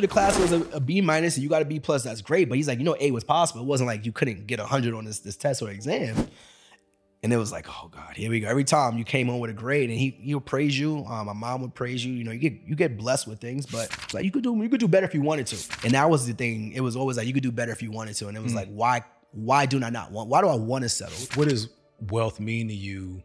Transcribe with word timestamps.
The 0.00 0.08
class 0.08 0.38
was 0.38 0.52
a, 0.52 0.60
a 0.72 0.80
B 0.80 1.00
minus 1.00 1.36
and 1.36 1.42
you 1.42 1.48
got 1.48 1.62
a 1.62 1.64
B 1.64 1.80
plus, 1.80 2.04
that's 2.04 2.22
great. 2.22 2.48
But 2.48 2.56
he's 2.56 2.68
like, 2.68 2.78
you 2.78 2.84
know, 2.84 2.96
A 3.00 3.10
was 3.10 3.24
possible. 3.24 3.62
It 3.62 3.66
wasn't 3.66 3.88
like 3.88 4.06
you 4.06 4.12
couldn't 4.12 4.46
get 4.46 4.58
a 4.58 4.62
100 4.62 4.94
on 4.94 5.04
this, 5.04 5.20
this 5.20 5.36
test 5.36 5.62
or 5.62 5.70
exam. 5.70 6.28
And 7.22 7.32
it 7.32 7.36
was 7.36 7.50
like, 7.50 7.66
oh 7.68 7.88
God, 7.88 8.14
here 8.14 8.30
we 8.30 8.40
go. 8.40 8.48
Every 8.48 8.62
time 8.62 8.96
you 8.96 9.04
came 9.04 9.26
home 9.26 9.40
with 9.40 9.50
a 9.50 9.54
grade 9.54 9.90
and 9.90 9.98
he 9.98 10.10
he 10.20 10.34
would 10.34 10.46
praise 10.46 10.78
you. 10.78 11.04
Um, 11.04 11.26
my 11.26 11.32
mom 11.32 11.62
would 11.62 11.74
praise 11.74 12.04
you. 12.04 12.12
You 12.12 12.22
know, 12.22 12.30
you 12.30 12.38
get 12.38 12.52
you 12.64 12.76
get 12.76 12.96
blessed 12.96 13.26
with 13.26 13.40
things, 13.40 13.66
but 13.66 13.90
like 14.14 14.24
you 14.24 14.30
could 14.30 14.44
do 14.44 14.56
you 14.56 14.68
could 14.68 14.78
do 14.78 14.86
better 14.86 15.04
if 15.04 15.14
you 15.14 15.22
wanted 15.22 15.48
to. 15.48 15.56
And 15.84 15.94
that 15.94 16.08
was 16.08 16.28
the 16.28 16.32
thing. 16.32 16.72
It 16.72 16.80
was 16.80 16.94
always 16.94 17.16
like 17.16 17.26
you 17.26 17.32
could 17.32 17.42
do 17.42 17.50
better 17.50 17.72
if 17.72 17.82
you 17.82 17.90
wanted 17.90 18.14
to. 18.16 18.28
And 18.28 18.36
it 18.36 18.42
was 18.42 18.54
like, 18.54 18.68
why 18.68 19.02
why 19.32 19.66
do 19.66 19.82
I 19.82 19.90
not 19.90 20.12
want? 20.12 20.28
Why 20.28 20.40
do 20.42 20.48
I 20.48 20.54
want 20.54 20.84
to 20.84 20.88
settle? 20.88 21.18
What 21.34 21.48
does 21.48 21.68
wealth 22.08 22.38
mean 22.38 22.68
to 22.68 22.74
you, 22.74 23.22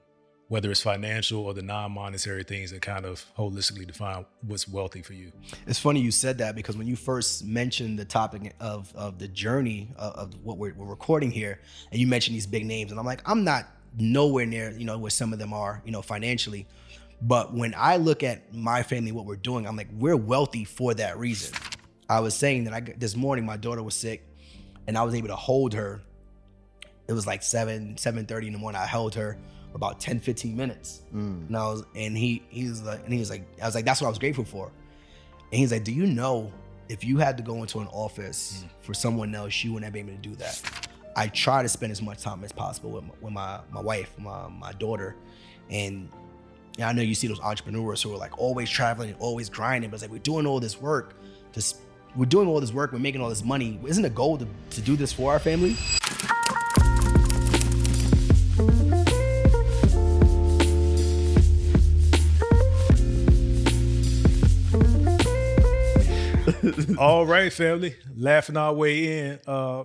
whether 0.49 0.69
it's 0.69 0.81
financial 0.81 1.45
or 1.45 1.53
the 1.53 1.61
non-monetary 1.61 2.43
things 2.43 2.71
that 2.71 2.81
kind 2.81 3.05
of 3.05 3.25
holistically 3.37 3.87
define 3.87 4.25
what's 4.41 4.67
wealthy 4.67 5.01
for 5.01 5.13
you? 5.13 5.31
It's 5.65 5.79
funny 5.79 5.99
you 5.99 6.11
said 6.11 6.37
that 6.39 6.55
because 6.55 6.77
when 6.77 6.87
you 6.87 6.95
first 6.95 7.43
mentioned 7.45 7.97
the 7.97 8.05
topic 8.05 8.53
of 8.59 8.93
of 8.95 9.19
the 9.19 9.27
journey 9.27 9.91
of, 9.97 10.13
of 10.15 10.43
what 10.43 10.57
we're, 10.57 10.73
we're 10.73 10.85
recording 10.85 11.31
here, 11.31 11.59
and 11.91 11.99
you 11.99 12.07
mentioned 12.07 12.35
these 12.35 12.47
big 12.47 12.65
names, 12.65 12.91
and 12.91 12.99
I'm 12.99 13.05
like, 13.05 13.27
I'm 13.27 13.43
not 13.43 13.67
nowhere 13.97 14.45
near 14.45 14.71
you 14.71 14.85
know 14.85 14.97
where 14.97 15.11
some 15.11 15.33
of 15.33 15.39
them 15.39 15.53
are, 15.53 15.81
you 15.85 15.91
know, 15.91 16.01
financially. 16.01 16.67
But 17.21 17.53
when 17.53 17.73
I 17.77 17.95
look 17.97 18.21
at 18.21 18.53
my 18.53 18.83
family, 18.83 19.13
what 19.13 19.25
we're 19.25 19.37
doing, 19.37 19.65
I'm 19.65 19.77
like, 19.77 19.87
we're 19.93 20.17
wealthy 20.17 20.65
for 20.65 20.93
that 20.95 21.17
reason. 21.17 21.57
I 22.09 22.19
was 22.19 22.35
saying 22.35 22.65
that 22.65 22.73
I 22.73 22.81
this 22.81 23.15
morning 23.15 23.45
my 23.45 23.57
daughter 23.57 23.81
was 23.81 23.95
sick, 23.95 24.27
and 24.87 24.97
I 24.97 25.03
was 25.03 25.15
able 25.15 25.29
to 25.29 25.35
hold 25.35 25.73
her. 25.73 26.01
It 27.07 27.13
was 27.13 27.25
like 27.25 27.43
seven 27.43 27.97
seven 27.97 28.25
thirty 28.25 28.47
in 28.47 28.53
the 28.53 28.59
morning. 28.59 28.81
I 28.81 28.85
held 28.85 29.15
her 29.15 29.37
about 29.75 29.99
10, 29.99 30.19
15 30.19 30.55
minutes, 30.55 31.01
mm. 31.13 31.47
and 31.47 31.57
I 31.57 31.67
was 31.67 31.83
and 31.95 32.17
he 32.17 32.43
he 32.49 32.67
was 32.67 32.83
like 32.83 33.03
and 33.03 33.13
he 33.13 33.19
was 33.19 33.29
like 33.29 33.43
I 33.61 33.65
was 33.65 33.75
like 33.75 33.85
that's 33.85 34.01
what 34.01 34.07
I 34.07 34.09
was 34.09 34.19
grateful 34.19 34.45
for. 34.45 34.71
And 35.51 35.59
he's 35.59 35.71
like, 35.71 35.83
Do 35.83 35.91
you 35.91 36.07
know 36.07 36.51
if 36.89 37.03
you 37.03 37.17
had 37.17 37.37
to 37.37 37.43
go 37.43 37.61
into 37.61 37.79
an 37.79 37.87
office 37.87 38.65
mm. 38.65 38.69
for 38.81 38.93
someone 38.93 39.33
else, 39.35 39.63
you 39.63 39.73
wouldn't 39.73 39.93
be 39.93 39.99
able 39.99 40.13
to 40.13 40.17
do 40.17 40.35
that? 40.35 40.89
I 41.15 41.27
try 41.27 41.61
to 41.61 41.69
spend 41.69 41.91
as 41.91 42.01
much 42.01 42.23
time 42.23 42.43
as 42.43 42.51
possible 42.51 42.89
with 42.89 43.03
my, 43.03 43.13
with 43.21 43.33
my, 43.33 43.59
my 43.71 43.81
wife, 43.81 44.11
my, 44.17 44.47
my 44.47 44.71
daughter. 44.73 45.15
And 45.69 46.09
yeah, 46.77 46.89
I 46.89 46.93
know 46.93 47.03
you 47.03 47.13
see 47.13 47.27
those 47.27 47.39
entrepreneurs 47.39 48.01
who 48.01 48.11
are 48.13 48.17
like 48.17 48.39
always 48.39 48.69
traveling, 48.69 49.13
always 49.19 49.47
grinding, 49.47 49.91
but 49.91 49.95
it's 49.95 50.03
like 50.03 50.11
we're 50.11 50.17
doing 50.17 50.47
all 50.47 50.59
this 50.59 50.81
work. 50.81 51.15
Just 51.51 51.81
we're 52.15 52.25
doing 52.25 52.47
all 52.47 52.59
this 52.59 52.73
work, 52.73 52.91
we're 52.91 52.99
making 52.99 53.21
all 53.21 53.29
this 53.29 53.43
money. 53.43 53.79
Isn't 53.85 54.03
the 54.03 54.09
goal 54.09 54.37
to, 54.37 54.47
to 54.71 54.81
do 54.81 54.95
this 54.95 55.13
for 55.13 55.31
our 55.31 55.39
family? 55.39 55.75
All 66.97 67.25
right, 67.25 67.53
family, 67.53 67.95
laughing 68.15 68.57
our 68.57 68.73
way 68.73 69.19
in. 69.19 69.39
Uh, 69.45 69.83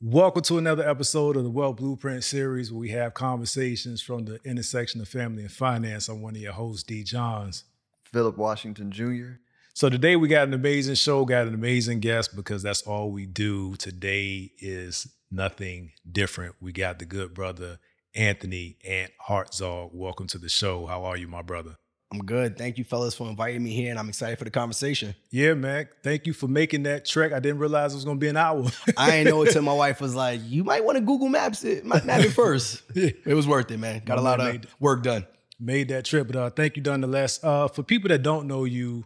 welcome 0.00 0.42
to 0.42 0.58
another 0.58 0.88
episode 0.88 1.36
of 1.36 1.42
the 1.42 1.50
Wealth 1.50 1.76
Blueprint 1.76 2.22
series, 2.22 2.70
where 2.70 2.78
we 2.78 2.90
have 2.90 3.14
conversations 3.14 4.00
from 4.00 4.24
the 4.24 4.38
intersection 4.44 5.00
of 5.00 5.08
family 5.08 5.42
and 5.42 5.50
finance. 5.50 6.08
I'm 6.08 6.22
one 6.22 6.36
of 6.36 6.40
your 6.40 6.52
hosts, 6.52 6.84
D. 6.84 7.02
Johns. 7.02 7.64
Phillip 8.12 8.36
Washington 8.36 8.92
Jr. 8.92 9.40
So 9.72 9.90
today 9.90 10.14
we 10.14 10.28
got 10.28 10.46
an 10.46 10.54
amazing 10.54 10.94
show, 10.94 11.24
got 11.24 11.48
an 11.48 11.54
amazing 11.54 11.98
guest 11.98 12.36
because 12.36 12.62
that's 12.62 12.82
all 12.82 13.10
we 13.10 13.26
do. 13.26 13.74
Today 13.74 14.52
is 14.58 15.08
nothing 15.32 15.92
different. 16.10 16.54
We 16.60 16.70
got 16.70 17.00
the 17.00 17.06
good 17.06 17.34
brother 17.34 17.80
Anthony 18.14 18.76
Ant 18.86 19.10
Hartzog. 19.28 19.90
Welcome 19.92 20.28
to 20.28 20.38
the 20.38 20.48
show. 20.48 20.86
How 20.86 21.04
are 21.04 21.16
you, 21.16 21.26
my 21.26 21.42
brother? 21.42 21.76
I'm 22.14 22.24
good. 22.24 22.56
Thank 22.56 22.78
you, 22.78 22.84
fellas, 22.84 23.14
for 23.14 23.28
inviting 23.28 23.62
me 23.62 23.72
here, 23.72 23.90
and 23.90 23.98
I'm 23.98 24.08
excited 24.08 24.38
for 24.38 24.44
the 24.44 24.50
conversation. 24.50 25.14
Yeah, 25.30 25.54
Mac. 25.54 26.02
Thank 26.02 26.26
you 26.26 26.32
for 26.32 26.46
making 26.46 26.84
that 26.84 27.04
trek. 27.04 27.32
I 27.32 27.40
didn't 27.40 27.58
realize 27.58 27.92
it 27.92 27.96
was 27.96 28.04
gonna 28.04 28.18
be 28.20 28.28
an 28.28 28.36
hour. 28.36 28.66
I 28.96 29.16
ain't 29.16 29.28
know 29.28 29.42
until 29.42 29.62
my 29.62 29.72
wife 29.84 30.00
was 30.00 30.14
like, 30.14 30.40
"You 30.44 30.62
might 30.62 30.84
want 30.84 30.96
to 30.96 31.00
Google 31.02 31.28
Maps 31.28 31.64
it, 31.64 31.84
map 31.84 32.04
it 32.06 32.30
first. 32.30 32.82
Yeah. 32.94 33.10
It 33.26 33.34
was 33.34 33.48
worth 33.48 33.70
it, 33.72 33.78
man. 33.78 34.02
Got 34.04 34.18
a 34.18 34.20
lot 34.22 34.38
of 34.40 34.46
Made- 34.46 34.66
work 34.78 35.02
done. 35.02 35.26
Made 35.58 35.88
that 35.88 36.04
trip, 36.04 36.28
but 36.28 36.36
uh, 36.36 36.50
thank 36.50 36.76
you 36.76 36.82
nonetheless. 36.82 37.42
Uh, 37.42 37.66
for 37.68 37.82
people 37.82 38.08
that 38.08 38.22
don't 38.22 38.46
know 38.46 38.64
you, 38.64 39.04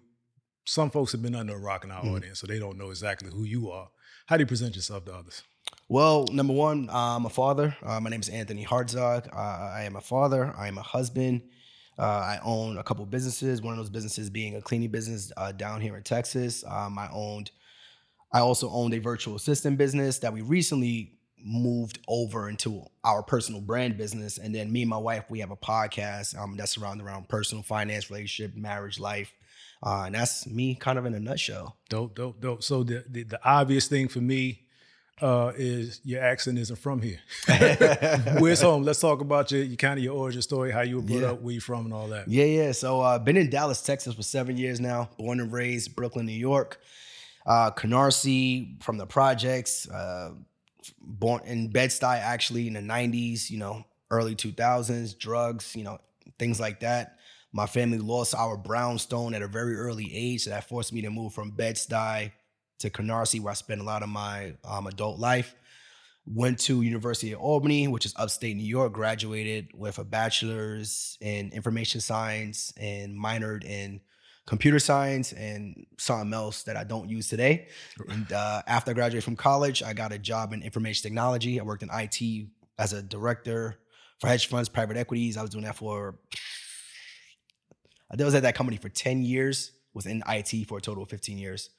some 0.66 0.90
folks 0.90 1.12
have 1.12 1.22
been 1.22 1.34
under 1.34 1.54
a 1.54 1.58
rock 1.58 1.84
in 1.84 1.90
our 1.90 2.04
audience, 2.04 2.40
so 2.40 2.46
they 2.46 2.58
don't 2.58 2.76
know 2.76 2.90
exactly 2.90 3.30
who 3.30 3.44
you 3.44 3.70
are. 3.70 3.88
How 4.26 4.36
do 4.36 4.42
you 4.42 4.46
present 4.46 4.76
yourself 4.76 5.04
to 5.06 5.14
others? 5.14 5.42
Well, 5.88 6.26
number 6.30 6.52
one, 6.52 6.88
I'm 6.92 7.24
a 7.24 7.30
father. 7.30 7.74
Uh, 7.82 8.00
my 8.00 8.10
name 8.10 8.20
is 8.20 8.28
Anthony 8.28 8.64
Hartzog. 8.66 9.28
Uh, 9.34 9.38
I 9.38 9.84
am 9.84 9.96
a 9.96 10.00
father. 10.02 10.54
I 10.58 10.68
am 10.68 10.76
a 10.78 10.82
husband. 10.82 11.42
Uh, 11.98 12.02
I 12.02 12.38
own 12.44 12.78
a 12.78 12.82
couple 12.82 13.04
businesses. 13.06 13.60
One 13.60 13.72
of 13.72 13.78
those 13.78 13.90
businesses 13.90 14.30
being 14.30 14.56
a 14.56 14.62
cleaning 14.62 14.90
business 14.90 15.32
uh, 15.36 15.52
down 15.52 15.80
here 15.80 15.96
in 15.96 16.02
Texas. 16.02 16.64
Um, 16.66 16.98
I 16.98 17.08
owned. 17.12 17.50
I 18.32 18.40
also 18.40 18.68
owned 18.70 18.92
a 18.94 18.98
virtual 18.98 19.36
assistant 19.36 19.78
business 19.78 20.18
that 20.18 20.32
we 20.32 20.42
recently 20.42 21.18
moved 21.42 21.98
over 22.08 22.48
into 22.48 22.84
our 23.04 23.22
personal 23.22 23.60
brand 23.60 23.96
business. 23.96 24.38
And 24.38 24.54
then 24.54 24.70
me 24.70 24.82
and 24.82 24.90
my 24.90 24.98
wife, 24.98 25.24
we 25.30 25.40
have 25.40 25.50
a 25.50 25.56
podcast 25.56 26.36
um, 26.38 26.56
that's 26.56 26.76
around 26.76 27.00
around 27.00 27.28
personal 27.28 27.62
finance, 27.62 28.10
relationship, 28.10 28.56
marriage, 28.56 29.00
life. 29.00 29.32
Uh, 29.82 30.04
and 30.06 30.14
that's 30.14 30.46
me 30.46 30.74
kind 30.74 30.98
of 30.98 31.06
in 31.06 31.14
a 31.14 31.20
nutshell. 31.20 31.76
Dope, 31.88 32.14
dope, 32.14 32.40
dope. 32.40 32.62
So 32.62 32.82
the 32.82 33.04
the, 33.08 33.22
the 33.24 33.40
obvious 33.44 33.88
thing 33.88 34.08
for 34.08 34.20
me 34.20 34.67
uh, 35.20 35.52
is 35.56 36.00
your 36.04 36.22
accent 36.22 36.58
isn't 36.58 36.76
from 36.76 37.00
here. 37.02 37.18
Where's 38.38 38.60
home? 38.60 38.82
Let's 38.82 39.00
talk 39.00 39.20
about 39.20 39.50
your, 39.50 39.62
your 39.62 39.76
kind 39.76 39.98
of 39.98 40.04
your 40.04 40.14
origin 40.16 40.42
story, 40.42 40.70
how 40.70 40.82
you 40.82 40.96
were 40.96 41.02
brought 41.02 41.20
Yeah. 41.22 41.30
up, 41.32 41.40
where 41.42 41.54
you 41.54 41.60
from, 41.60 41.84
and 41.86 41.94
all 41.94 42.08
that. 42.08 42.28
Yeah, 42.28 42.44
yeah. 42.44 42.72
So 42.72 43.00
uh 43.00 43.18
been 43.18 43.36
in 43.36 43.50
Dallas, 43.50 43.82
Texas 43.82 44.14
for 44.14 44.22
seven 44.22 44.56
years 44.56 44.80
now. 44.80 45.10
Born 45.18 45.40
and 45.40 45.52
raised 45.52 45.94
Brooklyn, 45.96 46.26
New 46.26 46.32
York. 46.32 46.80
Uh 47.46 47.70
Canarsie 47.70 48.82
from 48.82 48.98
the 48.98 49.06
projects. 49.06 49.88
Uh 49.88 50.32
born 51.00 51.42
in 51.44 51.68
Bed-Stuy 51.68 52.18
actually 52.20 52.66
in 52.66 52.72
the 52.74 52.80
90s, 52.80 53.50
you 53.50 53.58
know, 53.58 53.84
early 54.10 54.34
2000s, 54.34 55.18
drugs, 55.18 55.74
you 55.76 55.84
know, 55.84 55.98
things 56.38 56.58
like 56.60 56.80
that. 56.80 57.16
My 57.52 57.66
family 57.66 57.98
lost 57.98 58.34
our 58.34 58.56
brownstone 58.56 59.34
at 59.34 59.42
a 59.42 59.48
very 59.48 59.74
early 59.76 60.10
age, 60.14 60.44
so 60.44 60.50
that 60.50 60.68
forced 60.68 60.92
me 60.92 61.02
to 61.02 61.10
move 61.10 61.32
from 61.32 61.50
Bed-Stuy 61.50 62.32
to 62.78 62.90
Canarsie, 62.90 63.40
where 63.40 63.50
I 63.50 63.54
spent 63.54 63.80
a 63.80 63.84
lot 63.84 64.02
of 64.02 64.08
my 64.08 64.54
um, 64.64 64.86
adult 64.86 65.18
life. 65.18 65.54
Went 66.26 66.58
to 66.60 66.82
University 66.82 67.32
of 67.32 67.40
Albany, 67.40 67.88
which 67.88 68.04
is 68.04 68.12
upstate 68.16 68.54
New 68.56 68.62
York. 68.62 68.92
Graduated 68.92 69.70
with 69.74 69.98
a 69.98 70.04
bachelor's 70.04 71.16
in 71.22 71.50
information 71.52 72.02
science 72.02 72.72
and 72.76 73.18
minored 73.18 73.64
in 73.64 74.00
computer 74.46 74.78
science 74.78 75.32
and 75.32 75.86
something 75.98 76.32
else 76.32 76.64
that 76.64 76.76
I 76.76 76.84
don't 76.84 77.08
use 77.08 77.28
today. 77.28 77.68
And 78.08 78.30
uh, 78.32 78.62
after 78.66 78.90
I 78.90 78.94
graduated 78.94 79.24
from 79.24 79.36
college, 79.36 79.82
I 79.82 79.92
got 79.94 80.12
a 80.12 80.18
job 80.18 80.52
in 80.52 80.62
information 80.62 81.02
technology. 81.02 81.60
I 81.60 81.62
worked 81.62 81.82
in 81.82 81.90
IT 81.92 82.48
as 82.78 82.92
a 82.92 83.02
director 83.02 83.78
for 84.20 84.26
hedge 84.28 84.48
funds, 84.48 84.68
private 84.68 84.96
equities. 84.96 85.36
I 85.36 85.42
was 85.42 85.50
doing 85.50 85.64
that 85.64 85.76
for 85.76 86.18
I 88.10 88.24
was 88.24 88.34
at 88.34 88.42
that 88.42 88.54
company 88.54 88.78
for 88.78 88.88
10 88.88 89.22
years, 89.22 89.72
was 89.92 90.06
in 90.06 90.22
IT 90.28 90.66
for 90.66 90.78
a 90.78 90.80
total 90.80 91.02
of 91.02 91.10
15 91.10 91.36
years. 91.36 91.70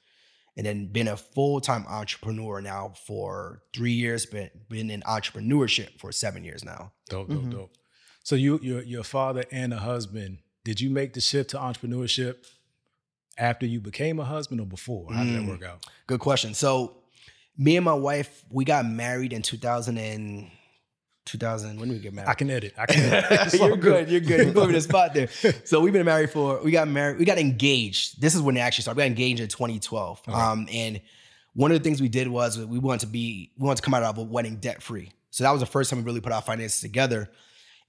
And 0.56 0.66
then 0.66 0.86
been 0.86 1.08
a 1.08 1.16
full-time 1.16 1.86
entrepreneur 1.88 2.60
now 2.60 2.92
for 3.06 3.62
three 3.72 3.92
years, 3.92 4.26
but 4.26 4.68
been 4.68 4.90
in 4.90 5.00
entrepreneurship 5.02 5.98
for 6.00 6.12
seven 6.12 6.44
years 6.44 6.64
now. 6.64 6.92
Dope, 7.08 7.28
dope, 7.28 7.38
Mm-hmm. 7.38 7.50
dope. 7.50 7.72
So 8.24 8.34
you, 8.34 8.58
your 8.62 8.82
your 8.82 9.04
father 9.04 9.44
and 9.50 9.72
a 9.72 9.78
husband. 9.78 10.38
Did 10.64 10.80
you 10.80 10.90
make 10.90 11.14
the 11.14 11.20
shift 11.20 11.50
to 11.50 11.56
entrepreneurship 11.58 12.44
after 13.38 13.64
you 13.64 13.80
became 13.80 14.18
a 14.20 14.24
husband 14.24 14.60
or 14.60 14.66
before? 14.66 15.12
How 15.14 15.24
did 15.24 15.34
that 15.36 15.42
Mm. 15.42 15.48
work 15.48 15.62
out? 15.62 15.86
Good 16.06 16.20
question. 16.20 16.52
So 16.54 16.98
me 17.56 17.76
and 17.76 17.84
my 17.84 17.94
wife, 17.94 18.44
we 18.50 18.64
got 18.64 18.84
married 18.86 19.32
in 19.32 19.40
2000 19.42 19.96
and 19.96 20.50
2000. 21.30 21.78
When 21.78 21.88
did 21.88 21.94
we 21.96 22.02
get 22.02 22.12
married? 22.14 22.28
I 22.28 22.34
can 22.34 22.50
edit. 22.50 22.74
I 22.78 22.86
can. 22.86 23.24
Edit. 23.30 23.54
You're 23.54 23.76
good. 23.76 24.10
You're 24.10 24.20
good. 24.20 24.46
You 24.48 24.52
put 24.52 24.62
me 24.64 24.68
in 24.68 24.72
the 24.72 24.80
spot 24.80 25.14
there. 25.14 25.28
So 25.64 25.80
we've 25.80 25.92
been 25.92 26.06
married 26.06 26.30
for. 26.30 26.60
We 26.62 26.70
got 26.70 26.88
married. 26.88 27.18
We 27.18 27.24
got 27.24 27.38
engaged. 27.38 28.20
This 28.20 28.34
is 28.34 28.42
when 28.42 28.56
it 28.56 28.60
actually 28.60 28.82
started. 28.82 28.98
We 28.98 29.02
got 29.02 29.08
engaged 29.08 29.40
in 29.40 29.48
2012. 29.48 30.22
Um, 30.28 30.66
and 30.72 31.00
one 31.54 31.70
of 31.70 31.78
the 31.78 31.84
things 31.84 32.00
we 32.00 32.08
did 32.08 32.28
was 32.28 32.58
we 32.58 32.78
wanted 32.78 33.00
to 33.00 33.06
be. 33.06 33.52
We 33.58 33.66
wanted 33.66 33.76
to 33.76 33.82
come 33.82 33.94
out 33.94 34.02
of 34.02 34.18
a 34.18 34.22
wedding 34.22 34.56
debt 34.56 34.82
free. 34.82 35.12
So 35.30 35.44
that 35.44 35.50
was 35.50 35.60
the 35.60 35.66
first 35.66 35.90
time 35.90 36.00
we 36.00 36.04
really 36.04 36.20
put 36.20 36.32
our 36.32 36.42
finances 36.42 36.80
together. 36.80 37.30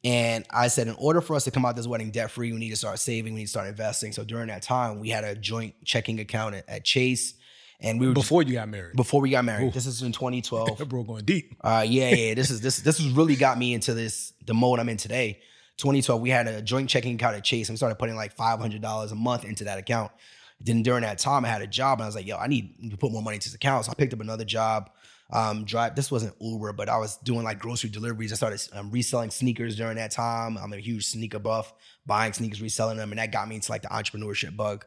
And 0.04 0.46
I 0.50 0.68
said, 0.68 0.88
in 0.88 0.96
order 0.98 1.22
for 1.22 1.36
us 1.36 1.44
to 1.44 1.52
come 1.52 1.66
out 1.66 1.76
this 1.76 1.88
wedding 1.88 2.12
debt 2.12 2.32
free, 2.32 2.52
we 2.52 2.58
need 2.58 2.72
to 2.72 2.76
start 2.76 2.98
saving. 3.00 3.34
We 3.34 3.42
need 3.42 3.46
to 3.46 3.52
start 3.52 3.68
investing. 3.68 4.12
So 4.12 4.24
during 4.24 4.48
that 4.48 4.64
time, 4.64 5.00
we 5.00 5.10
had 5.10 5.24
a 5.24 5.36
joint 5.36 5.76
checking 5.86 6.20
account 6.20 6.56
at, 6.56 6.68
at 6.68 6.84
Chase, 6.84 7.36
and 7.82 8.00
we 8.00 8.08
were 8.08 8.14
just- 8.14 8.26
Before 8.26 8.44
you 8.44 8.54
got 8.54 8.70
married. 8.70 8.96
before 8.96 9.22
we 9.22 9.30
got 9.32 9.44
married. 9.44 9.68
Ooh. 9.68 9.72
This 9.72 9.86
is 9.86 10.02
in 10.02 10.12
2012. 10.12 10.78
That 10.78 10.86
bro 10.88 11.04
going 11.04 11.26
deep. 11.26 11.56
Uh, 11.62 11.84
yeah, 11.88 12.10
yeah. 12.14 12.34
This 12.36 12.50
is 12.52 12.62
this 12.62 12.78
this 12.78 12.98
has 12.98 13.08
really 13.10 13.36
got 13.36 13.58
me 13.58 13.74
into 13.74 13.94
this 13.94 14.34
the 14.46 14.54
mode 14.54 14.80
I'm 14.80 14.90
in 14.90 14.98
today. 14.98 15.40
2012, 15.78 16.22
we 16.22 16.30
had 16.30 16.48
a 16.48 16.62
joint 16.62 16.90
checking 16.90 17.16
account 17.16 17.36
at 17.36 17.44
Chase, 17.44 17.68
and 17.70 17.74
we 17.74 17.78
started 17.78 17.96
putting 17.96 18.16
like 18.16 18.34
five 18.34 18.60
hundred 18.60 18.82
dollars 18.82 19.12
a 19.12 19.16
month 19.16 19.44
into 19.46 19.64
that 19.66 19.80
account. 19.80 20.12
Then 20.60 20.84
during 20.84 21.02
that 21.02 21.18
time, 21.18 21.44
I 21.44 21.48
had 21.48 21.64
a 21.64 21.68
job, 21.68 21.98
and 22.00 22.04
I 22.04 22.08
was 22.08 22.16
like, 22.16 22.28
"Yo, 22.28 22.38
I 22.38 22.46
need 22.48 22.92
to 22.92 22.98
put 22.98 23.12
more 23.12 23.24
money 23.24 23.36
into 23.36 23.48
this 23.50 23.56
account." 23.56 23.86
So 23.86 23.92
I 23.92 23.96
picked 23.96 24.14
up 24.14 24.20
another 24.20 24.46
job. 24.46 24.92
Um, 25.34 25.64
drive. 25.64 25.96
This 25.96 26.12
wasn't 26.12 26.36
Uber, 26.42 26.74
but 26.74 26.90
I 26.90 26.98
was 26.98 27.16
doing 27.18 27.44
like 27.44 27.58
grocery 27.58 27.90
deliveries. 27.90 28.32
I 28.32 28.36
started 28.36 28.62
um, 28.74 28.92
reselling 28.92 29.32
sneakers 29.32 29.76
during 29.78 29.96
that 29.96 30.12
time. 30.12 30.58
I'm 30.58 30.74
a 30.74 30.78
huge 30.78 31.06
sneaker 31.08 31.40
buff, 31.40 31.74
buying 32.06 32.34
sneakers, 32.34 32.62
reselling 32.62 32.98
them, 32.98 33.12
and 33.12 33.18
that 33.18 33.32
got 33.32 33.48
me 33.48 33.56
into 33.56 33.72
like 33.72 33.82
the 33.82 33.88
entrepreneurship 33.88 34.56
bug. 34.58 34.86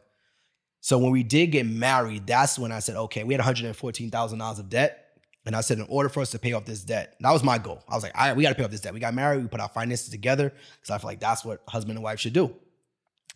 So 0.85 0.99
when 0.99 1.11
we 1.11 1.23
did 1.23 1.47
get 1.47 1.65
married, 1.65 2.27
that's 2.27 2.59
when 2.59 2.71
I 2.71 2.77
said, 2.77 2.95
okay, 2.95 3.23
we 3.23 3.33
had 3.33 3.43
$114,000 3.43 4.59
of 4.59 4.69
debt. 4.69 5.17
And 5.43 5.55
I 5.55 5.61
said, 5.61 5.79
in 5.79 5.87
order 5.89 6.09
for 6.09 6.21
us 6.21 6.29
to 6.29 6.37
pay 6.37 6.53
off 6.53 6.65
this 6.65 6.83
debt, 6.83 7.15
that 7.21 7.31
was 7.31 7.43
my 7.43 7.57
goal. 7.57 7.83
I 7.89 7.95
was 7.95 8.03
like, 8.03 8.15
all 8.15 8.27
right, 8.27 8.37
we 8.37 8.43
got 8.43 8.49
to 8.49 8.55
pay 8.55 8.63
off 8.63 8.69
this 8.69 8.81
debt. 8.81 8.93
We 8.93 8.99
got 8.99 9.15
married, 9.15 9.41
we 9.41 9.47
put 9.47 9.61
our 9.61 9.69
finances 9.69 10.09
together 10.09 10.53
because 10.75 10.91
I 10.91 10.99
feel 10.99 11.07
like 11.07 11.19
that's 11.19 11.43
what 11.43 11.63
husband 11.67 11.97
and 11.97 12.03
wife 12.03 12.19
should 12.19 12.33
do. 12.33 12.53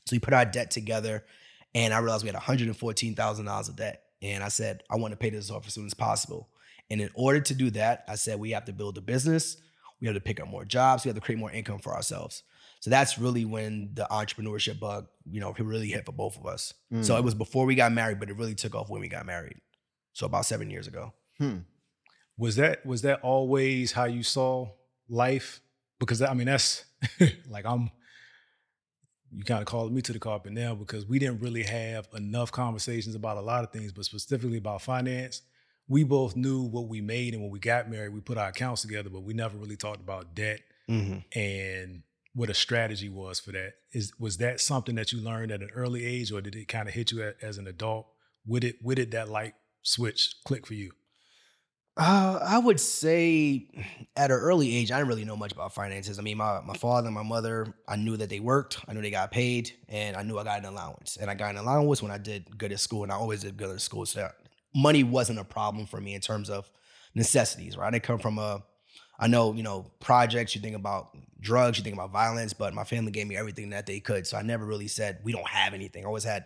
So 0.06 0.16
we 0.16 0.20
put 0.20 0.36
our 0.36 0.46
debt 0.46 0.70
together, 0.70 1.26
and 1.74 1.92
I 1.92 1.98
realized 1.98 2.24
we 2.24 2.30
had 2.30 2.40
$114,000 2.40 3.70
of 3.70 3.76
debt. 3.76 4.04
And 4.22 4.44
I 4.44 4.50
said, 4.50 4.84
I 4.88 4.98
want 4.98 5.14
to 5.14 5.18
pay 5.18 5.32
this 5.32 5.50
off 5.50 5.66
as 5.66 5.74
soon 5.74 5.88
as 5.88 5.96
possible. 5.96 6.50
And 6.92 7.02
in 7.02 7.10
order 7.16 7.40
to 7.40 7.56
do 7.56 7.72
that, 7.72 8.04
I 8.08 8.14
said, 8.14 8.40
we 8.40 8.52
have 8.52 8.66
to 8.66 8.74
build 8.74 8.96
a 9.00 9.02
business, 9.02 9.58
we 10.00 10.06
have 10.06 10.16
to 10.16 10.22
pick 10.22 10.40
up 10.40 10.48
more 10.48 10.66
jobs, 10.66 11.04
we 11.04 11.10
have 11.10 11.16
to 11.16 11.22
create 11.22 11.40
more 11.40 11.52
income 11.52 11.80
for 11.80 11.96
ourselves. 11.96 12.44
So 12.80 12.90
that's 12.90 13.20
really 13.20 13.44
when 13.46 13.90
the 13.94 14.08
entrepreneurship 14.10 14.80
bug, 14.80 15.08
you 15.30 15.42
know, 15.42 15.54
really 15.60 15.90
hit 15.90 16.06
for 16.06 16.14
both 16.14 16.38
of 16.38 16.46
us. 16.46 16.74
Mm. 16.94 17.04
So 17.04 17.18
it 17.18 17.24
was 17.24 17.36
before 17.36 17.66
we 17.66 17.76
got 17.76 17.92
married, 17.92 18.20
but 18.20 18.30
it 18.30 18.38
really 18.38 18.56
took 18.56 18.74
off 18.74 18.90
when 18.90 19.02
we 19.02 19.10
got 19.10 19.26
married. 19.26 19.58
So 20.14 20.26
about 20.26 20.46
seven 20.46 20.70
years 20.70 20.88
ago. 20.88 21.14
Hmm. 21.38 21.58
Was 22.38 22.56
that 22.56 22.86
was 22.86 23.02
that 23.02 23.22
always 23.22 23.92
how 23.92 24.06
you 24.06 24.24
saw 24.24 24.70
life? 25.10 25.62
Because 26.00 26.22
I 26.22 26.34
mean, 26.34 26.48
that's 26.48 26.86
like 27.50 27.66
I'm. 27.66 27.92
You 29.32 29.44
kind 29.44 29.60
of 29.62 29.68
called 29.68 29.94
me 29.94 30.02
to 30.02 30.12
the 30.12 30.18
carpet 30.18 30.54
now 30.54 30.74
because 30.74 31.06
we 31.06 31.20
didn't 31.20 31.42
really 31.42 31.62
have 31.62 32.08
enough 32.16 32.52
conversations 32.52 33.14
about 33.14 33.38
a 33.38 33.42
lot 33.42 33.64
of 33.64 33.72
things, 33.72 33.92
but 33.92 34.06
specifically 34.06 34.58
about 34.58 34.82
finance. 34.82 35.44
We 35.88 36.04
both 36.04 36.36
knew 36.36 36.64
what 36.64 36.88
we 36.88 37.00
made, 37.02 37.34
and 37.36 37.44
when 37.44 37.52
we 37.52 37.60
got 37.60 37.92
married, 37.92 38.14
we 38.14 38.22
put 38.22 38.40
our 38.40 38.48
accounts 38.50 38.82
together, 38.82 39.10
but 39.10 39.22
we 39.22 39.36
never 39.36 39.56
really 39.58 39.76
talked 39.76 40.02
about 40.02 40.34
debt 40.34 40.62
Mm-hmm. 40.90 41.40
and 41.40 42.02
what 42.40 42.50
a 42.50 42.54
strategy 42.54 43.10
was 43.10 43.38
for 43.38 43.52
that. 43.52 43.74
Is 43.92 44.14
was 44.18 44.38
that 44.38 44.62
something 44.62 44.96
that 44.96 45.12
you 45.12 45.20
learned 45.20 45.52
at 45.52 45.60
an 45.62 45.72
early 45.76 46.06
age, 46.06 46.32
or 46.32 46.40
did 46.40 46.56
it 46.56 46.70
kind 46.70 46.88
of 46.88 46.94
hit 46.94 47.12
you 47.12 47.22
a- 47.22 47.46
as 47.46 47.58
an 47.58 47.68
adult? 47.68 48.08
Would 48.46 48.64
it 48.64 48.78
would 48.82 48.98
it 48.98 49.12
that 49.12 49.28
light 49.28 49.56
switch 49.82 50.36
click 50.46 50.66
for 50.66 50.74
you? 50.74 50.92
Uh, 51.98 52.40
I 52.42 52.60
would 52.60 52.80
say 52.80 53.68
at 54.16 54.32
an 54.32 54.38
early 54.38 54.74
age, 54.74 54.90
I 54.90 55.00
didn't 55.00 55.10
really 55.10 55.26
know 55.26 55.36
much 55.36 55.52
about 55.52 55.76
finances. 55.76 56.18
I 56.18 56.22
mean, 56.22 56.38
my, 56.38 56.62
my 56.62 56.76
father 56.76 57.08
and 57.08 57.16
my 57.16 57.24
mother, 57.24 57.76
I 57.90 57.98
knew 57.98 58.16
that 58.16 58.30
they 58.30 58.40
worked, 58.40 58.80
I 58.88 58.94
knew 58.94 59.02
they 59.02 59.12
got 59.12 59.32
paid, 59.32 59.74
and 59.90 60.16
I 60.16 60.24
knew 60.24 60.40
I 60.40 60.46
got 60.46 60.60
an 60.60 60.66
allowance. 60.66 61.18
And 61.20 61.30
I 61.30 61.34
got 61.34 61.50
an 61.50 61.58
allowance 61.58 62.02
when 62.02 62.10
I 62.10 62.18
did 62.18 62.58
good 62.58 62.72
at 62.72 62.80
school, 62.80 63.04
and 63.04 63.12
I 63.12 63.16
always 63.16 63.42
did 63.42 63.58
good 63.58 63.72
at 63.72 63.82
school. 63.82 64.06
So 64.06 64.30
money 64.74 65.04
wasn't 65.04 65.40
a 65.40 65.44
problem 65.44 65.86
for 65.86 66.00
me 66.00 66.14
in 66.14 66.22
terms 66.22 66.50
of 66.50 66.72
necessities, 67.16 67.76
right? 67.76 67.88
I 67.88 67.92
didn't 67.92 68.04
come 68.04 68.20
from 68.20 68.38
a, 68.38 68.64
I 69.20 69.28
know, 69.28 69.54
you 69.54 69.64
know, 69.64 69.92
projects, 70.00 70.56
you 70.56 70.62
think 70.62 70.76
about 70.76 71.16
drugs, 71.42 71.78
you 71.78 71.84
think 71.84 71.96
about 71.96 72.12
violence, 72.12 72.54
but 72.54 72.74
my 72.74 72.86
family 72.86 73.12
gave 73.12 73.28
me 73.28 73.36
everything 73.36 73.72
that 73.72 73.86
they 73.86 74.00
could. 74.00 74.26
So 74.26 74.38
I 74.38 74.42
never 74.42 74.66
really 74.66 74.88
said, 74.88 75.20
we 75.24 75.34
don't 75.34 75.48
have 75.48 75.74
anything. 75.74 76.04
I 76.04 76.08
always 76.08 76.24
had 76.24 76.46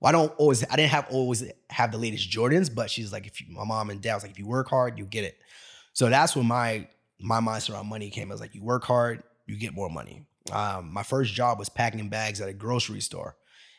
well, 0.00 0.10
I 0.10 0.12
don't 0.12 0.32
always. 0.38 0.64
I 0.64 0.76
didn't 0.76 0.90
have 0.90 1.06
always 1.10 1.44
have 1.70 1.90
the 1.90 1.98
latest 1.98 2.30
Jordans, 2.30 2.72
but 2.72 2.90
she's 2.90 3.12
like, 3.12 3.26
if 3.26 3.40
you, 3.40 3.46
my 3.50 3.64
mom 3.64 3.90
and 3.90 4.00
dad 4.00 4.14
was 4.14 4.22
like, 4.22 4.32
if 4.32 4.38
you 4.38 4.46
work 4.46 4.68
hard, 4.68 4.98
you 4.98 5.04
get 5.04 5.24
it. 5.24 5.38
So 5.92 6.08
that's 6.08 6.36
when 6.36 6.46
my 6.46 6.86
my 7.20 7.40
mindset 7.40 7.74
around 7.74 7.88
money 7.88 8.10
came. 8.10 8.30
I 8.30 8.34
was 8.34 8.40
like, 8.40 8.54
you 8.54 8.62
work 8.62 8.84
hard, 8.84 9.22
you 9.46 9.56
get 9.58 9.74
more 9.74 9.90
money. 9.90 10.24
Um, 10.52 10.92
my 10.92 11.02
first 11.02 11.34
job 11.34 11.58
was 11.58 11.68
packing 11.68 12.08
bags 12.08 12.40
at 12.40 12.48
a 12.48 12.52
grocery 12.52 13.00
store, 13.00 13.36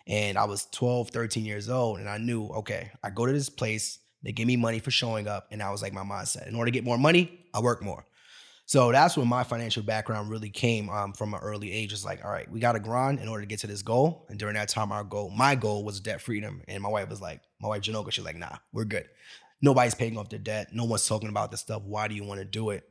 and 0.07 0.37
I 0.37 0.43
was 0.43 0.67
12, 0.71 1.09
13 1.09 1.45
years 1.45 1.69
old, 1.69 1.99
and 1.99 2.09
I 2.09 2.17
knew, 2.17 2.47
okay, 2.47 2.91
I 3.01 3.09
go 3.09 3.25
to 3.25 3.31
this 3.31 3.49
place, 3.49 3.99
they 4.21 4.33
give 4.33 4.45
me 4.45 4.57
money 4.57 4.79
for 4.79 4.91
showing 4.91 5.27
up, 5.27 5.47
and 5.51 5.63
I 5.63 5.71
was 5.71 5.81
like 5.81 5.93
my 5.93 6.03
mindset. 6.03 6.47
In 6.47 6.55
order 6.55 6.69
to 6.69 6.71
get 6.71 6.83
more 6.83 6.97
money, 6.97 7.47
I 7.53 7.61
work 7.61 7.81
more. 7.81 8.05
So 8.69 8.91
that's 8.91 9.17
when 9.17 9.27
my 9.27 9.43
financial 9.43 9.81
background 9.81 10.29
really 10.29 10.51
came 10.51 10.91
um, 10.91 11.11
from 11.13 11.33
an 11.33 11.39
early 11.39 11.71
age. 11.71 11.91
It's 11.91 12.05
like, 12.05 12.23
all 12.23 12.29
right, 12.29 12.47
we 12.51 12.59
got 12.59 12.73
to 12.73 12.79
grind 12.79 13.17
in 13.19 13.27
order 13.27 13.41
to 13.41 13.47
get 13.47 13.57
to 13.61 13.67
this 13.67 13.81
goal. 13.81 14.27
And 14.29 14.37
during 14.37 14.53
that 14.53 14.69
time, 14.69 14.91
our 14.91 15.03
goal, 15.03 15.31
my 15.31 15.55
goal 15.55 15.83
was 15.83 15.99
debt 15.99 16.21
freedom. 16.21 16.61
And 16.67 16.83
my 16.83 16.89
wife 16.89 17.09
was 17.09 17.19
like, 17.19 17.41
my 17.59 17.67
wife 17.67 17.81
Janoka, 17.81 18.11
she's 18.11 18.23
like, 18.23 18.35
nah, 18.35 18.57
we're 18.71 18.85
good. 18.85 19.07
Nobody's 19.59 19.95
paying 19.95 20.19
off 20.19 20.29
their 20.29 20.37
debt. 20.37 20.67
No 20.71 20.83
one's 20.83 21.07
talking 21.07 21.29
about 21.29 21.49
this 21.49 21.61
stuff. 21.61 21.81
Why 21.81 22.07
do 22.07 22.13
you 22.13 22.23
want 22.23 22.41
to 22.41 22.45
do 22.45 22.69
it? 22.69 22.83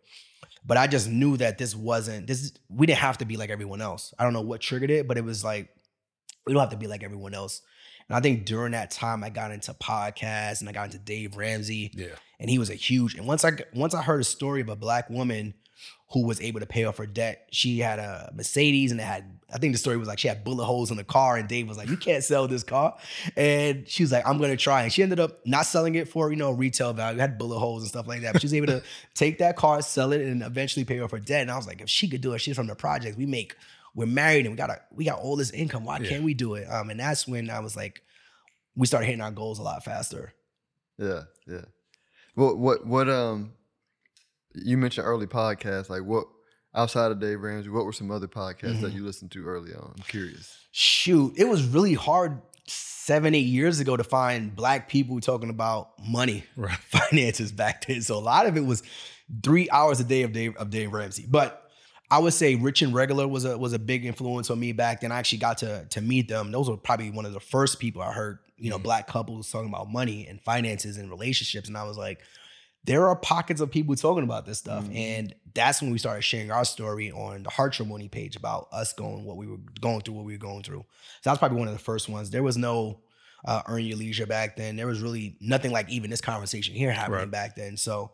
But 0.67 0.79
I 0.79 0.89
just 0.89 1.09
knew 1.09 1.37
that 1.37 1.59
this 1.59 1.77
wasn't 1.77 2.27
this. 2.27 2.55
We 2.69 2.89
didn't 2.89 2.99
have 2.99 3.19
to 3.19 3.25
be 3.25 3.37
like 3.37 3.51
everyone 3.51 3.81
else. 3.81 4.13
I 4.19 4.25
don't 4.25 4.33
know 4.33 4.41
what 4.41 4.61
triggered 4.61 4.91
it, 4.91 5.07
but 5.07 5.17
it 5.17 5.25
was 5.25 5.45
like 5.45 5.69
we 6.45 6.55
don't 6.55 6.61
have 6.61 6.71
to 6.71 6.77
be 6.77 6.89
like 6.89 7.05
everyone 7.05 7.35
else. 7.35 7.63
And 8.09 8.17
I 8.17 8.21
think 8.21 8.47
during 8.47 8.73
that 8.73 8.91
time, 8.91 9.23
I 9.23 9.31
got 9.31 9.53
into 9.53 9.73
podcasts 9.75 10.59
and 10.59 10.69
I 10.69 10.73
got 10.73 10.87
into 10.87 10.99
Dave 10.99 11.37
Ramsey 11.37 11.93
Yeah. 11.95 12.17
and 12.41 12.51
he 12.51 12.59
was 12.59 12.69
a 12.69 12.75
huge. 12.75 13.15
And 13.15 13.29
once 13.29 13.45
I 13.45 13.53
once 13.75 13.95
I 13.95 14.03
heard 14.03 14.21
a 14.21 14.25
story 14.25 14.61
of 14.61 14.69
a 14.69 14.75
black 14.75 15.09
woman 15.09 15.55
who 16.13 16.25
was 16.27 16.41
able 16.41 16.61
to 16.61 16.67
pay 16.67 16.85
off 16.85 16.97
her 16.97 17.07
debt, 17.07 17.47
she 17.51 17.79
had 17.81 17.99
a 17.99 18.33
Mercedes 18.35 18.91
and 18.93 19.01
it 19.01 19.05
had. 19.05 19.25
I 19.53 19.59
think 19.59 19.73
the 19.73 19.79
story 19.79 19.97
was 19.97 20.09
like 20.09 20.19
she 20.19 20.29
had 20.29 20.45
bullet 20.45 20.65
holes 20.65 20.91
in 20.91 20.97
the 20.99 21.05
car, 21.05 21.37
and 21.37 21.49
Dave 21.49 21.69
was 21.69 21.77
like, 21.79 21.89
"You 21.89 21.97
can't 21.97 22.23
sell 22.25 22.47
this 22.49 22.63
car," 22.65 22.97
and 23.37 23.89
she 23.89 24.03
was 24.03 24.13
like, 24.13 24.27
"I'm 24.27 24.39
gonna 24.39 24.57
try." 24.57 24.83
And 24.83 24.93
she 24.93 25.03
ended 25.03 25.21
up 25.21 25.47
not 25.47 25.67
selling 25.67 25.95
it 25.95 26.09
for 26.09 26.31
you 26.31 26.37
know 26.37 26.51
retail 26.53 26.93
value, 26.93 27.19
it 27.19 27.21
had 27.21 27.39
bullet 27.39 27.59
holes 27.59 27.83
and 27.83 27.89
stuff 27.89 28.07
like 28.07 28.23
that. 28.23 28.33
But 28.35 28.43
she 28.43 28.47
was 28.47 28.55
able 28.55 28.67
to 28.69 28.83
take 29.15 29.39
that 29.39 29.57
car, 29.57 29.81
sell 29.83 30.13
it, 30.13 30.21
and 30.23 30.43
eventually 30.43 30.85
pay 30.85 31.01
off 31.01 31.11
her 31.13 31.19
debt. 31.19 31.43
And 31.43 31.51
I 31.51 31.57
was 31.57 31.67
like, 31.67 31.81
if 31.81 31.89
she 31.91 32.09
could 32.09 32.21
do 32.21 32.33
it, 32.35 32.41
she's 32.41 32.57
from 32.57 32.67
the 32.67 32.75
projects. 32.75 33.17
We 33.17 33.27
make. 33.27 33.55
We're 33.95 34.07
married 34.07 34.45
and 34.47 34.53
we 34.53 34.57
got 34.57 34.71
a, 34.71 34.81
we 34.93 35.05
got 35.07 35.19
all 35.19 35.35
this 35.35 35.51
income. 35.51 35.85
Why 35.85 35.99
Yeah. 35.99 36.09
can't 36.11 36.23
we 36.25 36.33
do 36.35 36.55
it? 36.55 36.67
Um, 36.71 36.89
and 36.91 37.01
that's 37.01 37.27
when 37.27 37.51
I 37.51 37.59
was 37.61 37.75
like, 37.75 38.03
we 38.77 38.87
started 38.87 39.07
hitting 39.07 39.23
our 39.23 39.33
goals 39.33 39.59
a 39.59 39.63
lot 39.63 39.83
faster. 39.85 40.35
Yeah, 40.99 41.23
yeah. 41.49 41.63
What 42.35 42.59
what 42.59 42.87
what 42.87 43.09
um 43.09 43.55
you 44.65 44.77
mentioned 44.79 45.07
early 45.07 45.27
podcasts, 45.27 45.89
like 45.89 46.03
what 46.03 46.27
outside 46.75 47.11
of 47.11 47.21
Dave 47.21 47.41
Ramsey, 47.41 47.69
what 47.71 47.85
were 47.85 47.93
some 47.93 48.11
other 48.11 48.29
podcasts 48.29 48.81
that 48.81 48.93
Mhm. 48.93 48.97
you 48.97 49.05
listened 49.05 49.31
to 49.33 49.45
early 49.47 49.73
on? 49.75 49.95
I'm 49.97 50.05
curious. 50.07 50.55
shoot, 50.71 51.35
it 51.37 51.49
was 51.49 51.65
really 51.65 51.95
hard 51.95 52.41
seven, 52.67 53.35
eight 53.35 53.47
years 53.47 53.81
ago 53.81 53.97
to 53.97 54.05
find 54.05 54.55
black 54.55 54.89
people 54.89 55.19
talking 55.21 55.49
about 55.51 55.91
money, 56.07 56.45
Right. 56.57 56.77
finances 56.79 57.51
back 57.53 57.87
then. 57.87 58.03
So 58.03 58.17
a 58.17 58.21
lot 58.21 58.47
of 58.47 58.57
it 58.57 58.65
was 58.67 58.83
three 59.43 59.69
hours 59.71 59.99
a 60.01 60.05
day 60.05 60.23
of 60.23 60.33
Dave 60.33 60.55
of 60.57 60.71
Dave 60.71 60.93
Ramsey. 60.93 61.25
But 61.29 61.65
I 62.11 62.19
would 62.19 62.33
say 62.35 62.55
Rich 62.55 62.83
and 62.83 62.95
Regular 62.95 63.27
was 63.27 63.45
a 63.45 63.57
was 63.59 63.73
a 63.73 63.79
big 63.79 64.05
influence 64.05 64.51
on 64.51 64.61
me 64.61 64.73
back 64.73 65.01
then. 65.01 65.11
I 65.13 65.19
actually 65.19 65.39
got 65.39 65.59
to 65.59 65.87
to 65.91 66.01
meet 66.03 66.29
them. 66.29 66.51
Those 66.53 66.69
were 66.69 66.77
probably 66.77 67.11
one 67.11 67.25
of 67.27 67.33
the 67.33 67.41
first 67.41 67.79
people 67.81 68.03
I 68.03 68.13
heard, 68.13 68.39
you 68.59 68.69
know, 68.71 68.79
Mhm. 68.79 68.83
black 68.85 69.07
couples 69.07 69.51
talking 69.51 69.69
about 69.71 69.91
money 69.91 70.27
and 70.27 70.41
finances 70.43 70.97
and 70.99 71.11
relationships. 71.11 71.67
And 71.69 71.77
I 71.79 71.85
was 71.85 71.97
like, 71.97 72.21
there 72.85 73.07
are 73.09 73.17
pockets 73.17 73.61
of 73.61 73.71
people 73.71 73.95
talking 73.97 74.25
about 74.25 74.47
this 74.47 74.59
stuff. 74.59 74.85
Mhm. 74.85 74.95
And 74.97 75.35
that's 75.55 75.83
when 75.83 75.91
we 75.91 75.99
started 75.99 76.23
sharing 76.23 76.51
our 76.51 76.65
story 76.65 77.11
on 77.11 77.43
the 77.43 77.51
Hartrimony 77.51 78.09
page 78.11 78.37
about 78.37 78.69
us 78.73 78.93
going 78.93 79.25
what 79.25 79.37
we 79.37 79.47
were 79.47 79.59
going 79.81 80.01
through, 80.01 80.15
what 80.15 80.25
we 80.25 80.33
were 80.35 80.39
going 80.39 80.63
through. 80.63 80.81
So 80.89 81.21
that 81.25 81.31
was 81.33 81.39
probably 81.39 81.59
one 81.59 81.69
of 81.69 81.75
the 81.75 81.81
first 81.81 82.09
ones. 82.09 82.31
There 82.31 82.43
was 82.43 82.57
no 82.57 83.01
uh, 83.45 83.63
earn 83.67 83.85
your 83.85 83.97
leisure 83.97 84.27
back 84.27 84.57
then. 84.57 84.75
There 84.77 84.87
was 84.89 85.01
really 85.01 85.37
nothing 85.41 85.71
like 85.71 85.89
even 85.91 86.11
this 86.11 86.21
conversation 86.21 86.75
here 86.75 86.91
happening 86.91 87.19
Right. 87.21 87.31
back 87.31 87.55
then. 87.55 87.77
So 87.77 88.13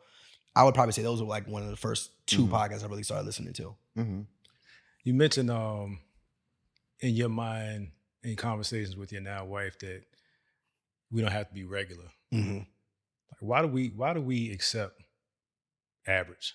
I 0.54 0.64
would 0.64 0.74
probably 0.74 0.92
say 0.92 1.02
those 1.02 1.20
were 1.20 1.26
like 1.28 1.46
one 1.48 1.62
of 1.62 1.70
the 1.70 1.76
first 1.76 2.10
2 2.26 2.46
Mhm. 2.46 2.50
podcasts 2.50 2.82
I 2.84 2.88
really 2.88 3.02
started 3.04 3.24
listening 3.26 3.54
to. 3.54 3.74
hmm 3.96 4.20
You 5.02 5.14
mentioned 5.14 5.50
um 5.50 6.00
in 7.00 7.14
your 7.14 7.28
mind 7.30 7.92
in 8.22 8.36
conversations 8.36 8.96
with 8.96 9.12
your 9.12 9.20
now 9.22 9.44
wife 9.44 9.78
that 9.80 10.02
we 11.10 11.20
don't 11.22 11.32
have 11.32 11.48
to 11.48 11.54
be 11.54 11.64
regular. 11.64 12.04
Mm-hmm. 12.32 12.60
Like 13.30 13.40
why 13.40 13.62
do 13.62 13.68
we 13.68 13.88
why 13.88 14.14
do 14.14 14.20
we 14.20 14.50
accept 14.52 15.00
average? 16.06 16.54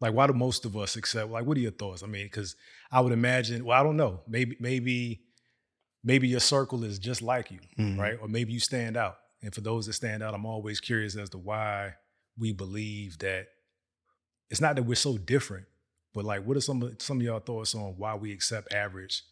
Like 0.00 0.12
why 0.14 0.26
do 0.26 0.32
most 0.34 0.64
of 0.64 0.76
us 0.76 0.96
accept 0.96 1.30
like 1.30 1.44
what 1.46 1.56
are 1.56 1.60
your 1.60 1.70
thoughts? 1.70 2.02
I 2.02 2.06
mean, 2.06 2.26
because 2.26 2.56
I 2.90 3.00
would 3.00 3.12
imagine, 3.12 3.64
well, 3.64 3.80
I 3.80 3.82
don't 3.82 3.96
know. 3.96 4.22
Maybe 4.28 4.56
maybe 4.60 5.22
maybe 6.04 6.28
your 6.28 6.40
circle 6.40 6.84
is 6.84 6.98
just 6.98 7.22
like 7.22 7.50
you, 7.50 7.60
Mhm. 7.78 7.98
right? 7.98 8.18
Or 8.20 8.28
maybe 8.28 8.52
you 8.52 8.60
stand 8.60 8.96
out. 8.96 9.16
And 9.42 9.54
for 9.54 9.60
those 9.60 9.86
that 9.86 9.94
stand 9.94 10.22
out, 10.22 10.34
I'm 10.34 10.46
always 10.46 10.80
curious 10.80 11.16
as 11.16 11.30
to 11.30 11.38
why 11.38 11.94
we 12.38 12.52
believe 12.52 13.18
that 13.18 13.48
it's 14.50 14.60
not 14.60 14.76
that 14.76 14.82
we're 14.84 14.94
so 14.94 15.18
different, 15.18 15.66
but 16.12 16.24
like 16.24 16.44
what 16.44 16.56
are 16.56 16.60
some 16.60 16.96
some 16.98 17.18
of 17.18 17.22
y'all 17.22 17.40
thoughts 17.40 17.74
on 17.74 17.96
why 17.96 18.14
we 18.14 18.32
accept 18.32 18.72
average 18.72 19.22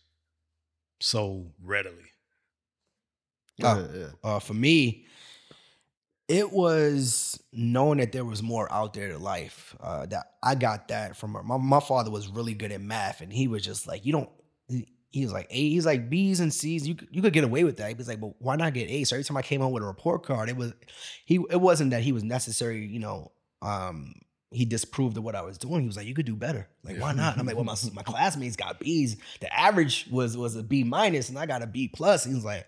so 1.00 1.52
readily? 1.60 2.10
Yeah, 3.56 3.86
yeah. 3.94 4.10
uh, 4.24 4.38
for 4.40 4.54
me, 4.54 5.06
it 6.28 6.52
was 6.52 7.38
knowing 7.52 7.98
that 7.98 8.12
there 8.12 8.24
was 8.24 8.42
more 8.42 8.70
out 8.72 8.94
there 8.94 9.08
to 9.08 9.18
life. 9.18 9.76
Uh, 9.80 10.06
that 10.06 10.26
I 10.42 10.54
got 10.54 10.88
that 10.88 11.16
from 11.16 11.36
my 11.44 11.56
my 11.56 11.80
father 11.80 12.10
was 12.10 12.28
really 12.28 12.54
good 12.54 12.72
at 12.72 12.80
math, 12.80 13.20
and 13.20 13.32
he 13.32 13.48
was 13.48 13.62
just 13.62 13.86
like, 13.86 14.04
you 14.06 14.12
don't. 14.12 14.30
He, 15.10 15.22
was 15.22 15.32
like 15.32 15.46
A, 15.50 15.70
he's 15.70 15.86
like 15.86 16.10
B's 16.10 16.40
and 16.40 16.52
C's. 16.52 16.88
You 16.88 16.96
you 17.12 17.22
could 17.22 17.32
get 17.32 17.44
away 17.44 17.62
with 17.62 17.76
that. 17.76 17.88
He 17.88 17.94
was 17.94 18.08
like, 18.08 18.20
but 18.20 18.32
why 18.40 18.56
not 18.56 18.74
get 18.74 18.90
A's? 18.90 19.10
So 19.10 19.16
every 19.16 19.22
time 19.22 19.36
I 19.36 19.42
came 19.42 19.60
home 19.60 19.72
with 19.72 19.84
a 19.84 19.86
report 19.86 20.24
card, 20.24 20.48
it 20.48 20.56
was 20.56 20.72
he. 21.24 21.36
It 21.50 21.60
wasn't 21.60 21.90
that 21.92 22.02
he 22.02 22.10
was 22.10 22.24
necessary. 22.24 22.84
You 22.84 22.98
know, 22.98 23.30
um, 23.62 24.14
he 24.50 24.64
disproved 24.64 25.16
of 25.16 25.22
what 25.22 25.36
I 25.36 25.42
was 25.42 25.56
doing. 25.56 25.82
He 25.82 25.86
was 25.86 25.96
like, 25.96 26.06
you 26.06 26.14
could 26.14 26.26
do 26.26 26.34
better. 26.34 26.68
Like, 26.82 27.00
why 27.00 27.12
not? 27.12 27.34
And 27.34 27.40
I'm 27.40 27.46
like, 27.46 27.54
well, 27.54 27.64
my 27.64 27.76
my 27.92 28.02
classmates 28.02 28.56
got 28.56 28.80
B's. 28.80 29.16
The 29.40 29.54
average 29.56 30.08
was 30.10 30.36
was 30.36 30.56
a 30.56 30.64
B 30.64 30.82
minus, 30.82 31.28
and 31.28 31.38
I 31.38 31.46
got 31.46 31.62
a 31.62 31.66
B 31.68 31.86
plus. 31.86 32.24
He 32.24 32.34
was 32.34 32.44
like, 32.44 32.66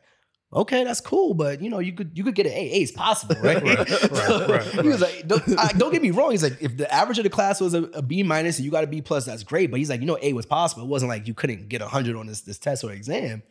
okay, 0.57 0.83
that's 0.85 1.01
cool, 1.01 1.35
but 1.35 1.61
you 1.63 1.71
know, 1.71 1.79
you 1.79 1.93
could 1.93 2.11
you 2.17 2.25
could 2.25 2.35
get 2.35 2.47
an 2.47 2.53
A. 2.53 2.57
A 2.79 2.83
is 2.83 2.91
possible, 2.91 3.37
right? 3.43 3.63
Right, 3.63 3.79
right, 4.11 4.49
right, 4.49 4.63
he 4.83 4.89
was 4.89 5.01
like, 5.01 5.29
don't, 5.29 5.43
I, 5.59 5.69
don't 5.77 5.93
get 5.93 6.03
me 6.03 6.11
wrong. 6.11 6.31
He's 6.33 6.43
like, 6.43 6.57
if 6.61 6.77
the 6.77 6.93
average 6.93 7.19
of 7.19 7.25
the 7.25 7.31
class 7.31 7.61
was 7.61 7.75
a, 7.75 7.85
a 7.85 8.03
B 8.03 8.23
minus 8.23 8.57
and 8.59 8.65
you 8.65 8.71
got 8.71 8.83
a 8.83 8.87
B 8.87 9.01
plus, 9.03 9.25
that's 9.27 9.43
great. 9.45 9.71
But 9.71 9.79
he's 9.79 9.91
like, 9.91 10.01
you 10.01 10.07
know, 10.07 10.19
A 10.23 10.33
was 10.33 10.47
possible. 10.47 10.83
It 10.83 10.89
wasn't 10.89 11.11
like 11.11 11.29
you 11.29 11.35
couldn't 11.35 11.69
get 11.69 11.83
a 11.83 11.87
hundred 11.89 12.17
on 12.17 12.27
this 12.27 12.41
this 12.41 12.59
test 12.59 12.83
or 12.83 12.91
exam. 12.93 13.43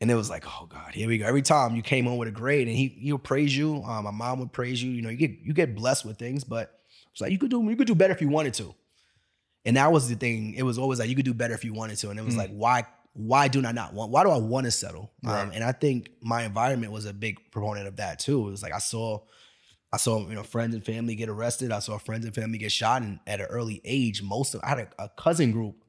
And 0.00 0.10
it 0.10 0.14
was 0.16 0.28
like, 0.28 0.44
oh 0.46 0.66
God, 0.66 0.94
here 0.94 1.06
we 1.08 1.18
go. 1.18 1.26
Every 1.26 1.42
time 1.42 1.76
you 1.76 1.82
came 1.82 2.06
home 2.06 2.18
with 2.18 2.28
a 2.28 2.32
grade, 2.32 2.66
and 2.68 2.76
he 2.76 2.88
he 2.88 3.12
would 3.12 3.22
praise 3.24 3.56
you. 3.56 3.82
Um, 3.84 4.04
my 4.04 4.10
mom 4.10 4.40
would 4.40 4.52
praise 4.52 4.82
you. 4.82 4.90
You 4.90 5.02
know, 5.02 5.08
you 5.10 5.16
get 5.16 5.30
you 5.42 5.52
get 5.52 5.74
blessed 5.76 6.04
with 6.04 6.18
things, 6.18 6.42
but 6.44 6.80
it's 7.12 7.20
like 7.20 7.30
you 7.30 7.38
could 7.38 7.50
do 7.50 7.62
you 7.62 7.76
could 7.76 7.86
do 7.86 7.94
better 7.94 8.12
if 8.12 8.20
you 8.20 8.28
wanted 8.28 8.54
to. 8.54 8.74
And 9.64 9.76
that 9.76 9.92
was 9.92 10.08
the 10.08 10.16
thing. 10.16 10.54
It 10.54 10.64
was 10.64 10.76
always 10.76 10.98
like 10.98 11.08
you 11.08 11.14
could 11.14 11.24
do 11.24 11.34
better 11.34 11.54
if 11.54 11.64
you 11.64 11.72
wanted 11.72 11.96
to. 11.98 12.10
And 12.10 12.18
it 12.18 12.24
was 12.24 12.34
Mm. 12.34 12.38
like, 12.38 12.50
why 12.50 12.84
why 13.14 13.48
do 13.48 13.64
I 13.64 13.72
not 13.72 13.92
want? 13.92 14.10
Why 14.10 14.22
do 14.24 14.30
I 14.30 14.38
want 14.38 14.64
to 14.64 14.70
settle? 14.70 15.12
Um, 15.26 15.50
and 15.54 15.62
I 15.62 15.72
think 15.72 16.10
my 16.22 16.44
environment 16.44 16.92
was 16.92 17.04
a 17.04 17.12
big 17.12 17.38
proponent 17.50 17.86
of 17.86 17.96
that 17.96 18.18
too. 18.18 18.48
It 18.48 18.50
was 18.50 18.62
like 18.62 18.72
I 18.72 18.78
saw, 18.78 19.20
I 19.92 19.98
saw 19.98 20.26
you 20.28 20.34
know 20.34 20.42
friends 20.42 20.74
and 20.74 20.84
family 20.84 21.14
get 21.14 21.28
arrested. 21.28 21.72
I 21.72 21.80
saw 21.80 21.98
friends 21.98 22.24
and 22.24 22.34
family 22.34 22.58
get 22.58 22.72
shot, 22.72 23.02
and 23.02 23.20
at 23.26 23.40
an 23.40 23.46
early 23.46 23.80
age, 23.84 24.22
most 24.22 24.54
of 24.54 24.62
I 24.64 24.68
had 24.70 24.78
a, 24.78 25.04
a 25.04 25.08
cousin 25.10 25.52
group. 25.52 25.84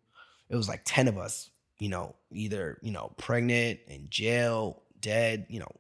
It 0.49 0.55
was 0.55 0.67
like 0.67 0.81
ten 0.83 1.07
of 1.07 1.17
us. 1.17 1.49
You 1.79 1.89
know, 1.89 2.15
either 2.31 2.77
you 2.81 2.91
know 2.91 3.13
pregnant, 3.17 3.79
in 3.87 4.09
jail, 4.09 4.83
dead. 4.99 5.45
You 5.49 5.59
know, 5.61 5.71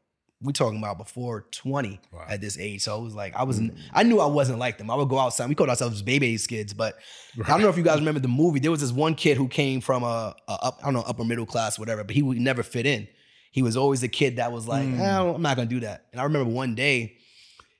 we 0.43 0.53
talking 0.53 0.77
about 0.79 0.97
before 0.97 1.45
twenty 1.51 1.99
Wow. 2.11 2.25
at 2.29 2.41
this 2.41 2.57
age. 2.59 2.81
So 2.81 2.99
it 2.99 3.03
was 3.03 3.15
like 3.15 3.35
I 3.35 3.43
wasn't. 3.43 3.75
I 3.93 4.03
knew 4.03 4.19
I 4.19 4.25
wasn't 4.25 4.59
like 4.59 4.77
them. 4.77 4.91
I 4.91 4.95
would 4.95 5.09
go 5.09 5.17
outside. 5.19 5.47
We 5.49 5.55
called 5.55 5.69
ourselves 5.69 6.01
baby 6.01 6.27
age 6.33 6.47
kids, 6.47 6.73
but 6.73 6.97
I 7.43 7.47
don't 7.49 7.61
know 7.61 7.69
if 7.69 7.77
you 7.77 7.83
guys 7.83 7.99
remember 7.99 8.19
the 8.19 8.27
movie. 8.27 8.59
There 8.59 8.71
was 8.71 8.81
this 8.81 8.91
one 8.91 9.15
kid 9.15 9.37
who 9.37 9.47
came 9.47 9.81
from 9.81 10.03
a, 10.03 10.35
a 10.47 10.51
up, 10.51 10.79
I 10.81 10.85
don't 10.85 10.93
know, 10.93 11.01
upper 11.07 11.23
middle 11.23 11.45
class, 11.45 11.79
whatever, 11.79 12.03
but 12.03 12.15
he 12.15 12.21
would 12.21 12.37
never 12.39 12.61
fit 12.63 12.85
in. 12.85 13.07
He 13.51 13.61
was 13.61 13.77
always 13.77 14.01
the 14.01 14.07
kid 14.07 14.35
that 14.37 14.51
was 14.51 14.67
like, 14.67 14.85
Mm. 14.87 14.99
eh, 14.99 15.33
I'm 15.35 15.41
not 15.41 15.55
gonna 15.55 15.69
do 15.69 15.79
that. 15.81 16.05
And 16.11 16.19
I 16.19 16.23
remember 16.25 16.51
one 16.51 16.75
day 16.75 17.17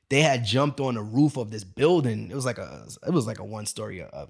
they 0.10 0.22
had 0.22 0.46
jumped 0.46 0.80
on 0.80 0.94
the 0.96 1.02
roof 1.02 1.38
of 1.38 1.50
this 1.52 1.64
building. 1.64 2.30
It 2.30 2.36
was 2.36 2.46
like 2.46 2.60
a, 2.60 2.86
it 3.08 3.12
was 3.12 3.26
like 3.26 3.40
a 3.40 3.44
one 3.44 3.66
story 3.66 4.04
uh, 4.04 4.28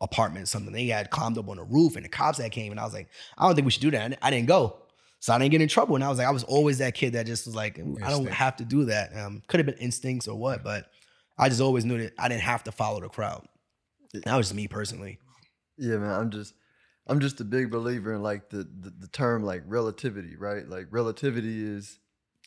apartment 0.00 0.44
or 0.44 0.46
something. 0.46 0.72
They 0.72 0.86
had 0.86 1.10
climbed 1.10 1.36
up 1.38 1.48
on 1.48 1.56
the 1.56 1.64
roof, 1.64 1.96
and 1.96 2.04
the 2.04 2.08
cops 2.08 2.38
had 2.38 2.52
came, 2.52 2.70
and 2.72 2.78
I 2.80 2.84
was 2.84 2.92
like, 2.94 3.08
I 3.36 3.46
don't 3.46 3.54
think 3.56 3.64
we 3.64 3.70
should 3.72 3.82
do 3.82 3.90
that. 3.92 4.18
I 4.22 4.30
didn't 4.30 4.46
go. 4.46 4.78
So 5.24 5.32
I 5.32 5.38
didn't 5.38 5.52
get 5.52 5.62
in 5.62 5.68
trouble. 5.68 5.94
And 5.94 6.04
I 6.04 6.10
was 6.10 6.18
like, 6.18 6.26
I 6.26 6.30
was 6.30 6.44
always 6.44 6.76
that 6.78 6.94
kid 6.94 7.14
that 7.14 7.24
just 7.24 7.46
was 7.46 7.54
like, 7.56 7.78
I 7.78 8.10
don't 8.10 8.28
have 8.28 8.56
to 8.56 8.64
do 8.66 8.84
that. 8.84 9.16
Um, 9.16 9.42
could 9.46 9.58
have 9.58 9.64
been 9.64 9.78
instincts 9.78 10.28
or 10.28 10.38
what, 10.38 10.62
but 10.62 10.90
I 11.38 11.48
just 11.48 11.62
always 11.62 11.86
knew 11.86 11.96
that 11.96 12.12
I 12.18 12.28
didn't 12.28 12.42
have 12.42 12.62
to 12.64 12.72
follow 12.72 13.00
the 13.00 13.08
crowd. 13.08 13.42
That 14.12 14.36
was 14.36 14.48
just 14.48 14.54
me 14.54 14.68
personally. 14.68 15.18
Yeah, 15.78 15.96
man. 15.96 16.10
I'm 16.10 16.30
just 16.30 16.52
I'm 17.06 17.20
just 17.20 17.40
a 17.40 17.44
big 17.44 17.70
believer 17.70 18.12
in 18.12 18.22
like 18.22 18.50
the, 18.50 18.64
the 18.64 18.92
the 18.98 19.08
term 19.08 19.44
like 19.44 19.62
relativity, 19.64 20.36
right? 20.36 20.68
Like 20.68 20.88
relativity 20.90 21.64
is 21.64 21.98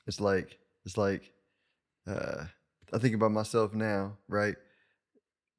it's 0.06 0.22
like 0.22 0.60
it's 0.86 0.98
like 0.98 1.32
uh 2.06 2.44
I 2.94 3.00
think 3.00 3.16
about 3.16 3.32
myself 3.32 3.74
now, 3.74 4.20
right? 4.28 4.56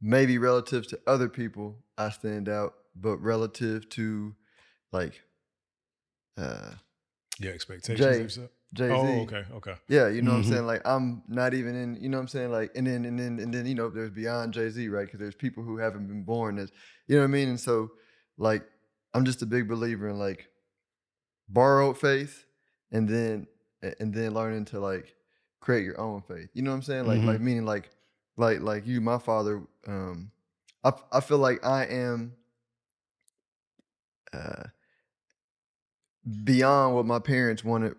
Maybe 0.00 0.38
relative 0.38 0.86
to 0.86 1.00
other 1.04 1.28
people, 1.28 1.78
I 1.98 2.10
stand 2.10 2.48
out, 2.48 2.74
but 2.94 3.16
relative 3.16 3.88
to 3.88 4.36
like 4.92 5.20
uh 6.36 6.74
Your 7.38 7.52
expectations. 7.54 8.36
Jay- 8.36 8.42
of? 8.44 8.50
Jay 8.74 8.88
Z. 8.88 8.94
Oh, 8.94 9.20
okay, 9.22 9.44
okay. 9.54 9.74
Yeah, 9.88 10.08
you 10.08 10.20
know 10.22 10.32
what 10.32 10.38
Mhm. 10.42 10.44
I'm 10.46 10.50
saying? 10.50 10.66
Like 10.66 10.82
I'm 10.86 11.22
not 11.28 11.54
even 11.54 11.74
in, 11.74 11.96
you 12.02 12.08
know 12.08 12.18
what 12.18 12.22
I'm 12.22 12.28
saying? 12.28 12.50
Like 12.50 12.72
and 12.76 12.86
then 12.86 13.04
and 13.04 13.18
then 13.18 13.38
and 13.38 13.52
then 13.54 13.64
you 13.66 13.74
know 13.74 13.88
there's 13.88 14.10
beyond 14.10 14.52
Jay-Z, 14.52 14.88
right? 14.88 15.10
Cuz 15.10 15.18
there's 15.18 15.34
people 15.34 15.62
who 15.62 15.78
haven't 15.78 16.06
been 16.06 16.22
born 16.22 16.58
as, 16.58 16.70
you 17.06 17.16
know 17.16 17.22
what 17.22 17.28
I 17.28 17.32
mean? 17.32 17.48
And 17.48 17.58
so 17.60 17.92
like 18.36 18.62
I'm 19.14 19.24
just 19.24 19.40
a 19.42 19.46
big 19.46 19.68
believer 19.68 20.08
in 20.08 20.18
like 20.18 20.48
borrowed 21.48 21.98
faith 21.98 22.44
and 22.92 23.08
then 23.08 23.46
and 24.00 24.12
then 24.12 24.34
learning 24.34 24.66
to 24.66 24.80
like 24.80 25.14
create 25.60 25.84
your 25.84 25.98
own 26.00 26.20
faith. 26.22 26.50
You 26.52 26.62
know 26.62 26.70
what 26.70 26.76
I'm 26.76 26.82
saying? 26.82 27.06
Like 27.06 27.20
Mhm. 27.20 27.26
like 27.26 27.40
meaning 27.40 27.64
like 27.64 27.90
like 28.36 28.60
like 28.60 28.86
you 28.86 29.00
my 29.00 29.18
father 29.18 29.62
um 29.86 30.30
I 30.84 30.92
I 31.10 31.20
feel 31.20 31.38
like 31.38 31.64
I 31.64 31.86
am 31.86 32.34
uh 34.32 34.64
beyond 36.44 36.94
what 36.94 37.06
my 37.06 37.18
parents 37.18 37.64
wanted 37.64 37.96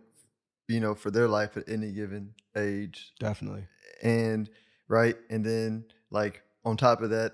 you 0.70 0.80
know, 0.80 0.94
for 0.94 1.10
their 1.10 1.28
life 1.28 1.58
at 1.58 1.68
any 1.68 1.92
given 1.92 2.36
age. 2.56 3.12
Definitely. 3.20 3.64
And 4.04 4.50
right. 4.88 5.18
And 5.30 5.44
then 5.44 5.86
like 6.12 6.44
on 6.64 6.78
top 6.78 7.02
of 7.02 7.10
that, 7.10 7.34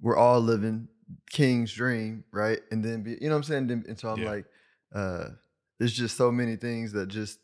we're 0.00 0.16
all 0.16 0.40
living 0.40 0.86
King's 1.30 1.72
dream, 1.72 2.22
right? 2.32 2.60
And 2.70 2.84
then 2.84 3.02
be, 3.02 3.18
you 3.20 3.28
know 3.28 3.30
what 3.30 3.36
I'm 3.38 3.42
saying? 3.42 3.84
And 3.88 3.98
so 3.98 4.10
I'm 4.10 4.20
Yeah. 4.20 4.30
like, 4.30 4.44
uh, 4.94 5.24
there's 5.80 5.92
just 5.92 6.16
so 6.16 6.30
many 6.30 6.54
things 6.54 6.92
that 6.92 7.08
just 7.08 7.40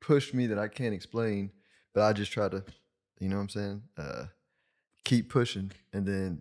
push 0.00 0.32
me 0.32 0.46
that 0.46 0.58
I 0.58 0.68
can't 0.68 0.94
explain. 0.94 1.50
But 1.92 2.04
I 2.04 2.14
just 2.14 2.32
try 2.32 2.48
to, 2.48 2.64
you 3.20 3.28
know 3.28 3.36
what 3.36 3.42
I'm 3.42 3.48
saying? 3.50 3.82
Uh 3.98 4.24
keep 5.04 5.28
pushing 5.28 5.70
and 5.92 6.06
then 6.06 6.40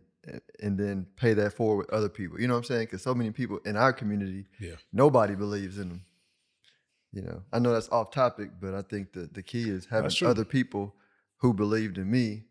and 0.59 0.77
then 0.77 1.07
pay 1.15 1.33
that 1.33 1.53
forward 1.53 1.85
with 1.85 1.89
other 1.93 2.09
people. 2.09 2.39
You 2.39 2.47
know 2.47 2.53
what 2.53 2.59
I'm 2.59 2.63
saying? 2.65 2.85
Because 2.85 3.01
so 3.01 3.13
many 3.15 3.31
people 3.31 3.59
in 3.65 3.75
our 3.75 3.91
community, 3.93 4.45
Yeah. 4.59 4.75
nobody 4.93 5.35
believes 5.35 5.77
in 5.77 5.89
them. 5.89 6.05
You 7.11 7.23
know, 7.23 7.43
I 7.51 7.59
know 7.59 7.73
that's 7.73 7.89
off 7.89 8.11
topic, 8.11 8.51
but 8.61 8.73
I 8.73 8.83
think 8.83 9.11
the 9.13 9.29
the 9.31 9.43
key 9.43 9.69
is 9.69 9.85
having 9.85 10.11
other 10.25 10.45
people 10.45 10.95
who 11.37 11.53
believed 11.53 11.97
in 11.97 12.09
me 12.09 12.43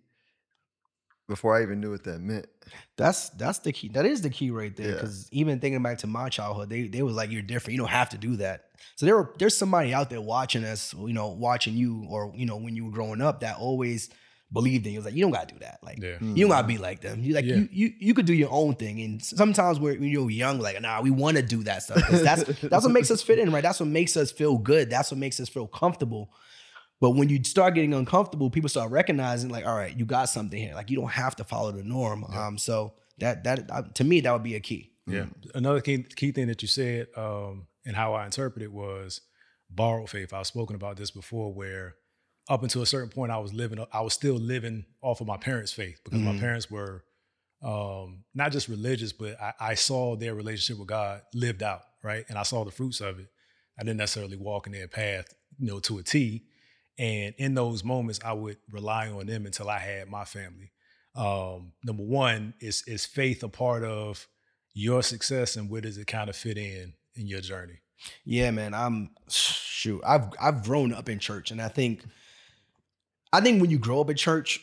before 1.28 1.56
I 1.56 1.62
even 1.62 1.80
knew 1.80 1.92
what 1.92 2.04
that 2.04 2.18
meant. 2.20 2.46
That's 2.96 3.30
that's 3.30 3.60
the 3.60 3.72
key. 3.72 3.88
That 3.88 4.04
is 4.04 4.20
the 4.20 4.28
key 4.30 4.50
right 4.50 4.76
there. 4.76 4.88
Yeah. 4.88 4.94
Because 4.94 5.28
even 5.32 5.60
thinking 5.60 5.82
back 5.82 5.98
to 5.98 6.06
my 6.06 6.28
childhood, 6.28 6.68
they 6.68 6.88
they 6.88 7.02
was 7.02 7.14
like, 7.14 7.30
"You're 7.30 7.40
different. 7.40 7.72
You 7.74 7.78
don't 7.78 7.88
have 7.88 8.10
to 8.10 8.18
do 8.18 8.36
that." 8.36 8.64
So 8.96 9.06
there 9.06 9.16
were 9.16 9.32
there's 9.38 9.56
somebody 9.56 9.94
out 9.94 10.10
there 10.10 10.20
watching 10.20 10.64
us, 10.64 10.92
you 10.92 11.12
know, 11.14 11.28
watching 11.28 11.74
you, 11.74 12.04
or 12.10 12.32
you 12.34 12.44
know, 12.46 12.56
when 12.56 12.76
you 12.76 12.84
were 12.86 12.90
growing 12.92 13.22
up, 13.22 13.40
that 13.40 13.56
always 13.58 14.10
believed 14.52 14.86
in 14.86 14.92
you. 14.92 14.98
It 14.98 15.00
was 15.00 15.04
like, 15.06 15.14
"You 15.14 15.22
don't 15.22 15.30
gotta 15.32 15.52
do 15.54 15.60
that. 15.60 15.78
Like, 15.82 15.98
Yeah. 16.02 16.16
you 16.20 16.44
don't 16.44 16.50
gotta 16.50 16.66
be 16.66 16.78
like 16.78 17.00
them. 17.00 17.22
You 17.22 17.34
like 17.34 17.44
Yeah. 17.44 17.56
you 17.56 17.68
you 17.70 17.92
you 17.98 18.14
could 18.14 18.26
do 18.26 18.34
your 18.34 18.50
own 18.50 18.74
thing." 18.74 19.00
And 19.00 19.22
sometimes 19.22 19.78
we're 19.78 19.94
when 19.98 20.08
you're 20.10 20.30
young, 20.30 20.58
like, 20.60 20.80
"Nah, 20.80 21.00
we 21.00 21.10
want 21.10 21.36
to 21.36 21.42
do 21.42 21.62
that 21.64 21.82
stuff. 21.82 22.02
that's 22.10 22.44
that's 22.62 22.84
what 22.84 22.92
makes 22.92 23.10
us 23.10 23.22
fit 23.22 23.38
in, 23.38 23.52
right? 23.52 23.62
That's 23.62 23.80
what 23.80 23.88
makes 23.88 24.16
us 24.16 24.32
feel 24.32 24.58
good. 24.58 24.90
That's 24.90 25.10
what 25.10 25.18
makes 25.18 25.38
us 25.40 25.48
feel 25.48 25.66
comfortable. 25.66 26.32
But 27.00 27.10
when 27.12 27.28
you 27.30 27.42
start 27.44 27.74
getting 27.74 27.94
uncomfortable, 27.94 28.50
people 28.50 28.68
start 28.68 28.90
recognizing, 28.90 29.48
like, 29.48 29.64
all 29.66 29.74
right, 29.74 29.96
you 29.96 30.04
got 30.04 30.26
something 30.28 30.60
here. 30.60 30.74
Like, 30.74 30.90
you 30.90 30.98
don't 30.98 31.10
have 31.10 31.34
to 31.36 31.44
follow 31.44 31.72
the 31.72 31.82
norm. 31.82 32.24
Um, 32.24 32.58
so 32.58 32.94
that 33.18 33.44
that 33.44 33.70
uh, 33.70 33.82
to 33.94 34.04
me, 34.04 34.20
that 34.20 34.32
would 34.32 34.42
be 34.42 34.54
a 34.56 34.60
key. 34.60 34.92
Yeah. 35.06 35.26
Another 35.54 35.80
key 35.80 36.02
key 36.16 36.32
thing 36.32 36.48
that 36.48 36.60
you 36.62 36.68
said, 36.68 37.06
um, 37.16 37.68
and 37.86 37.96
how 37.96 38.14
I 38.14 38.24
interpret 38.26 38.62
it 38.62 38.72
was 38.72 39.20
borrowed 39.70 40.10
faith. 40.10 40.32
I've 40.34 40.46
spoken 40.46 40.76
about 40.76 40.96
this 40.96 41.10
before, 41.10 41.52
where 41.54 41.94
up 42.48 42.62
until 42.62 42.82
a 42.82 42.86
certain 42.86 43.10
point, 43.10 43.30
I 43.32 43.38
was 43.38 43.52
living, 43.52 43.84
I 43.92 44.00
was 44.00 44.14
still 44.14 44.34
living 44.34 44.84
off 45.02 45.20
of 45.20 45.26
my 45.26 45.36
parents' 45.36 45.72
faith 45.72 46.00
because 46.04 46.20
my 46.20 46.32
Mhm. 46.32 46.40
parents 46.40 46.70
were 46.70 47.04
um, 47.62 48.24
not 48.34 48.52
just 48.52 48.68
religious, 48.68 49.12
but 49.12 49.38
I, 49.38 49.52
I 49.60 49.74
saw 49.74 50.16
their 50.16 50.34
relationship 50.34 50.78
with 50.78 50.88
God 50.88 51.20
lived 51.34 51.62
out, 51.62 51.82
right? 52.02 52.24
And 52.30 52.38
I 52.38 52.42
saw 52.42 52.64
the 52.64 52.70
fruits 52.70 53.00
of 53.02 53.18
it. 53.18 53.26
I 53.78 53.82
didn't 53.82 53.98
necessarily 53.98 54.38
walk 54.38 54.66
in 54.66 54.72
their 54.72 54.88
path, 54.88 55.26
you 55.58 55.66
know, 55.66 55.78
to 55.80 55.98
a 55.98 56.02
T. 56.02 56.46
And 56.98 57.34
in 57.36 57.52
those 57.54 57.84
moments, 57.84 58.18
I 58.24 58.32
would 58.32 58.56
rely 58.70 59.08
on 59.10 59.26
them 59.26 59.44
until 59.44 59.68
I 59.68 59.78
had 59.78 60.08
my 60.08 60.24
family. 60.24 60.72
Um, 61.14 61.72
number 61.84 62.02
one, 62.02 62.54
is 62.60 62.82
is 62.86 63.04
faith 63.04 63.42
a 63.42 63.48
part 63.48 63.84
of 63.84 64.26
your 64.72 65.02
success, 65.02 65.56
and 65.56 65.68
where 65.68 65.80
does 65.82 65.98
it 65.98 66.06
kind 66.06 66.30
of 66.30 66.36
fit 66.36 66.56
in 66.56 66.94
in 67.14 67.26
your 67.26 67.40
journey? 67.42 67.80
Yeah, 68.24 68.50
man. 68.52 68.72
I'm 68.72 69.10
shoot. 69.28 70.02
I've 70.06 70.28
I've 70.40 70.62
grown 70.64 70.94
up 70.94 71.08
in 71.08 71.18
church, 71.18 71.50
and 71.50 71.60
I 71.60 71.68
think 71.68 72.04
I 73.32 73.40
think 73.40 73.60
when 73.60 73.70
you 73.70 73.78
grow 73.78 74.00
up 74.00 74.10
in 74.10 74.16
church, 74.16 74.60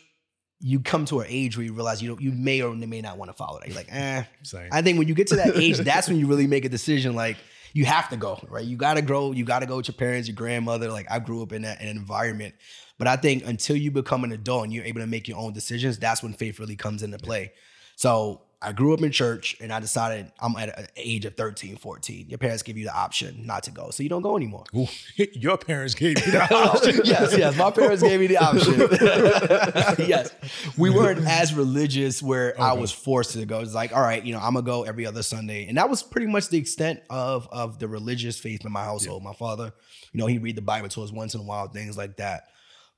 you 0.59 0.79
come 0.79 1.05
to 1.05 1.19
an 1.19 1.27
age 1.29 1.55
where 1.55 1.65
you 1.65 1.73
realize 1.73 2.01
you 2.01 2.09
don't, 2.09 2.21
you 2.21 2.31
may 2.31 2.61
or 2.61 2.73
may 2.73 3.01
not 3.01 3.17
want 3.17 3.29
to 3.29 3.33
follow 3.33 3.59
that. 3.59 3.67
You're 3.67 3.77
like, 3.77 3.91
eh. 3.91 4.23
Same. 4.43 4.69
I 4.71 4.81
think 4.81 4.97
when 4.97 5.07
you 5.07 5.13
get 5.13 5.27
to 5.27 5.35
that 5.37 5.55
age, 5.55 5.77
that's 5.77 6.07
when 6.07 6.17
you 6.17 6.27
really 6.27 6.47
make 6.47 6.65
a 6.65 6.69
decision. 6.69 7.15
Like 7.15 7.37
you 7.73 7.85
have 7.85 8.09
to 8.09 8.17
go, 8.17 8.39
right? 8.49 8.65
You 8.65 8.75
got 8.75 8.95
to 8.95 9.01
grow. 9.01 9.31
You 9.31 9.45
got 9.45 9.59
to 9.59 9.65
go 9.65 9.77
with 9.77 9.87
your 9.87 9.95
parents, 9.95 10.27
your 10.27 10.35
grandmother. 10.35 10.89
Like 10.89 11.05
I 11.11 11.19
grew 11.19 11.43
up 11.43 11.53
in 11.53 11.61
that 11.61 11.79
in 11.79 11.87
an 11.87 11.97
environment, 11.97 12.55
but 12.97 13.07
I 13.07 13.17
think 13.17 13.45
until 13.45 13.75
you 13.75 13.91
become 13.91 14.23
an 14.23 14.31
adult 14.31 14.63
and 14.63 14.73
you're 14.73 14.85
able 14.85 15.01
to 15.01 15.07
make 15.07 15.27
your 15.27 15.37
own 15.37 15.53
decisions, 15.53 15.99
that's 15.99 16.23
when 16.23 16.33
faith 16.33 16.59
really 16.59 16.75
comes 16.75 17.03
into 17.03 17.19
play. 17.19 17.53
So 17.95 18.41
I 18.59 18.71
grew 18.71 18.91
up 18.95 19.01
in 19.01 19.11
church 19.11 19.55
and 19.61 19.71
I 19.71 19.79
decided 19.79 20.31
I'm 20.39 20.55
at 20.55 20.77
an 20.79 20.87
age 20.95 21.25
of 21.25 21.35
13, 21.35 21.77
14. 21.77 22.27
Your 22.27 22.39
parents 22.39 22.63
give 22.63 22.75
you 22.75 22.85
the 22.85 22.95
option 22.95 23.45
not 23.45 23.63
to 23.63 23.71
go. 23.71 23.91
So 23.91 24.01
you 24.01 24.09
don't 24.09 24.23
go 24.23 24.35
anymore. 24.35 24.63
Ooh, 24.75 24.87
your 25.33 25.57
parents 25.57 25.93
gave 25.93 26.25
you 26.25 26.31
the 26.31 26.41
option. 26.53 26.95
Oh, 26.97 27.01
yes, 27.03 27.37
yes. 27.37 27.55
My 27.55 27.69
parents 27.69 28.01
gave 28.01 28.19
me 28.19 28.25
the 28.25 28.37
option. 28.37 28.73
yes. 30.07 30.33
We 30.75 30.89
weren't 30.89 31.27
as 31.27 31.53
religious 31.53 32.23
where 32.23 32.59
I 32.59 32.73
was 32.73 32.91
forced 32.91 33.33
to 33.33 33.45
go. 33.45 33.59
It's 33.59 33.75
like, 33.75 33.95
all 33.95 34.01
right, 34.01 34.23
you 34.23 34.33
know, 34.33 34.39
I'm 34.39 34.55
gonna 34.55 34.65
go 34.65 34.83
every 34.83 35.05
other 35.05 35.21
Sunday. 35.21 35.67
And 35.67 35.77
that 35.77 35.87
was 35.87 36.01
pretty 36.01 36.27
much 36.27 36.49
the 36.49 36.57
extent 36.57 37.01
of 37.11 37.47
of 37.51 37.77
the 37.77 37.87
religious 37.87 38.39
faith 38.39 38.65
in 38.65 38.71
my 38.71 38.83
household. 38.83 39.23
My 39.23 39.33
father, 39.33 39.71
you 40.13 40.19
know, 40.19 40.25
he 40.25 40.39
read 40.39 40.55
the 40.55 40.63
Bible 40.63 40.89
to 40.89 41.03
us 41.03 41.11
once 41.11 41.35
in 41.35 41.41
a 41.41 41.43
while, 41.43 41.67
things 41.67 41.95
like 41.95 42.17
that. 42.17 42.45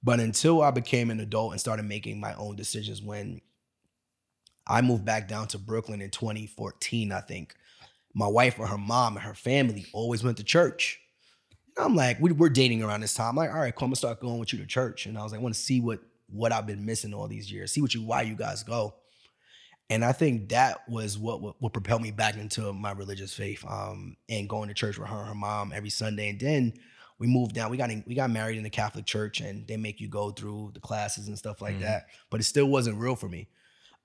But 0.02 0.22
until 0.22 0.62
I 0.62 0.72
became 0.72 1.12
an 1.12 1.20
adult 1.20 1.52
and 1.52 1.60
started 1.60 1.84
making 1.84 2.22
my 2.22 2.34
own 2.36 2.56
decisions 2.56 3.02
when 3.02 3.42
I 4.70 4.82
moved 4.82 5.04
back 5.04 5.28
down 5.28 5.48
to 5.50 5.58
Brooklyn 5.58 6.02
in 6.02 6.12
2014, 6.12 7.12
I 7.12 7.22
think. 7.22 7.56
My 8.14 8.28
wife 8.28 8.60
or 8.60 8.68
her 8.68 8.78
mom 8.78 9.16
and 9.18 9.26
her 9.26 9.34
family 9.34 9.86
always 9.94 10.24
went 10.24 10.38
to 10.38 10.44
church. 10.44 11.00
And 11.76 11.86
I'm 11.86 11.96
like, 11.96 12.20
we, 12.20 12.32
we're 12.32 12.50
dating 12.50 12.84
around 12.84 13.02
this 13.02 13.14
time. 13.14 13.30
I'm 13.30 13.36
like, 13.36 13.50
all 13.52 13.60
right, 13.60 13.74
cool, 13.76 13.86
I'm 13.86 13.90
gonna 13.90 13.96
start 13.98 14.20
going 14.20 14.40
with 14.40 14.54
you 14.54 14.60
to 14.60 14.66
church. 14.66 15.06
And 15.06 15.18
I 15.18 15.24
was 15.24 15.32
like, 15.32 15.40
I 15.40 15.44
want 15.44 15.56
to 15.56 15.62
see 15.62 15.82
what 15.82 16.00
what 16.32 16.52
I've 16.52 16.68
been 16.68 16.86
missing 16.86 17.14
all 17.14 17.28
these 17.28 17.52
years, 17.52 17.72
see 17.72 17.82
what 17.82 17.94
you 17.96 18.04
why 18.04 18.22
you 18.22 18.36
guys 18.36 18.62
go. 18.64 18.94
And 19.90 20.06
I 20.06 20.12
think 20.12 20.50
that 20.50 20.88
was 20.88 21.18
what 21.18 21.42
what, 21.42 21.56
what 21.60 21.74
propelled 21.74 22.04
me 22.04 22.12
back 22.12 22.36
into 22.36 22.72
my 22.74 22.92
religious 22.92 23.34
faith. 23.34 23.66
Um, 23.68 24.18
and 24.30 24.48
going 24.48 24.68
to 24.68 24.76
church 24.76 25.00
with 25.00 25.10
her 25.10 25.18
and 25.18 25.28
her 25.28 25.36
mom 25.36 25.72
every 25.74 25.90
Sunday. 25.90 26.30
And 26.30 26.40
then 26.40 26.74
we 27.18 27.28
moved 27.28 27.56
down. 27.56 27.72
We 27.72 27.78
got 27.78 27.90
in, 27.90 28.04
we 28.08 28.14
got 28.16 28.30
married 28.30 28.58
in 28.58 28.64
the 28.64 28.70
Catholic 28.70 29.06
church, 29.06 29.42
and 29.42 29.68
they 29.68 29.78
make 29.78 30.00
you 30.00 30.08
go 30.08 30.30
through 30.32 30.72
the 30.74 30.80
classes 30.80 31.28
and 31.28 31.38
stuff 31.38 31.62
like 31.62 31.78
Mhm. 31.78 31.82
that. 31.82 32.06
But 32.30 32.40
it 32.40 32.44
still 32.44 32.68
wasn't 32.68 32.98
real 32.98 33.16
for 33.16 33.28
me. 33.28 33.48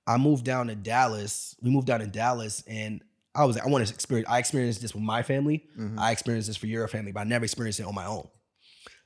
I 0.07 0.17
moved 0.19 0.45
down 0.45 0.67
to 0.69 0.75
Dallas. 0.75 1.57
We 1.63 1.71
moved 1.71 1.87
down 1.87 2.01
to 2.01 2.07
Dallas, 2.07 2.63
and 2.67 3.03
I 3.35 3.45
was 3.45 3.57
like, 3.57 3.67
I 3.67 3.69
want 3.71 3.87
to 3.87 3.95
experience. 3.95 4.29
I 4.29 4.39
experienced 4.39 4.83
this 4.83 4.95
with 4.95 5.03
my 5.03 5.23
family. 5.23 5.65
Mhm. 5.79 5.99
I 5.99 6.13
experienced 6.13 6.49
this 6.49 6.57
for 6.57 6.67
your 6.67 6.87
family, 6.89 7.13
but 7.13 7.21
I 7.21 7.25
never 7.25 7.45
experienced 7.45 7.81
it 7.81 7.87
on 7.87 7.95
my 7.95 8.07
own. 8.07 8.29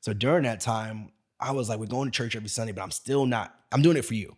So 0.00 0.12
during 0.12 0.42
that 0.44 0.60
time, 0.60 1.10
I 1.40 1.52
was 1.52 1.68
like, 1.68 1.78
we're 1.78 1.86
going 1.86 2.10
to 2.10 2.16
church 2.16 2.34
every 2.36 2.48
Sunday, 2.48 2.72
but 2.72 2.82
I'm 2.82 2.90
still 2.90 3.26
not. 3.26 3.54
I'm 3.72 3.82
doing 3.82 3.96
it 3.96 4.04
for 4.04 4.14
you. 4.14 4.36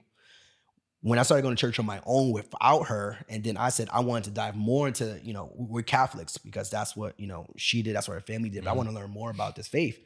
When 1.02 1.18
I 1.18 1.22
started 1.22 1.42
going 1.42 1.56
to 1.56 1.60
church 1.60 1.78
on 1.78 1.86
my 1.86 2.00
own 2.04 2.30
without 2.30 2.88
her, 2.88 3.16
and 3.30 3.42
then 3.42 3.56
I 3.56 3.70
said 3.70 3.88
I 3.90 4.00
wanted 4.00 4.24
to 4.24 4.30
dive 4.32 4.54
more 4.54 4.86
into, 4.86 5.18
you 5.24 5.32
know, 5.32 5.50
we're 5.56 5.82
Catholics 5.82 6.36
because 6.36 6.68
that's 6.68 6.94
what 6.94 7.18
you 7.18 7.26
know 7.26 7.46
she 7.56 7.80
did. 7.82 7.96
That's 7.96 8.06
what 8.06 8.14
her 8.14 8.20
family 8.20 8.50
did. 8.50 8.64
But 8.64 8.70
I 8.70 8.74
want 8.74 8.90
to 8.90 8.94
learn 8.94 9.10
more 9.10 9.30
about 9.30 9.56
this 9.56 9.66
faith. 9.66 9.98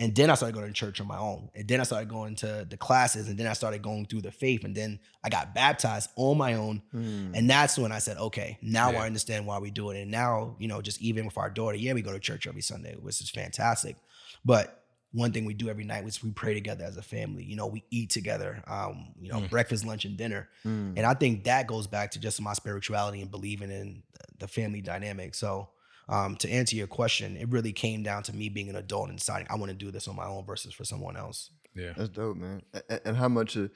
And 0.00 0.14
then 0.14 0.30
I 0.30 0.34
started 0.34 0.54
going 0.54 0.68
to 0.68 0.72
church 0.72 1.00
on 1.00 1.08
my 1.08 1.18
own. 1.18 1.50
And 1.56 1.66
then 1.66 1.80
I 1.80 1.82
started 1.82 2.08
going 2.08 2.36
to 2.36 2.64
the 2.70 2.76
classes. 2.76 3.28
And 3.28 3.36
then 3.36 3.48
I 3.48 3.52
started 3.52 3.82
going 3.82 4.06
through 4.06 4.20
the 4.22 4.30
faith. 4.30 4.62
And 4.64 4.72
then 4.74 5.00
I 5.24 5.28
got 5.28 5.54
baptized 5.56 6.10
on 6.14 6.38
my 6.38 6.54
own. 6.54 6.82
Mm. 6.94 7.32
And 7.34 7.50
that's 7.50 7.76
when 7.76 7.90
I 7.90 7.98
said, 7.98 8.16
okay, 8.16 8.58
now 8.62 8.92
Yeah. 8.92 9.02
I 9.02 9.06
understand 9.06 9.44
why 9.44 9.58
we 9.58 9.72
do 9.72 9.90
it. 9.90 10.00
And 10.00 10.10
now, 10.10 10.54
you 10.60 10.68
know, 10.68 10.80
just 10.80 11.02
even 11.02 11.26
with 11.26 11.36
our 11.36 11.50
daughter, 11.50 11.76
yeah, 11.76 11.94
we 11.94 12.02
go 12.02 12.12
to 12.12 12.20
church 12.20 12.46
every 12.46 12.62
Sunday, 12.62 12.94
which 12.94 13.20
is 13.20 13.28
fantastic. 13.30 13.96
But 14.44 14.84
one 15.10 15.32
thing 15.32 15.46
we 15.46 15.54
do 15.54 15.68
every 15.68 15.84
night 15.84 16.06
is 16.06 16.22
we 16.22 16.30
pray 16.30 16.54
together 16.54 16.84
as 16.84 16.96
a 16.96 17.02
family. 17.02 17.42
You 17.42 17.56
know, 17.56 17.66
we 17.66 17.82
eat 17.90 18.10
together, 18.10 18.62
um, 18.68 19.14
you 19.20 19.32
know, 19.32 19.40
Mm. 19.40 19.50
breakfast, 19.50 19.84
lunch, 19.84 20.04
and 20.04 20.16
dinner. 20.16 20.48
Mm. 20.64 20.94
And 20.96 21.06
I 21.06 21.14
think 21.14 21.44
that 21.44 21.66
goes 21.66 21.88
back 21.88 22.12
to 22.12 22.20
just 22.20 22.40
my 22.40 22.52
spirituality 22.52 23.20
and 23.20 23.30
believing 23.32 23.70
in 23.72 24.02
the 24.38 24.46
family 24.46 24.80
dynamic. 24.80 25.34
So 25.34 25.70
um, 26.08 26.36
to 26.36 26.50
answer 26.50 26.74
your 26.76 26.86
question, 26.86 27.36
it 27.36 27.48
really 27.50 27.72
came 27.72 28.02
down 28.02 28.22
to 28.24 28.34
me 28.34 28.48
being 28.48 28.68
an 28.70 28.76
adult 28.76 29.08
and 29.10 29.18
deciding 29.18 29.46
I 29.50 29.56
want 29.56 29.70
to 29.70 29.76
do 29.76 29.90
this 29.90 30.08
on 30.08 30.16
my 30.16 30.26
own 30.26 30.44
versus 30.44 30.72
for 30.74 30.84
someone 30.84 31.16
else. 31.16 31.50
Yeah. 31.74 31.92
That's 31.96 32.08
dope, 32.08 32.36
man. 32.36 32.62
A- 32.74 32.82
a- 32.90 33.08
And 33.08 33.16
how 33.16 33.28
much 33.28 33.56
of 33.56 33.70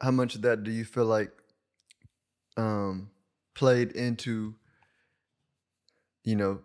how 0.00 0.10
much 0.10 0.34
of 0.34 0.42
that 0.42 0.64
do 0.64 0.70
you 0.70 0.84
feel 0.84 1.04
like 1.06 1.30
um 2.56 3.10
played 3.54 3.92
into 3.92 4.54
you 6.24 6.36
know 6.36 6.60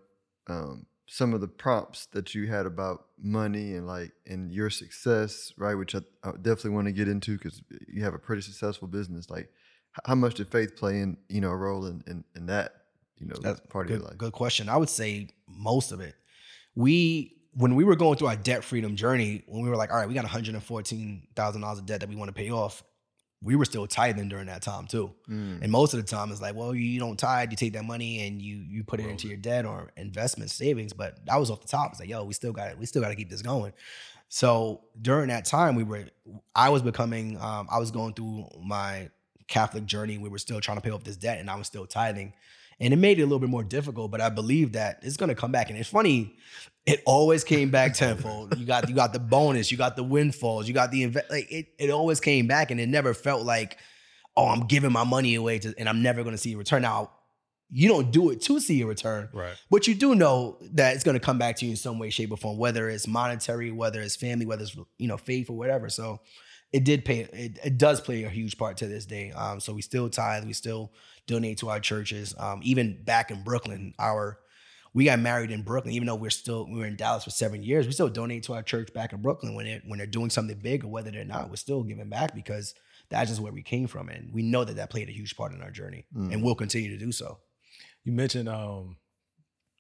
um 0.48 0.86
some 1.08 1.34
of 1.34 1.42
the 1.42 1.48
prompts 1.48 2.06
that 2.14 2.34
you 2.34 2.48
had 2.48 2.66
about 2.66 3.08
money 3.22 3.76
and 3.76 3.86
like 3.86 4.14
and 4.26 4.50
your 4.52 4.70
success, 4.70 5.52
right? 5.58 5.76
Which 5.76 5.94
I, 5.94 6.00
I 6.24 6.32
definitely 6.32 6.72
want 6.72 6.88
to 6.88 6.94
get 6.94 7.10
into 7.10 7.38
because 7.38 7.62
you 7.88 8.04
have 8.04 8.14
a 8.14 8.20
pretty 8.20 8.42
successful 8.42 8.88
business. 8.88 9.30
Like, 9.30 9.50
how 10.06 10.16
much 10.16 10.36
did 10.36 10.48
faith 10.48 10.78
play 10.78 11.00
in 11.02 11.18
you 11.28 11.42
know 11.42 11.50
a 11.50 11.58
role 11.58 11.86
in 11.86 12.02
in, 12.08 12.24
in 12.36 12.46
that 12.46 12.81
you 13.22 13.28
know 13.28 13.36
That's 13.42 13.60
part 13.70 13.86
of 13.86 13.90
good, 13.90 14.00
your 14.00 14.08
life? 14.10 14.18
good 14.18 14.34
question. 14.34 14.70
I 14.70 14.78
would 14.78 14.90
say 14.90 15.30
most 15.48 15.92
of 15.92 16.02
it. 16.02 16.16
We 16.76 17.36
when 17.54 17.76
we 17.76 17.84
were 17.84 17.96
going 17.96 18.18
through 18.18 18.28
our 18.28 18.36
debt 18.36 18.64
freedom 18.64 18.96
journey, 18.96 19.44
when 19.46 19.62
we 19.62 19.70
were 19.70 19.76
like, 19.76 19.92
all 19.92 19.98
right, 19.98 20.08
we 20.08 20.14
got 20.14 20.24
one 20.24 20.32
hundred 20.32 20.56
and 20.56 20.64
fourteen 20.64 21.28
thousand 21.36 21.62
dollars 21.62 21.80
of 21.80 21.86
debt 21.86 22.00
that 22.00 22.10
we 22.10 22.16
want 22.16 22.30
to 22.30 22.34
pay 22.34 22.50
off, 22.50 22.84
we 23.44 23.56
were 23.56 23.66
still 23.66 23.88
tithing 23.88 24.30
during 24.30 24.48
that 24.48 24.62
time 24.62 24.88
too. 24.88 25.14
Mm. 25.30 25.62
And 25.62 25.72
most 25.72 25.94
of 25.94 26.00
the 26.00 26.06
time, 26.06 26.32
it's 26.32 26.42
like, 26.42 26.56
well, 26.56 26.74
you 26.74 27.00
don't 27.00 27.18
tithe, 27.18 27.52
you 27.52 27.58
take 27.58 27.74
that 27.74 27.86
money 27.86 28.26
and 28.26 28.42
you 28.42 28.58
you 28.58 28.84
put 28.84 29.00
it 29.00 29.08
into 29.08 29.28
your 29.28 29.38
debt 29.38 29.66
or 29.66 29.92
investment 29.98 30.50
savings. 30.50 30.94
But 30.94 31.26
that 31.26 31.38
was 31.38 31.52
off 31.52 31.62
the 31.62 31.68
top. 31.68 31.92
It's 31.92 32.00
like, 32.00 32.10
yo, 32.10 32.24
we 32.24 32.34
still 32.34 32.54
got 32.54 32.70
it. 32.72 32.78
We 32.78 32.86
still 32.86 33.02
got 33.02 33.10
to 33.10 33.16
keep 33.16 33.30
this 33.30 33.42
going. 33.42 33.74
So 34.30 34.86
during 35.02 35.28
that 35.28 35.44
time, 35.44 35.76
we 35.76 35.84
were, 35.84 36.06
I 36.56 36.70
was 36.70 36.82
becoming, 36.82 37.38
um, 37.42 37.68
I 37.70 37.80
was 37.80 37.92
going 37.92 38.14
through 38.14 38.48
my 38.64 39.10
Catholic 39.50 39.86
journey. 39.86 40.18
We 40.18 40.30
were 40.30 40.38
still 40.38 40.62
trying 40.62 40.78
to 40.78 40.82
pay 40.82 40.92
off 40.92 41.04
this 41.04 41.18
debt, 41.18 41.40
and 41.40 41.50
I 41.50 41.56
was 41.56 41.68
still 41.68 41.86
tithing, 41.86 42.32
and 42.82 42.94
it 42.94 42.98
made 42.98 43.20
it 43.20 43.22
a 43.22 43.26
little 43.26 43.40
bit 43.40 43.50
more 43.50 43.64
difficult. 43.64 44.12
But 44.12 44.20
I 44.20 44.28
believe 44.30 44.74
that 44.74 45.00
it's 45.04 45.16
going 45.16 45.30
to 45.30 45.36
come 45.36 45.52
back. 45.54 45.70
And 45.70 45.80
it's 45.80 45.90
funny, 45.90 46.36
it 46.86 47.02
always 47.06 47.44
came 47.44 47.70
back 47.70 47.94
tenfold. 47.94 48.58
you 48.58 48.66
got 48.66 48.90
you 48.90 48.96
got 48.96 49.14
the 49.14 49.20
bonus, 49.20 49.72
you 49.72 49.78
got 49.78 49.96
the 49.96 50.04
windfalls, 50.04 50.68
you 50.68 50.74
got 50.74 50.92
the 50.92 51.04
invest. 51.04 51.30
Like 51.30 51.50
it, 51.52 51.68
it 51.80 51.90
always 51.92 52.20
came 52.20 52.48
back, 52.48 52.72
and 52.72 52.80
it 52.80 52.90
never 52.90 53.14
felt 53.14 53.46
like, 53.46 53.78
oh, 54.36 54.48
I'm 54.48 54.68
giving 54.68 54.92
my 54.92 55.04
money 55.04 55.36
away 55.36 55.60
to, 55.60 55.74
and 55.78 55.88
I'm 55.88 56.02
never 56.02 56.24
going 56.24 56.34
to 56.34 56.42
see 56.42 56.54
a 56.54 56.58
return. 56.58 56.82
Now, 56.82 57.12
you 57.70 57.88
don't 57.88 58.12
do 58.12 58.32
it 58.32 58.42
to 58.42 58.60
see 58.60 58.82
a 58.82 58.86
return, 58.86 59.30
Right. 59.32 59.54
but 59.70 59.88
you 59.88 59.96
do 59.96 60.14
know 60.14 60.58
that 60.74 60.94
it's 60.96 61.06
going 61.06 61.14
to 61.16 61.22
come 61.26 61.38
back 61.38 61.56
to 61.58 61.66
you 61.66 61.72
in 61.72 61.78
some 61.78 62.00
way, 62.00 62.10
shape, 62.10 62.32
or 62.32 62.36
form, 62.38 62.58
whether 62.58 62.90
it's 62.90 63.08
monetary, 63.08 63.72
whether 63.72 64.02
it's 64.02 64.18
family, 64.18 64.46
whether 64.46 64.64
it's 64.64 64.76
you 64.98 65.08
know 65.08 65.16
faith 65.18 65.50
or 65.50 65.58
whatever. 65.58 65.88
So 65.88 66.20
it 66.74 66.84
did 66.84 67.04
pay. 67.06 67.22
It, 67.34 67.60
it 67.64 67.78
does 67.78 68.00
play 68.02 68.24
a 68.24 68.30
huge 68.30 68.58
part 68.58 68.78
to 68.78 68.88
this 68.88 69.06
day. 69.06 69.32
Um, 69.32 69.60
so 69.60 69.74
we 69.74 69.82
still 69.82 70.10
tithe, 70.10 70.46
we 70.46 70.54
still 70.54 70.92
donate 71.28 71.58
to 71.60 71.70
our 71.70 71.80
churches. 71.80 72.34
Um, 72.38 72.62
even 72.64 73.04
back 73.04 73.32
in 73.32 73.44
Brooklyn, 73.44 73.94
our 74.00 74.40
we 74.94 75.06
got 75.06 75.20
married 75.20 75.52
in 75.52 75.62
Brooklyn, 75.62 75.94
even 75.94 76.06
though 76.06 76.16
we're 76.16 76.30
still 76.30 76.66
we 76.70 76.78
were 76.80 76.86
in 76.86 76.98
Dallas 76.98 77.24
for 77.24 77.30
seven 77.30 77.64
years. 77.64 77.86
We 77.88 77.94
still 77.94 78.10
donate 78.10 78.44
to 78.44 78.54
our 78.54 78.64
church 78.64 78.94
back 78.94 79.14
in 79.14 79.22
Brooklyn 79.22 79.56
when 79.56 79.66
it 79.66 79.84
when 79.86 79.98
they're 79.98 80.08
doing 80.08 80.30
something 80.30 80.58
big 80.60 80.84
or 80.84 80.88
whether 80.90 81.12
they're 81.12 81.24
not. 81.26 81.50
We're 81.50 81.56
still 81.56 81.84
giving 81.84 82.10
back 82.10 82.36
because 82.36 82.74
that's 83.10 83.30
just 83.30 83.42
where 83.42 83.52
we 83.54 83.62
came 83.64 83.88
from, 83.88 84.10
and 84.10 84.34
we 84.34 84.42
know 84.42 84.64
that 84.64 84.76
that 84.78 84.90
played 84.90 85.10
a 85.10 85.14
huge 85.14 85.36
part 85.36 85.52
in 85.54 85.62
our 85.62 85.72
journey, 85.72 86.06
Mm. 86.16 86.32
and 86.34 86.44
will 86.44 86.56
continue 86.56 86.90
to 86.92 86.98
do 87.06 87.12
so. 87.12 87.40
You 88.06 88.14
mentioned 88.14 88.48
um, 88.50 88.98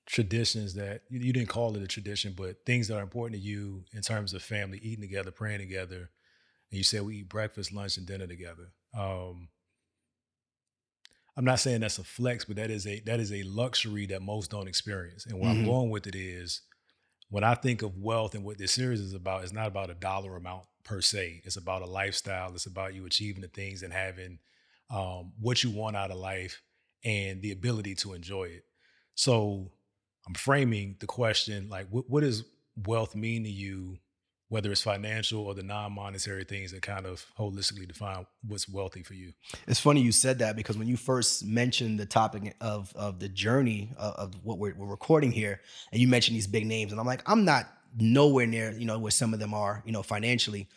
traditions 0.06 0.73
that 0.75 1.01
you, 1.10 1.19
you 1.19 1.34
didn't 1.34 1.49
call 1.49 1.75
it 1.75 1.82
a 1.84 1.88
tradition, 1.88 2.34
but 2.36 2.65
things 2.65 2.88
that 2.88 2.97
are 2.97 3.01
important 3.04 3.41
to 3.41 3.47
you 3.47 3.84
in 3.93 4.01
terms 4.01 4.34
of 4.34 4.41
family, 4.43 4.80
eating 4.82 5.01
together, 5.01 5.32
praying 5.32 5.60
together. 5.60 6.10
And 6.71 6.77
you 6.77 6.84
said 6.84 7.03
we 7.03 7.17
eat 7.17 7.29
breakfast, 7.29 7.73
lunch, 7.73 7.97
and 7.97 8.07
dinner 8.07 8.27
together. 8.27 8.71
Um, 8.93 9.49
I'm 11.38 11.45
not 11.45 11.60
saying 11.60 11.81
that's 11.81 11.97
a 11.99 12.03
flex, 12.03 12.45
but 12.45 12.57
that 12.57 12.69
is 12.69 12.86
a 12.86 12.99
that 13.01 13.19
is 13.19 13.31
a 13.31 13.43
luxury 13.43 14.05
that 14.07 14.21
most 14.21 14.51
don't 14.51 14.67
experience. 14.67 15.25
And 15.25 15.39
where 15.39 15.49
I'm 15.51 15.60
Mhm. 15.60 15.63
going 15.63 15.89
with 15.89 16.07
it 16.07 16.15
is 16.15 16.62
when 17.29 17.43
I 17.43 17.55
think 17.55 17.81
of 17.84 17.97
wealth 17.97 18.36
and 18.36 18.43
what 18.43 18.57
this 18.57 18.73
series 18.73 19.01
is 19.01 19.13
about, 19.13 19.43
it's 19.43 19.53
not 19.53 19.67
about 19.67 19.89
a 19.89 19.95
dollar 19.95 20.36
amount 20.36 20.65
per 20.84 21.01
se. 21.01 21.41
It's 21.45 21.57
about 21.57 21.84
a 21.84 21.88
lifestyle. 21.88 22.53
It's 22.53 22.65
about 22.67 22.93
you 22.95 23.05
achieving 23.05 23.41
the 23.41 23.49
things 23.49 23.84
and 23.84 23.93
having 23.93 24.39
um, 24.89 25.34
what 25.39 25.63
you 25.63 25.71
want 25.71 25.95
out 25.97 26.12
of 26.12 26.17
life 26.17 26.62
and 27.05 27.41
the 27.41 27.51
ability 27.51 27.95
to 27.95 28.13
enjoy 28.13 28.45
it. 28.45 28.65
So 29.15 29.71
I'm 30.27 30.34
framing 30.36 30.97
the 30.99 31.07
question 31.07 31.69
like, 31.69 31.88
what, 31.89 32.10
what 32.10 32.21
does 32.21 32.43
wealth 32.75 33.15
mean 33.15 33.43
to 33.45 33.49
you, 33.49 33.99
whether 34.51 34.69
it's 34.69 34.81
financial 34.81 35.45
or 35.45 35.53
the 35.53 35.63
non 35.63 35.93
monetary 35.93 36.43
things 36.43 36.73
that 36.73 36.81
kind 36.81 37.05
of 37.05 37.25
holistically 37.39 37.87
define 37.87 38.25
what's 38.45 38.67
wealthy 38.67 39.01
for 39.01 39.13
you? 39.13 39.31
It's 39.65 39.79
funny 39.79 40.01
you 40.01 40.11
said 40.11 40.39
that 40.39 40.57
because 40.57 40.77
when 40.77 40.89
you 40.89 40.97
first 40.97 41.45
mentioned 41.45 41.97
the 41.97 42.05
topic 42.05 42.53
of 42.59 42.93
of 42.93 43.21
the 43.21 43.29
journey 43.29 43.93
of, 43.97 44.13
of 44.15 44.35
what 44.43 44.57
we're, 44.57 44.75
we're 44.75 44.87
recording 44.87 45.31
here, 45.31 45.61
and 45.93 46.01
you 46.01 46.07
mentioned 46.09 46.35
these 46.35 46.47
big 46.47 46.65
names, 46.65 46.91
and 46.91 46.99
I'm 46.99 47.07
like, 47.07 47.23
I'm 47.27 47.45
not 47.45 47.69
nowhere 47.97 48.45
near 48.45 48.71
you 48.71 48.83
know 48.83 48.99
where 48.99 49.11
some 49.11 49.33
of 49.33 49.39
them 49.39 49.53
are, 49.53 49.81
you 49.85 49.93
know, 49.93 50.03
financially. 50.03 50.67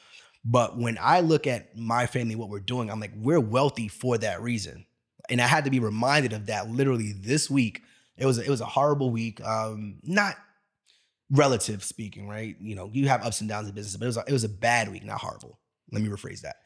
But 0.45 0.79
when 0.79 0.97
I 1.01 1.19
look 1.19 1.49
at 1.49 1.77
my 1.77 2.07
family, 2.07 2.37
what 2.37 2.51
we're 2.51 2.61
doing, 2.61 2.93
I'm 2.93 3.01
like, 3.01 3.13
we're 3.17 3.41
wealthy 3.41 3.89
for 3.89 4.17
that 4.19 4.41
reason, 4.41 4.87
and 5.29 5.41
I 5.41 5.49
had 5.49 5.65
to 5.65 5.71
be 5.71 5.81
reminded 5.81 6.33
of 6.33 6.47
that 6.47 6.71
literally 6.71 7.13
this 7.13 7.51
week. 7.51 7.83
It 8.17 8.27
was 8.27 8.39
it 8.39 8.49
was 8.49 8.61
a 8.61 8.67
horrible 8.67 9.11
week, 9.11 9.45
um, 9.45 9.97
not 10.05 10.37
relative 11.35 11.85
speaking, 11.85 12.29
right? 12.29 12.57
You 12.61 12.75
know, 12.75 12.91
you 12.93 13.09
have 13.09 13.25
ups 13.25 13.41
and 13.41 13.49
downs 13.49 13.69
in 13.69 13.75
business, 13.75 13.97
but 13.97 14.05
it 14.05 14.09
was 14.09 14.17
a, 14.17 14.25
it 14.29 14.33
was 14.33 14.45
a 14.45 14.49
bad 14.49 14.91
week, 14.91 15.05
not 15.05 15.19
horrible. 15.19 15.59
Let 15.93 16.03
me 16.03 16.09
rephrase 16.09 16.41
that 16.41 16.57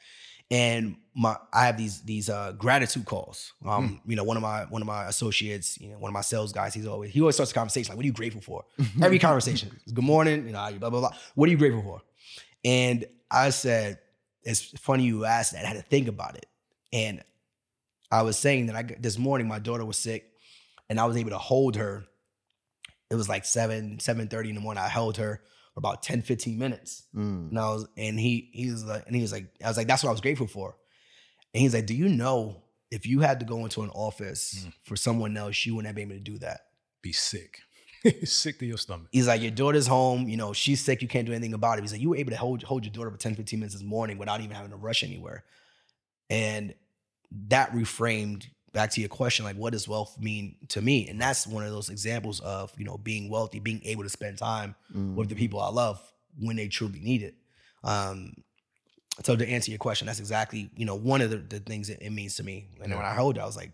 and 0.51 0.97
my 1.15 1.37
I 1.53 1.67
have 1.67 1.77
these 1.77 2.01
these 2.03 2.31
uh 2.31 2.53
gratitude 2.53 3.05
calls. 3.05 3.53
Um, 3.67 4.01
you 4.07 4.17
know, 4.17 4.25
one 4.25 4.37
of 4.37 4.43
my 4.43 4.65
one 4.65 4.81
of 4.81 4.87
my 4.87 5.05
associates, 5.07 5.79
you 5.81 5.91
know, 5.91 5.99
one 5.99 6.09
of 6.09 6.15
my 6.15 6.23
sales 6.23 6.53
guys, 6.53 6.73
he's 6.75 6.87
always 6.87 7.13
he 7.13 7.21
always 7.21 7.35
starts 7.35 7.53
the 7.53 7.55
conversation 7.55 7.93
like, 7.93 7.97
"What 7.97 8.05
are 8.05 8.07
you 8.07 8.13
grateful 8.13 8.41
for?" 8.41 8.65
Every 9.03 9.19
conversation, 9.19 9.71
good 9.93 10.05
morning, 10.05 10.47
you 10.47 10.53
know, 10.53 10.71
blah 10.79 10.91
blah 10.91 11.01
blah. 11.01 11.13
What 11.35 11.49
are 11.49 11.53
you 11.53 11.59
grateful 11.59 11.83
for? 11.83 12.03
And 12.65 13.05
I 13.31 13.51
said, 13.51 13.99
it's 14.43 14.63
funny 14.79 15.05
you 15.05 15.25
asked 15.25 15.53
that. 15.53 15.65
I 15.65 15.69
had 15.69 15.77
to 15.77 15.83
think 15.83 16.09
about 16.09 16.37
it, 16.37 16.47
and 16.93 17.23
I 18.11 18.23
was 18.23 18.39
saying 18.39 18.67
that 18.67 18.77
I 18.77 18.83
this 18.99 19.19
morning 19.19 19.49
my 19.49 19.59
daughter 19.59 19.85
was 19.85 19.99
sick, 19.99 20.31
and 20.89 20.99
I 20.99 21.05
was 21.05 21.17
able 21.17 21.31
to 21.31 21.39
hold 21.39 21.77
her. 21.77 22.05
It 23.11 23.15
was 23.15 23.29
like 23.29 23.45
seven 23.45 23.99
seven 24.01 24.29
thirty 24.29 24.49
in 24.51 24.55
the 24.55 24.61
morning. 24.61 24.83
I 24.83 24.89
held 24.89 25.17
her 25.17 25.43
for 25.75 25.79
about 25.81 26.03
10, 26.03 26.23
15 26.23 26.59
minutes. 26.59 27.05
Mm. 27.15 27.51
And 27.51 27.59
I 27.59 27.69
was, 27.71 27.87
and 27.97 28.19
he, 28.19 28.51
he 28.53 28.71
was 28.71 28.85
like, 28.85 29.07
and 29.07 29.15
he 29.15 29.23
was 29.23 29.33
like, 29.33 29.47
I 29.65 29.69
was 29.69 29.77
like, 29.77 29.87
that's 29.87 30.03
what 30.03 30.11
I 30.11 30.13
was 30.13 30.21
grateful 30.21 30.47
for. 30.47 30.77
And 31.55 31.63
he's 31.63 31.75
like, 31.75 31.87
do 31.87 31.95
you 31.95 32.09
know 32.09 32.63
if 32.91 33.07
you 33.07 33.21
had 33.21 33.41
to 33.41 33.47
go 33.47 33.65
into 33.65 33.83
an 33.83 33.91
office 33.91 34.65
Mm. 34.67 34.73
for 34.85 34.97
someone 34.97 35.37
else, 35.37 35.65
you 35.65 35.75
wouldn't 35.75 35.87
have 35.87 35.95
been 35.97 36.11
able 36.11 36.17
to 36.17 36.31
do 36.33 36.39
that? 36.41 36.61
Be 37.01 37.13
sick, 37.13 37.61
sick 38.25 38.59
to 38.59 38.67
your 38.67 38.77
stomach. 38.79 39.07
He's 39.13 39.29
like, 39.29 39.41
your 39.41 39.51
daughter's 39.53 39.87
home, 39.87 40.29
you 40.29 40.37
know, 40.37 40.53
she's 40.53 40.85
sick, 40.85 41.01
you 41.01 41.07
can't 41.09 41.27
do 41.27 41.33
anything 41.33 41.55
about 41.55 41.79
it. 41.79 41.83
He's 41.83 41.93
like, 41.93 42.01
you 42.01 42.11
were 42.11 42.17
able 42.17 42.33
to 42.33 42.37
hold, 42.37 42.63
hold 42.65 42.85
your 42.85 42.93
daughter 42.93 43.11
for 43.11 43.17
10, 43.17 43.37
15 43.37 43.61
minutes 43.61 43.75
this 43.75 43.85
morning 43.85 44.19
without 44.19 44.41
even 44.41 44.57
having 44.57 44.71
to 44.73 44.77
rush 44.77 45.05
anywhere. 45.05 45.45
And 46.29 46.75
that 47.49 47.73
reframed 47.73 48.47
back 48.73 48.91
to 48.93 49.01
your 49.01 49.09
question, 49.09 49.45
like, 49.45 49.57
what 49.57 49.73
does 49.73 49.89
wealth 49.89 50.19
mean 50.21 50.57
to 50.69 50.81
me? 50.83 51.09
And 51.09 51.21
that's 51.21 51.47
one 51.47 51.65
of 51.65 51.71
those 51.71 51.89
examples 51.89 52.41
of, 52.41 52.73
you 52.79 52.85
know, 52.85 52.99
being 52.99 53.31
wealthy, 53.31 53.59
being 53.61 53.81
able 53.85 54.03
to 54.03 54.09
spend 54.11 54.39
time 54.39 54.75
Mm. 54.95 55.15
with 55.15 55.29
the 55.29 55.35
people 55.35 55.61
I 55.61 55.71
love 55.71 56.01
when 56.39 56.57
they 56.57 56.69
truly 56.69 57.01
need 57.01 57.23
it. 57.23 57.35
Um, 57.85 58.35
so 59.25 59.35
to 59.37 59.49
answer 59.49 59.71
your 59.71 59.79
question, 59.79 60.07
that's 60.07 60.21
exactly 60.21 60.71
you 60.77 60.85
know 60.87 60.95
one 60.95 61.21
of 61.23 61.31
the, 61.31 61.39
the 61.39 61.59
things 61.61 61.89
that 61.89 62.01
it 62.05 62.11
means 62.11 62.37
to 62.37 62.45
me. 62.45 62.69
And 62.83 62.95
when 62.95 63.05
I 63.05 63.15
heard 63.15 63.37
it, 63.37 63.41
I 63.41 63.47
was 63.47 63.57
like, 63.57 63.73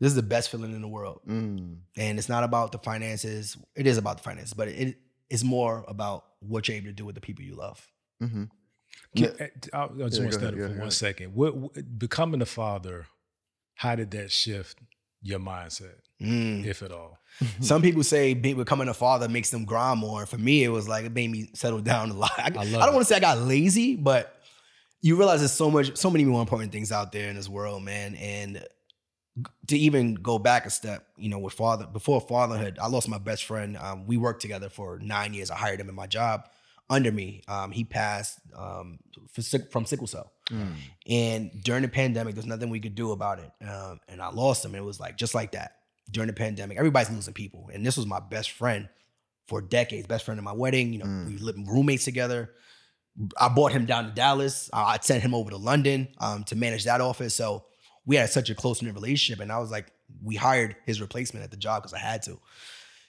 this 0.00 0.08
is 0.08 0.14
the 0.14 0.22
best 0.22 0.50
feeling 0.50 0.72
in 0.74 0.80
the 0.82 0.88
world. 0.88 1.20
Mm. 1.28 1.78
And 1.96 2.18
it's 2.18 2.28
not 2.28 2.44
about 2.44 2.72
the 2.72 2.78
finances. 2.78 3.56
It 3.74 3.86
is 3.86 3.96
about 3.98 4.18
the 4.18 4.22
finances, 4.22 4.52
but 4.54 4.68
it's 4.68 5.42
more 5.44 5.84
about 5.88 6.24
what 6.40 6.68
you're 6.68 6.76
able 6.76 6.86
to 6.88 6.92
do 6.92 7.04
with 7.04 7.14
the 7.14 7.20
people 7.20 7.44
you 7.44 7.54
love. 7.56 7.84
Mm-hmm. 8.22 8.44
Can- 9.16 9.34
I, 9.38 9.44
I 9.44 9.48
just 9.48 9.70
Yeah, 9.72 9.86
want 9.86 10.12
to 10.12 10.14
ahead, 10.14 10.32
stop 10.32 10.40
for 10.40 10.44
ahead, 10.46 10.54
go 10.56 10.66
one 10.68 10.78
ahead. 10.80 10.92
second. 10.92 11.34
What, 11.34 11.56
what 11.56 11.98
becoming 11.98 12.42
a 12.42 12.46
father? 12.46 13.06
How 13.74 13.94
did 13.94 14.10
that 14.12 14.30
shift 14.32 14.78
your 15.22 15.38
mindset, 15.40 15.94
Mm. 16.22 16.64
if 16.64 16.82
at 16.82 16.92
all? 16.92 17.18
Some 17.60 17.82
people 17.82 18.02
say 18.04 18.34
becoming 18.34 18.88
a 18.88 18.94
father 18.94 19.28
makes 19.28 19.50
them 19.50 19.64
grind 19.64 19.98
more. 20.00 20.24
For 20.26 20.38
me, 20.38 20.62
it 20.62 20.68
was 20.68 20.86
like 20.88 21.04
it 21.04 21.12
made 21.12 21.30
me 21.30 21.50
settle 21.54 21.80
down 21.80 22.10
a 22.10 22.14
lot. 22.14 22.32
I, 22.38 22.42
I 22.44 22.48
love 22.48 22.56
don't 22.56 22.88
it. 22.88 22.92
want 22.94 22.98
to 23.00 23.04
say 23.04 23.16
I 23.16 23.20
got 23.20 23.38
lazy, 23.38 23.96
but 23.96 24.40
you 25.02 25.16
realize 25.16 25.40
there's 25.40 25.52
so 25.52 25.70
much, 25.70 25.96
so 25.96 26.10
many 26.10 26.24
more 26.24 26.40
important 26.40 26.72
things 26.72 26.92
out 26.92 27.10
there 27.12 27.28
in 27.28 27.36
this 27.36 27.48
world, 27.48 27.82
man. 27.82 28.14
And 28.14 28.64
to 29.66 29.76
even 29.76 30.14
go 30.14 30.38
back 30.38 30.64
a 30.64 30.70
step, 30.70 31.06
you 31.16 31.28
know, 31.28 31.38
with 31.40 31.54
father 31.54 31.86
before 31.86 32.20
fatherhood, 32.20 32.78
I 32.80 32.86
lost 32.86 33.08
my 33.08 33.18
best 33.18 33.44
friend. 33.44 33.76
Um, 33.76 34.06
we 34.06 34.16
worked 34.16 34.40
together 34.40 34.68
for 34.68 34.98
nine 35.00 35.34
years. 35.34 35.50
I 35.50 35.56
hired 35.56 35.80
him 35.80 35.88
in 35.88 35.94
my 35.94 36.06
job 36.06 36.48
under 36.90 37.10
me. 37.10 37.42
Um, 37.48 37.70
he 37.70 37.84
passed 37.84 38.38
um, 38.56 38.98
sick- 39.38 39.70
from 39.72 39.86
sickle 39.86 40.06
cell. 40.06 40.32
Mm. 40.50 40.74
And 41.08 41.62
during 41.64 41.82
the 41.82 41.88
pandemic, 41.88 42.34
there's 42.34 42.46
nothing 42.46 42.68
we 42.70 42.80
could 42.80 42.94
do 42.94 43.12
about 43.12 43.38
it. 43.38 43.50
Um, 43.66 44.00
and 44.08 44.20
I 44.20 44.28
lost 44.30 44.64
him. 44.64 44.74
And 44.74 44.82
it 44.82 44.86
was 44.86 45.00
like 45.00 45.16
just 45.16 45.34
like 45.34 45.52
that. 45.52 45.76
During 46.10 46.26
the 46.26 46.34
pandemic, 46.34 46.76
everybody's 46.76 47.10
losing 47.10 47.32
people. 47.32 47.70
And 47.72 47.84
this 47.86 47.96
was 47.96 48.04
my 48.06 48.20
best 48.20 48.50
friend 48.50 48.88
for 49.48 49.62
decades, 49.62 50.06
best 50.06 50.24
friend 50.26 50.38
at 50.38 50.44
my 50.44 50.52
wedding. 50.52 50.92
You 50.92 50.98
know, 50.98 51.06
Mm. 51.06 51.26
we 51.26 51.36
lived 51.38 51.58
roommates 51.66 52.04
together. 52.04 52.50
I 53.40 53.48
brought 53.48 53.72
him 53.72 53.86
down 53.86 54.04
to 54.04 54.10
Dallas. 54.10 54.68
I 54.72 54.82
I 54.82 54.98
sent 55.00 55.22
him 55.22 55.34
over 55.34 55.50
to 55.50 55.56
London 55.56 56.08
um, 56.18 56.44
to 56.44 56.56
manage 56.56 56.84
that 56.84 57.00
office. 57.00 57.34
So 57.34 57.64
we 58.04 58.16
had 58.16 58.28
such 58.28 58.50
a 58.50 58.54
close 58.54 58.82
knit 58.82 58.92
relationship. 58.92 59.40
And 59.40 59.50
I 59.50 59.58
was 59.58 59.70
like, 59.70 59.90
we 60.22 60.36
hired 60.36 60.76
his 60.84 61.00
replacement 61.00 61.42
at 61.44 61.50
the 61.50 61.56
job 61.56 61.82
because 61.82 61.94
I 61.94 61.98
had 62.00 62.22
to. 62.24 62.38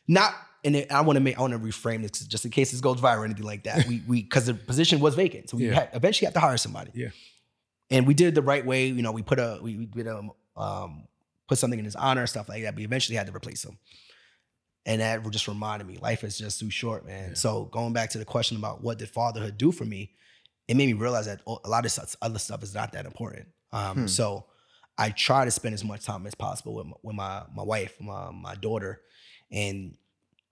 Not, 0.08 0.34
and 0.66 0.76
it, 0.76 0.92
I 0.92 1.00
want 1.02 1.16
to 1.18 1.22
make, 1.22 1.38
I 1.38 1.42
want 1.42 1.54
to 1.54 1.60
reframe 1.60 2.02
this 2.02 2.12
just 2.28 2.44
in 2.44 2.52
case 2.52 2.72
this 2.72 2.82
goes 2.82 3.00
viral 3.00 3.20
or 3.20 3.26
anything 3.26 3.46
like 3.46 3.64
that. 3.64 3.88
We, 3.88 4.02
we, 4.08 4.22
because 4.24 4.48
the 4.48 4.54
position 4.56 5.00
was 5.00 5.16
vacant, 5.16 5.50
so 5.50 5.58
we 5.58 5.68
Yeah. 5.68 5.76
had, 5.76 5.90
eventually 5.94 6.26
have 6.26 6.34
to 6.34 6.40
hire 6.42 6.58
somebody. 6.58 6.92
Yeah. 6.94 7.10
and 7.92 8.06
we 8.08 8.14
did 8.14 8.28
it 8.30 8.36
the 8.36 8.42
right 8.42 8.66
way. 8.66 8.88
You 8.88 9.02
know, 9.04 9.12
we 9.14 9.22
put 9.22 9.40
a, 9.40 9.60
we, 9.62 9.78
we 9.78 9.86
did 10.04 10.08
a, 10.08 10.22
um, 10.60 11.08
put 11.48 11.58
something 11.60 11.78
in 11.80 11.86
his 11.86 11.96
honor, 11.96 12.26
stuff 12.28 12.50
like 12.50 12.64
that. 12.64 12.76
We 12.76 12.84
eventually 12.84 13.16
had 13.16 13.28
to 13.28 13.34
replace 13.36 13.64
him. 13.64 13.78
And 14.88 15.02
that 15.02 15.28
just 15.32 15.48
reminded 15.48 15.88
me, 15.88 15.98
life 16.02 16.24
is 16.24 16.38
just 16.38 16.60
too 16.60 16.70
short, 16.70 17.06
man. 17.06 17.30
Yeah. 17.30 17.36
So 17.36 17.66
going 17.66 17.94
back 17.94 18.10
to 18.12 18.18
the 18.18 18.26
question 18.26 18.58
about 18.58 18.84
what 18.84 18.98
did 19.00 19.10
fatherhood 19.10 19.58
do 19.58 19.72
for 19.72 19.86
me, 19.86 20.12
it 20.68 20.76
made 20.78 20.88
me 20.88 20.94
realize 20.94 21.26
that 21.28 21.42
a 21.48 21.70
lot 21.70 21.86
of 21.86 21.92
stuff, 21.92 22.16
other 22.22 22.40
stuff 22.40 22.64
is 22.64 22.74
not 22.74 22.92
that 22.94 23.06
important. 23.06 23.48
Um, 23.72 23.98
Hmm. 24.02 24.08
So 24.08 24.46
I 24.98 25.10
try 25.10 25.46
to 25.46 25.52
spend 25.52 25.74
as 25.76 25.84
much 25.84 26.06
time 26.06 26.26
as 26.26 26.34
possible 26.36 26.76
with 26.76 26.86
my, 26.88 26.94
with 27.04 27.16
my, 27.16 27.44
my 27.56 27.64
wife, 27.64 27.96
my, 28.00 28.32
my 28.32 28.56
daughter. 28.56 29.02
And 29.52 29.98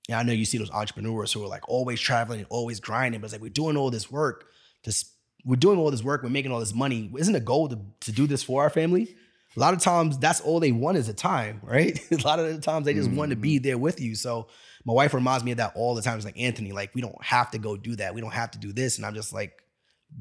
yeah, 0.09 0.19
I 0.19 0.23
know 0.23 0.33
you 0.33 0.45
see 0.45 0.57
those 0.57 0.71
entrepreneurs 0.71 1.31
who 1.31 1.43
are 1.43 1.47
like 1.47 1.67
always 1.69 1.99
traveling, 1.99 2.45
always 2.49 2.79
grinding, 2.79 3.21
but 3.21 3.25
it's 3.25 3.33
like 3.33 3.41
we're 3.41 3.49
doing 3.49 3.77
all 3.77 3.89
this 3.89 4.11
work. 4.11 4.45
Just 4.83 5.11
we're 5.45 5.55
doing 5.55 5.77
all 5.79 5.91
this 5.91 6.03
work, 6.03 6.23
we're 6.23 6.29
making 6.29 6.51
all 6.51 6.59
this 6.59 6.73
money. 6.73 7.11
Isn't 7.17 7.33
the 7.33 7.39
goal 7.39 7.69
to, 7.69 7.79
to 8.01 8.11
do 8.11 8.27
this 8.27 8.43
for 8.43 8.61
our 8.63 8.69
family? 8.69 9.15
A 9.55 9.59
lot 9.59 9.73
of 9.73 9.81
times 9.81 10.17
that's 10.17 10.41
all 10.41 10.59
they 10.59 10.71
want 10.71 10.97
is 10.97 11.09
a 11.09 11.13
time, 11.13 11.61
right? 11.63 11.99
a 12.11 12.15
lot 12.17 12.39
of 12.39 12.47
the 12.47 12.59
times 12.59 12.85
they 12.85 12.93
just 12.93 13.11
want 13.11 13.29
to 13.29 13.35
be 13.35 13.59
there 13.59 13.77
with 13.77 14.01
you. 14.01 14.15
So 14.15 14.47
my 14.83 14.93
wife 14.93 15.13
reminds 15.13 15.43
me 15.43 15.51
of 15.51 15.57
that 15.57 15.73
all 15.75 15.95
the 15.95 16.01
time. 16.01 16.15
It's 16.15 16.25
like, 16.25 16.39
Anthony, 16.39 16.71
like 16.71 16.93
we 16.95 17.01
don't 17.01 17.23
have 17.23 17.51
to 17.51 17.59
go 17.59 17.77
do 17.77 17.95
that. 17.97 18.15
We 18.15 18.21
don't 18.21 18.33
have 18.33 18.51
to 18.51 18.59
do 18.59 18.73
this. 18.73 18.97
And 18.97 19.05
I'm 19.05 19.13
just 19.13 19.31
like 19.31 19.61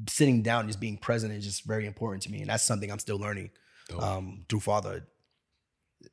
sitting 0.07 0.43
down, 0.43 0.67
just 0.67 0.79
being 0.79 0.97
present 0.97 1.33
is 1.33 1.43
just 1.43 1.65
very 1.65 1.85
important 1.87 2.23
to 2.23 2.31
me. 2.31 2.41
And 2.41 2.49
that's 2.49 2.63
something 2.63 2.91
I'm 2.91 2.99
still 2.99 3.17
learning 3.17 3.49
um, 3.99 4.45
through 4.47 4.59
fatherhood. 4.59 5.07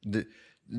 Do, 0.08 0.24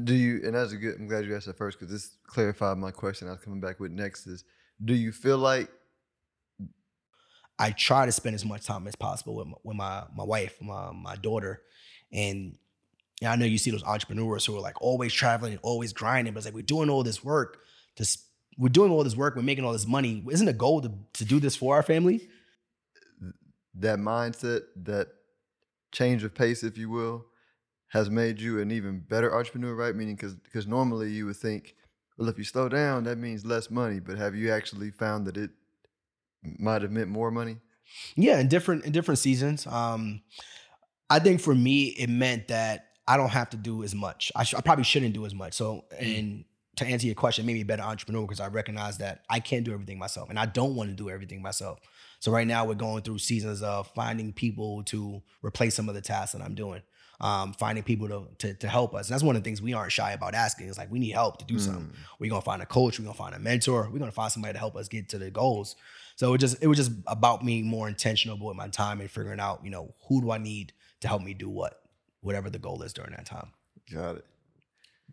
do 0.04 0.14
you? 0.14 0.42
And 0.44 0.56
that's 0.56 0.72
a 0.72 0.78
good. 0.78 0.96
I'm 1.00 1.08
glad 1.08 1.26
you 1.26 1.36
asked 1.36 1.48
that 1.48 1.58
first 1.58 1.80
because 1.80 1.92
this 1.92 2.18
clarified 2.26 2.78
my 2.78 2.92
question. 2.92 3.28
I 3.28 3.32
was 3.32 3.42
coming 3.42 3.60
back 3.60 3.80
with 3.80 3.92
next 3.92 4.28
is: 4.28 4.44
Do 4.84 4.94
you 4.94 5.12
feel 5.12 5.38
like 5.38 5.70
I 7.60 7.72
try 7.72 8.06
to 8.06 8.12
spend 8.12 8.36
as 8.36 8.44
much 8.44 8.66
time 8.66 8.88
as 8.88 8.96
possible 8.96 9.36
with 9.36 9.48
my, 9.48 9.54
with 9.64 9.78
my, 9.78 10.04
my 10.16 10.24
wife, 10.24 10.58
my, 10.62 10.92
my 10.92 11.16
daughter. 11.16 11.62
And 12.12 12.58
yeah, 13.22 13.32
I 13.32 13.36
know 13.36 13.46
you 13.46 13.60
see 13.60 13.70
those 13.70 13.84
entrepreneurs 13.84 14.46
who 14.46 14.58
are 14.58 14.62
like 14.62 14.82
always 14.82 15.14
traveling, 15.14 15.60
always 15.62 15.94
grinding, 15.94 16.34
but 16.34 16.40
it's 16.40 16.46
like 16.48 16.56
we're 16.56 16.64
doing 16.64 16.90
all 16.90 17.04
this 17.04 17.24
work. 17.24 17.60
Just 17.96 18.26
we're 18.58 18.70
doing 18.70 18.92
all 18.92 19.04
this 19.04 19.16
work, 19.16 19.36
we're 19.36 19.44
making 19.44 19.64
all 19.64 19.74
this 19.74 19.88
money. 19.88 20.24
Isn't 20.30 20.48
the 20.48 20.54
goal 20.54 20.82
to, 20.82 20.92
to 21.14 21.26
do 21.26 21.40
this 21.40 21.56
for 21.56 21.76
our 21.76 21.84
family? 21.84 22.28
that 23.76 24.00
mindset, 24.00 24.62
that 24.76 25.08
change 25.92 26.24
of 26.24 26.34
pace, 26.34 26.64
if 26.64 26.78
you 26.78 26.90
will, 26.90 27.26
has 27.92 28.10
made 28.10 28.40
you 28.40 28.60
an 28.60 28.72
even 28.72 29.00
better 29.00 29.36
entrepreneur, 29.36 29.76
right? 29.76 29.96
Meaning, 29.96 30.16
because 30.16 30.66
normally 30.66 31.12
you 31.12 31.26
would 31.26 31.36
think, 31.36 31.76
well, 32.18 32.30
if 32.30 32.38
you 32.38 32.46
slow 32.46 32.70
down, 32.70 33.04
that 33.04 33.18
means 33.18 33.46
less 33.46 33.70
money. 33.70 34.00
But 34.00 34.18
have 34.18 34.34
you 34.34 34.52
actually 34.52 34.92
found 34.92 35.28
that 35.28 35.36
it 35.36 35.52
might 36.58 36.82
have 36.82 36.92
meant 36.92 37.10
more 37.10 37.32
money? 37.32 37.58
Yeah, 38.16 38.40
in 38.40 38.48
different 38.48 38.86
in 38.86 38.94
different 38.94 39.20
seasons. 39.20 39.68
Um, 39.68 40.22
I 41.10 41.20
think 41.20 41.42
for 41.42 41.54
me, 41.54 41.88
it 41.88 42.10
meant 42.10 42.48
that 42.48 42.86
I 43.06 43.18
don't 43.18 43.30
have 43.30 43.50
to 43.50 43.58
do 43.58 43.84
as 43.84 43.94
much. 43.94 44.32
I, 44.34 44.46
sh- 44.46 44.54
I 44.54 44.62
probably 44.62 44.86
shouldn't 44.86 45.14
do 45.14 45.26
as 45.26 45.34
much. 45.34 45.54
So, 45.54 45.84
and 46.00 46.46
to 46.78 46.86
answer 46.86 47.06
your 47.06 47.16
question, 47.16 47.46
made 47.46 47.56
me 47.56 47.62
a 47.62 47.66
better 47.66 47.84
entrepreneur 47.84 48.22
because 48.22 48.40
I 48.40 48.48
recognize 48.48 49.00
that 49.00 49.26
I 49.30 49.42
can't 49.42 49.66
do 49.66 49.74
everything 49.74 50.00
myself, 50.00 50.30
and 50.30 50.40
I 50.40 50.46
don't 50.46 50.76
want 50.76 50.90
to 50.90 50.96
do 50.96 51.10
everything 51.10 51.42
myself. 51.42 51.80
So 52.22 52.32
right 52.32 52.48
now, 52.48 52.64
we're 52.64 52.76
going 52.76 53.02
through 53.04 53.18
seasons 53.18 53.62
of 53.62 53.88
finding 53.94 54.32
people 54.32 54.84
to 54.86 55.22
replace 55.44 55.76
some 55.76 55.90
of 55.90 55.96
the 55.96 56.02
tasks 56.02 56.32
that 56.32 56.42
I'm 56.42 56.56
doing. 56.56 56.82
Um, 57.22 57.54
finding 57.54 57.84
people 57.84 58.08
to, 58.08 58.28
to 58.40 58.54
to 58.56 58.68
help 58.68 58.96
us. 58.96 59.08
And 59.08 59.14
that's 59.14 59.22
one 59.22 59.36
of 59.36 59.44
the 59.44 59.48
things 59.48 59.62
we 59.62 59.74
aren't 59.74 59.92
shy 59.92 60.14
about 60.14 60.34
asking. 60.34 60.68
It's 60.70 60.80
like 60.80 60.92
we 60.92 60.98
need 60.98 61.12
help 61.12 61.38
to 61.38 61.46
do 61.46 61.60
something. 61.60 61.94
We're 62.18 62.32
gonna 62.32 62.42
find 62.42 62.64
a 62.64 62.66
coach. 62.66 62.98
We're 62.98 63.06
gonna 63.06 63.14
find 63.16 63.36
a 63.36 63.40
mentor. 63.40 63.88
We're 63.94 64.00
gonna 64.00 64.12
find 64.12 64.32
somebody 64.32 64.54
to 64.54 64.60
help 64.60 64.76
us 64.76 64.88
get 64.88 65.08
to 65.10 65.20
the 65.20 65.30
goals. 65.30 65.76
So 66.16 66.34
it 66.34 66.40
just 66.40 66.64
it 66.64 66.68
was 66.68 66.78
just 66.78 66.92
about 67.06 67.46
me 67.46 67.62
more 67.62 67.88
intentional 67.88 68.38
with 68.44 68.58
my 68.58 68.70
time 68.70 69.02
and 69.02 69.10
figuring 69.10 69.40
out, 69.40 69.64
you 69.64 69.70
know, 69.70 69.94
who 70.08 70.22
do 70.22 70.32
I 70.32 70.40
need 70.40 70.74
to 71.02 71.08
help 71.08 71.22
me 71.22 71.34
do 71.36 71.50
what, 71.50 71.82
whatever 72.22 72.50
the 72.50 72.60
goal 72.60 72.82
is 72.82 72.94
during 72.94 73.12
that 73.12 73.26
time. 73.26 73.52
Got 73.92 74.18
it. 74.18 74.26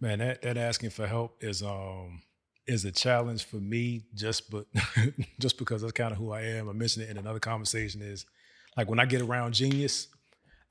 Man, 0.00 0.20
that, 0.20 0.42
that 0.42 0.56
asking 0.56 0.90
for 0.90 1.06
help 1.06 1.42
is 1.42 1.62
um 1.62 2.22
is 2.66 2.84
a 2.84 2.92
challenge 2.92 3.44
for 3.44 3.56
me 3.56 4.04
just 4.14 4.50
but 4.50 4.66
just 5.40 5.58
because 5.58 5.82
that's 5.82 5.92
kind 5.92 6.12
of 6.12 6.18
who 6.18 6.32
I 6.32 6.42
am. 6.42 6.68
I 6.68 6.72
mentioned 6.72 7.06
it 7.06 7.10
in 7.10 7.18
another 7.18 7.40
conversation 7.40 8.02
is 8.02 8.26
like 8.76 8.88
when 8.88 9.00
I 9.00 9.06
get 9.06 9.22
around 9.22 9.54
genius, 9.54 10.08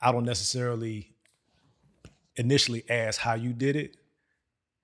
I 0.02 0.12
don't 0.12 0.23
necessarily 0.26 1.15
initially 2.38 2.84
asked 2.89 3.19
how 3.19 3.34
you 3.34 3.54
did 3.54 3.76
it. 3.76 3.97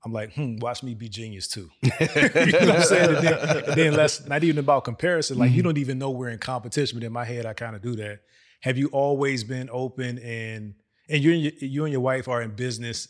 I'm 0.06 0.12
like, 0.12 0.34
hmm, 0.34 0.58
watch 0.58 0.84
me 0.84 0.96
be 0.96 1.08
genius 1.08 1.48
too. 1.48 1.70
you 1.82 1.90
know 1.90 1.98
what 2.02 2.70
I'm 2.70 2.82
saying? 2.82 3.16
And 3.16 3.26
then, 3.26 3.70
and 3.70 3.96
then 3.96 4.10
not 4.28 4.44
even 4.44 4.60
about 4.60 4.84
comparison. 4.84 5.38
Like 5.38 5.52
you 5.52 5.64
don't 5.64 5.78
even 5.78 5.98
know 5.98 6.12
we're 6.12 6.30
in 6.30 6.40
competition, 6.40 7.00
but 7.00 7.06
in 7.06 7.14
my 7.14 7.24
head, 7.24 7.46
I 7.46 7.54
kind 7.54 7.76
of 7.76 7.82
do 7.82 7.96
that. 7.96 8.20
Have 8.62 8.78
you 8.78 8.88
always 8.88 9.44
been 9.44 9.70
open 9.72 10.20
and 10.20 10.76
and 11.10 11.24
you 11.24 11.34
and 11.34 11.42
your, 11.42 11.52
you 11.60 11.84
and 11.86 11.92
your 11.92 12.02
wife 12.02 12.28
are 12.28 12.42
in 12.42 12.52
business 12.52 13.08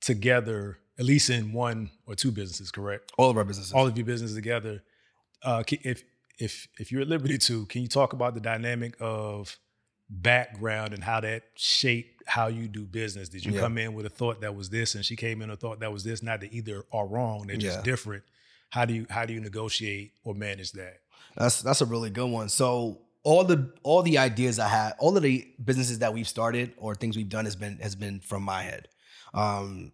together, 0.00 0.78
at 0.98 1.04
least 1.04 1.30
in 1.30 1.52
one 1.52 1.90
or 2.06 2.14
two 2.14 2.30
businesses, 2.30 2.70
correct? 2.70 3.12
All 3.18 3.30
of 3.30 3.36
our 3.36 3.44
businesses. 3.44 3.72
All 3.72 3.86
of 3.86 3.96
your 3.96 4.06
business 4.06 4.34
together. 4.34 4.82
Uh, 5.42 5.62
if 5.68 6.02
if 6.38 6.68
if 6.78 6.92
you're 6.92 7.02
at 7.02 7.08
liberty 7.08 7.38
to, 7.38 7.66
can 7.66 7.82
you 7.82 7.88
talk 7.88 8.12
about 8.12 8.34
the 8.34 8.40
dynamic 8.40 8.94
of 9.00 9.58
background 10.08 10.92
and 10.92 11.02
how 11.04 11.20
that 11.20 11.44
shaped 11.56 12.15
how 12.26 12.48
you 12.48 12.68
do 12.68 12.84
business? 12.84 13.28
Did 13.28 13.44
you 13.44 13.52
Yeah. 13.52 13.60
come 13.60 13.78
in 13.78 13.94
with 13.94 14.04
a 14.06 14.10
thought 14.10 14.40
that 14.42 14.54
was 14.54 14.68
this, 14.70 14.94
and 14.94 15.04
she 15.04 15.16
came 15.16 15.40
in 15.42 15.50
a 15.50 15.56
thought 15.56 15.80
that 15.80 15.92
was 15.92 16.04
this? 16.04 16.22
Not 16.22 16.40
that 16.40 16.52
either 16.52 16.84
are 16.92 17.06
wrong; 17.06 17.46
they're 17.46 17.56
just 17.56 17.78
Yeah. 17.78 17.82
different. 17.82 18.24
How 18.70 18.84
do 18.84 18.94
you 18.94 19.06
how 19.10 19.24
do 19.24 19.32
you 19.32 19.40
negotiate 19.40 20.12
or 20.24 20.34
manage 20.34 20.72
that? 20.72 20.98
That's 21.36 21.62
that's 21.62 21.80
a 21.80 21.86
really 21.86 22.10
good 22.10 22.30
one. 22.30 22.48
So 22.48 23.02
all 23.22 23.44
the 23.44 23.72
all 23.82 24.02
the 24.02 24.18
ideas 24.18 24.58
I 24.58 24.68
had, 24.68 24.94
all 24.98 25.16
of 25.16 25.22
the 25.22 25.46
businesses 25.64 26.00
that 26.00 26.12
we've 26.14 26.28
started 26.28 26.72
or 26.76 26.94
things 26.94 27.16
we've 27.16 27.28
done 27.28 27.44
has 27.44 27.56
been 27.56 27.78
has 27.78 27.94
been 27.94 28.20
from 28.20 28.42
my 28.42 28.62
head. 28.62 28.88
Um, 29.34 29.92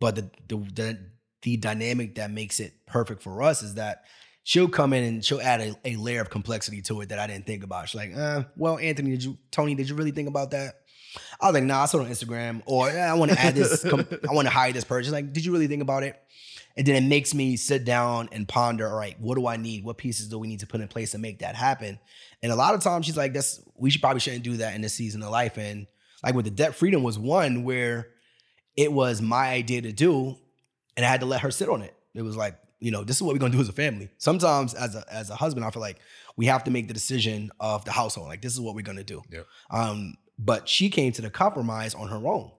but 0.00 0.14
the 0.16 0.30
the 0.48 0.56
the, 0.74 0.98
the 1.42 1.56
dynamic 1.56 2.14
that 2.16 2.30
makes 2.30 2.60
it 2.60 2.74
perfect 2.86 3.22
for 3.22 3.42
us 3.42 3.62
is 3.62 3.74
that 3.74 4.04
she'll 4.44 4.68
come 4.68 4.92
in 4.92 5.04
and 5.04 5.24
she'll 5.24 5.40
add 5.40 5.60
a, 5.60 5.74
a 5.84 5.96
layer 5.96 6.20
of 6.20 6.30
complexity 6.30 6.82
to 6.82 7.00
it 7.00 7.08
that 7.08 7.18
I 7.18 7.26
didn't 7.26 7.46
think 7.46 7.62
about. 7.64 7.88
She's 7.88 7.96
like, 7.96 8.16
uh, 8.16 8.44
well, 8.56 8.78
Anthony, 8.78 9.10
did 9.12 9.24
you 9.24 9.38
Tony, 9.50 9.74
did 9.74 9.88
you 9.88 9.94
really 9.94 10.10
think 10.12 10.28
about 10.28 10.50
that? 10.52 10.81
I 11.40 11.46
was 11.46 11.54
like, 11.54 11.64
nah, 11.64 11.82
I 11.82 11.86
saw 11.86 11.98
it 11.98 12.06
on 12.06 12.10
Instagram, 12.10 12.62
or 12.66 12.88
yeah, 12.88 13.12
I 13.12 13.16
want 13.16 13.32
to 13.32 13.40
add 13.40 13.54
this, 13.54 13.84
I 13.84 14.32
want 14.32 14.46
to 14.46 14.50
hire 14.50 14.72
this 14.72 14.84
person. 14.84 15.12
Like, 15.12 15.32
did 15.32 15.44
you 15.44 15.52
really 15.52 15.66
think 15.66 15.82
about 15.82 16.02
it? 16.02 16.18
And 16.76 16.86
then 16.86 16.96
it 16.96 17.06
makes 17.06 17.34
me 17.34 17.56
sit 17.56 17.84
down 17.84 18.28
and 18.32 18.48
ponder, 18.48 18.88
all 18.88 18.96
right, 18.96 19.18
what 19.20 19.36
do 19.36 19.46
I 19.46 19.56
need? 19.56 19.84
What 19.84 19.98
pieces 19.98 20.28
do 20.28 20.38
we 20.38 20.48
need 20.48 20.60
to 20.60 20.66
put 20.66 20.80
in 20.80 20.88
place 20.88 21.10
to 21.10 21.18
make 21.18 21.40
that 21.40 21.54
happen? 21.54 21.98
And 22.42 22.50
a 22.50 22.56
lot 22.56 22.74
of 22.74 22.80
times 22.80 23.06
she's 23.06 23.16
like, 23.16 23.32
that's 23.32 23.60
we 23.76 23.90
should 23.90 24.00
probably 24.00 24.20
shouldn't 24.20 24.44
do 24.44 24.56
that 24.58 24.74
in 24.74 24.80
this 24.80 24.94
season 24.94 25.22
of 25.22 25.30
life. 25.30 25.58
And 25.58 25.86
like 26.24 26.34
with 26.34 26.46
the 26.46 26.50
debt 26.50 26.74
freedom 26.74 27.02
was 27.02 27.18
one 27.18 27.64
where 27.64 28.08
it 28.76 28.90
was 28.90 29.20
my 29.20 29.48
idea 29.48 29.82
to 29.82 29.92
do, 29.92 30.36
and 30.96 31.04
I 31.04 31.08
had 31.08 31.20
to 31.20 31.26
let 31.26 31.42
her 31.42 31.50
sit 31.50 31.68
on 31.68 31.82
it. 31.82 31.94
It 32.14 32.22
was 32.22 32.36
like, 32.36 32.58
you 32.80 32.90
know, 32.90 33.04
this 33.04 33.16
is 33.16 33.22
what 33.22 33.34
we're 33.34 33.38
gonna 33.38 33.52
do 33.52 33.60
as 33.60 33.68
a 33.68 33.72
family. 33.72 34.08
Sometimes 34.18 34.74
as 34.74 34.94
a 34.94 35.04
as 35.12 35.30
a 35.30 35.36
husband, 35.36 35.64
I 35.66 35.70
feel 35.70 35.82
like 35.82 35.98
we 36.36 36.46
have 36.46 36.64
to 36.64 36.70
make 36.70 36.88
the 36.88 36.94
decision 36.94 37.50
of 37.60 37.84
the 37.84 37.92
household. 37.92 38.28
Like 38.28 38.42
this 38.42 38.52
is 38.52 38.60
what 38.60 38.74
we're 38.74 38.82
gonna 38.82 39.04
do. 39.04 39.22
Yep. 39.30 39.46
Um, 39.70 40.14
but 40.44 40.68
she 40.68 40.88
came 40.90 41.12
to 41.12 41.22
the 41.22 41.30
compromise 41.30 41.94
on 41.94 42.08
her 42.08 42.16
own. 42.26 42.50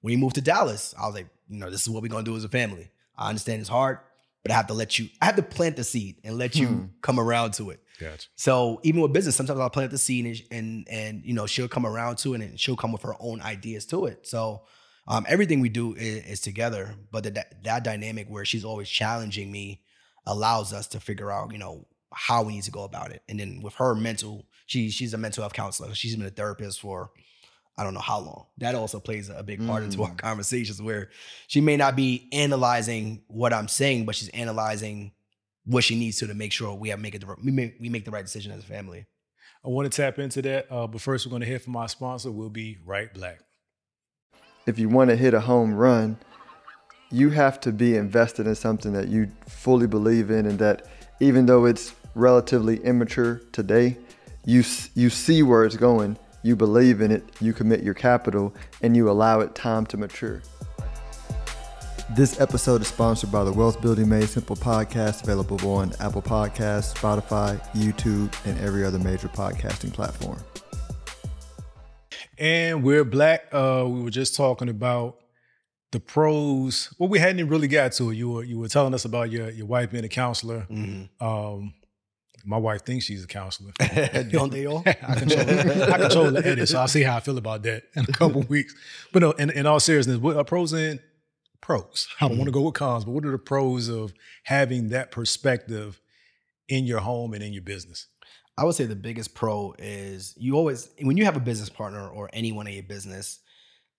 When 0.00 0.12
we 0.12 0.16
moved 0.16 0.34
to 0.36 0.40
Dallas, 0.40 0.94
I 1.00 1.06
was 1.06 1.14
like, 1.14 1.28
you 1.48 1.58
know, 1.58 1.70
this 1.70 1.82
is 1.82 1.90
what 1.90 2.02
we're 2.02 2.08
gonna 2.08 2.24
do 2.24 2.36
as 2.36 2.44
a 2.44 2.48
family. 2.48 2.90
I 3.16 3.28
understand 3.28 3.60
it's 3.60 3.68
hard. 3.70 3.98
but 4.42 4.52
I 4.52 4.54
have 4.54 4.68
to 4.68 4.74
let 4.74 4.98
you. 4.98 5.08
I 5.20 5.26
have 5.26 5.36
to 5.36 5.42
plant 5.42 5.76
the 5.76 5.84
seed 5.84 6.16
and 6.24 6.38
let 6.38 6.54
Hmm. 6.54 6.60
you 6.62 6.90
come 7.02 7.20
around 7.20 7.52
to 7.54 7.68
it. 7.70 7.80
Gotcha. 7.98 8.26
So 8.36 8.80
even 8.82 9.02
with 9.02 9.12
business, 9.12 9.36
sometimes 9.36 9.60
I'll 9.60 9.68
plant 9.68 9.90
the 9.90 9.98
seed 9.98 10.24
and 10.26 10.40
and, 10.50 10.88
and 10.88 11.22
you 11.26 11.34
know 11.34 11.46
she'll 11.46 11.68
come 11.68 11.84
around 11.84 12.16
to 12.18 12.32
it 12.34 12.40
and 12.40 12.58
she'll 12.58 12.76
come 12.76 12.92
with 12.92 13.02
her 13.02 13.14
own 13.20 13.42
ideas 13.42 13.84
to 13.86 14.06
it. 14.06 14.26
So 14.26 14.62
um, 15.06 15.26
everything 15.28 15.60
we 15.60 15.68
do 15.68 15.94
is, 15.94 16.24
is 16.24 16.40
together, 16.40 16.94
but 17.12 17.24
the, 17.24 17.30
that 17.32 17.62
that 17.64 17.84
dynamic 17.84 18.28
where 18.30 18.46
she's 18.46 18.64
always 18.64 18.88
challenging 18.88 19.52
me 19.52 19.82
allows 20.26 20.72
us 20.72 20.86
to 20.88 21.00
figure 21.00 21.30
out 21.30 21.52
you 21.52 21.58
know 21.58 21.86
how 22.12 22.42
we 22.42 22.54
need 22.54 22.64
to 22.64 22.70
go 22.70 22.84
about 22.84 23.10
it. 23.12 23.22
And 23.28 23.38
then 23.38 23.60
with 23.62 23.74
her 23.74 23.94
mental, 23.94 24.46
she 24.66 24.88
she's 24.88 25.12
a 25.12 25.18
mental 25.18 25.42
health 25.42 25.52
counselor. 25.52 25.94
She's 25.94 26.16
been 26.16 26.26
a 26.26 26.30
therapist 26.30 26.80
for 26.80 27.10
I 27.80 27.84
don't 27.84 27.94
know 27.94 28.00
how 28.00 28.18
long. 28.20 28.46
That 28.58 28.74
also 28.74 29.00
plays 29.00 29.30
a 29.30 29.42
big 29.42 29.66
part 29.66 29.82
into 29.82 30.02
our 30.02 30.10
Mm. 30.10 30.18
conversations 30.18 30.82
where 30.82 31.08
she 31.48 31.60
may 31.62 31.76
not 31.78 31.96
be 31.96 32.28
analyzing 32.32 33.22
what 33.26 33.54
I'm 33.54 33.68
saying, 33.68 34.04
but 34.04 34.14
she's 34.14 34.28
analyzing 34.30 35.12
what 35.64 35.82
she 35.84 35.98
needs 35.98 36.18
to 36.18 36.26
to 36.26 36.34
make 36.34 36.52
sure 36.52 36.74
we 36.74 36.90
have 36.90 37.00
make 37.00 37.14
it 37.14 37.20
the 37.20 37.36
we 37.42 37.50
make 37.50 37.76
we 37.80 37.88
make 37.88 38.04
the 38.04 38.10
right 38.10 38.24
decision 38.24 38.52
as 38.52 38.60
a 38.62 38.66
family. 38.66 39.06
I 39.64 39.68
want 39.68 39.90
to 39.90 39.96
tap 40.02 40.18
into 40.18 40.42
that, 40.42 40.66
uh, 40.70 40.86
but 40.86 41.00
first 41.00 41.24
we're 41.26 41.30
going 41.30 41.40
to 41.40 41.46
hear 41.46 41.58
from 41.58 41.74
our 41.76 41.88
sponsor. 41.88 42.30
We'll 42.30 42.50
be 42.50 42.78
right 42.84 43.12
black. 43.14 43.40
if 44.66 44.78
you 44.78 44.88
want 44.88 45.08
to 45.10 45.16
hit 45.16 45.32
a 45.34 45.40
home 45.40 45.74
run, 45.74 46.16
you 47.10 47.30
have 47.30 47.58
to 47.60 47.72
be 47.72 47.96
invested 47.96 48.46
in 48.46 48.54
something 48.54 48.92
that 48.92 49.08
you 49.08 49.30
fully 49.48 49.86
believe 49.86 50.30
in, 50.30 50.44
and 50.46 50.58
that 50.58 50.86
even 51.18 51.46
though 51.46 51.64
it's 51.64 51.94
relatively 52.14 52.76
immature 52.84 53.40
today, 53.52 53.96
you 54.44 54.62
you 54.94 55.08
see 55.10 55.42
where 55.42 55.64
it's 55.64 55.76
going, 55.76 56.16
you 56.42 56.56
believe 56.56 57.00
in 57.00 57.10
it, 57.10 57.24
you 57.40 57.52
commit 57.52 57.82
your 57.82 57.94
capital, 57.94 58.54
and 58.82 58.96
you 58.96 59.10
allow 59.10 59.40
it 59.40 59.54
time 59.54 59.86
to 59.86 59.96
mature. 59.96 60.42
This 62.16 62.40
episode 62.40 62.80
is 62.80 62.88
sponsored 62.88 63.30
by 63.30 63.44
the 63.44 63.52
Wealth 63.52 63.80
Building 63.80 64.08
Made 64.08 64.28
Simple 64.28 64.56
podcast, 64.56 65.22
available 65.22 65.70
on 65.70 65.92
Apple 66.00 66.22
Podcasts, 66.22 66.92
Spotify, 66.94 67.64
YouTube, 67.72 68.34
and 68.44 68.58
every 68.58 68.84
other 68.84 68.98
major 68.98 69.28
podcasting 69.28 69.92
platform. 69.92 70.38
And 72.36 72.82
we're 72.82 73.04
black. 73.04 73.44
Uh, 73.52 73.84
we 73.86 74.02
were 74.02 74.10
just 74.10 74.34
talking 74.34 74.68
about 74.68 75.18
the 75.92 76.00
pros. 76.00 76.92
Well, 76.98 77.08
we 77.08 77.18
hadn't 77.18 77.38
even 77.38 77.50
really 77.50 77.68
got 77.68 77.92
to 77.92 78.10
it. 78.10 78.16
You 78.16 78.30
were 78.30 78.44
you 78.44 78.58
were 78.58 78.68
telling 78.68 78.94
us 78.94 79.04
about 79.04 79.30
your 79.30 79.50
your 79.50 79.66
wife 79.66 79.90
being 79.90 80.04
a 80.04 80.08
counselor. 80.08 80.66
Um, 81.20 81.74
my 82.44 82.56
wife 82.56 82.84
thinks 82.84 83.04
she's 83.04 83.24
a 83.24 83.26
counselor. 83.26 83.72
Don't 84.30 84.52
they 84.52 84.66
all? 84.66 84.82
I 84.86 85.14
control 85.14 85.40
I 85.40 85.98
control 85.98 86.30
the 86.30 86.42
edit, 86.44 86.68
so 86.68 86.78
I'll 86.78 86.88
see 86.88 87.02
how 87.02 87.16
I 87.16 87.20
feel 87.20 87.38
about 87.38 87.62
that 87.64 87.84
in 87.94 88.04
a 88.04 88.12
couple 88.12 88.42
weeks. 88.48 88.74
But 89.12 89.22
no, 89.22 89.32
in, 89.32 89.50
in 89.50 89.66
all 89.66 89.80
seriousness, 89.80 90.18
what 90.18 90.36
are 90.36 90.44
pros 90.44 90.72
and 90.72 91.00
pros? 91.60 92.08
I 92.20 92.28
don't 92.28 92.38
want 92.38 92.48
to 92.48 92.50
mm. 92.52 92.54
go 92.54 92.62
with 92.62 92.74
cons, 92.74 93.04
but 93.04 93.12
what 93.12 93.24
are 93.24 93.30
the 93.30 93.38
pros 93.38 93.88
of 93.88 94.12
having 94.44 94.88
that 94.90 95.10
perspective 95.10 96.00
in 96.68 96.84
your 96.84 97.00
home 97.00 97.34
and 97.34 97.42
in 97.42 97.52
your 97.52 97.62
business? 97.62 98.06
I 98.56 98.64
would 98.64 98.74
say 98.74 98.84
the 98.84 98.96
biggest 98.96 99.34
pro 99.34 99.74
is 99.78 100.34
you 100.36 100.56
always 100.56 100.90
when 101.00 101.16
you 101.16 101.24
have 101.24 101.36
a 101.36 101.40
business 101.40 101.68
partner 101.68 102.08
or 102.08 102.28
anyone 102.32 102.66
in 102.66 102.74
your 102.74 102.82
business, 102.82 103.40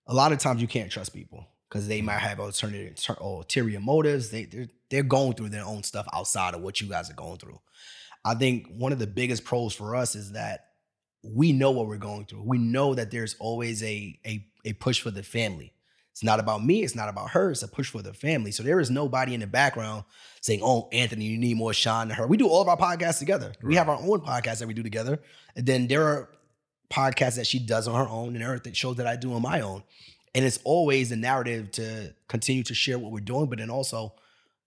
a 0.06 0.14
lot 0.14 0.32
of 0.32 0.38
times 0.38 0.60
you 0.60 0.68
can't 0.68 0.90
trust 0.90 1.14
people 1.14 1.48
because 1.68 1.88
they 1.88 2.02
might 2.02 2.18
mm. 2.18 2.28
have 2.28 2.40
alternative 2.40 2.96
ulterior 3.20 3.80
motives. 3.80 4.30
They 4.30 4.44
they're, 4.44 4.68
they're 4.90 5.02
going 5.02 5.32
through 5.34 5.48
their 5.48 5.64
own 5.64 5.82
stuff 5.82 6.06
outside 6.12 6.54
of 6.54 6.60
what 6.60 6.80
you 6.80 6.88
guys 6.88 7.10
are 7.10 7.14
going 7.14 7.38
through. 7.38 7.58
I 8.24 8.34
think 8.34 8.68
one 8.68 8.92
of 8.92 8.98
the 8.98 9.06
biggest 9.06 9.44
pros 9.44 9.74
for 9.74 9.96
us 9.96 10.14
is 10.14 10.32
that 10.32 10.66
we 11.22 11.52
know 11.52 11.70
what 11.70 11.86
we're 11.86 11.96
going 11.98 12.24
through. 12.26 12.42
We 12.42 12.58
know 12.58 12.94
that 12.94 13.10
there's 13.10 13.36
always 13.38 13.82
a 13.82 14.18
a 14.26 14.46
a 14.64 14.72
push 14.74 15.00
for 15.00 15.10
the 15.10 15.22
family. 15.22 15.72
It's 16.10 16.22
not 16.22 16.40
about 16.40 16.62
me. 16.62 16.82
It's 16.82 16.94
not 16.94 17.08
about 17.08 17.30
her. 17.30 17.50
It's 17.50 17.62
a 17.62 17.68
push 17.68 17.88
for 17.88 18.02
the 18.02 18.12
family. 18.12 18.52
So 18.52 18.62
there 18.62 18.80
is 18.80 18.90
nobody 18.90 19.32
in 19.32 19.40
the 19.40 19.46
background 19.46 20.04
saying, 20.40 20.60
"Oh, 20.62 20.88
Anthony, 20.92 21.24
you 21.24 21.38
need 21.38 21.56
more 21.56 21.72
shine 21.72 22.08
than 22.08 22.16
her." 22.16 22.26
We 22.26 22.36
do 22.36 22.48
all 22.48 22.60
of 22.60 22.68
our 22.68 22.76
podcasts 22.76 23.18
together. 23.18 23.52
We 23.62 23.76
have 23.76 23.88
our 23.88 23.96
own 23.96 24.20
podcast 24.20 24.58
that 24.58 24.68
we 24.68 24.74
do 24.74 24.82
together, 24.82 25.20
and 25.56 25.64
then 25.64 25.86
there 25.86 26.06
are 26.06 26.28
podcasts 26.90 27.36
that 27.36 27.46
she 27.46 27.58
does 27.58 27.88
on 27.88 27.94
her 27.94 28.10
own, 28.10 28.34
and 28.34 28.44
there 28.44 28.52
are 28.52 28.74
shows 28.74 28.96
that 28.96 29.06
I 29.06 29.16
do 29.16 29.32
on 29.32 29.42
my 29.42 29.60
own. 29.62 29.82
And 30.34 30.44
it's 30.44 30.60
always 30.64 31.12
a 31.12 31.16
narrative 31.16 31.70
to 31.72 32.14
continue 32.28 32.62
to 32.64 32.74
share 32.74 32.98
what 32.98 33.12
we're 33.12 33.20
doing, 33.20 33.46
but 33.46 33.58
then 33.58 33.70
also 33.70 34.14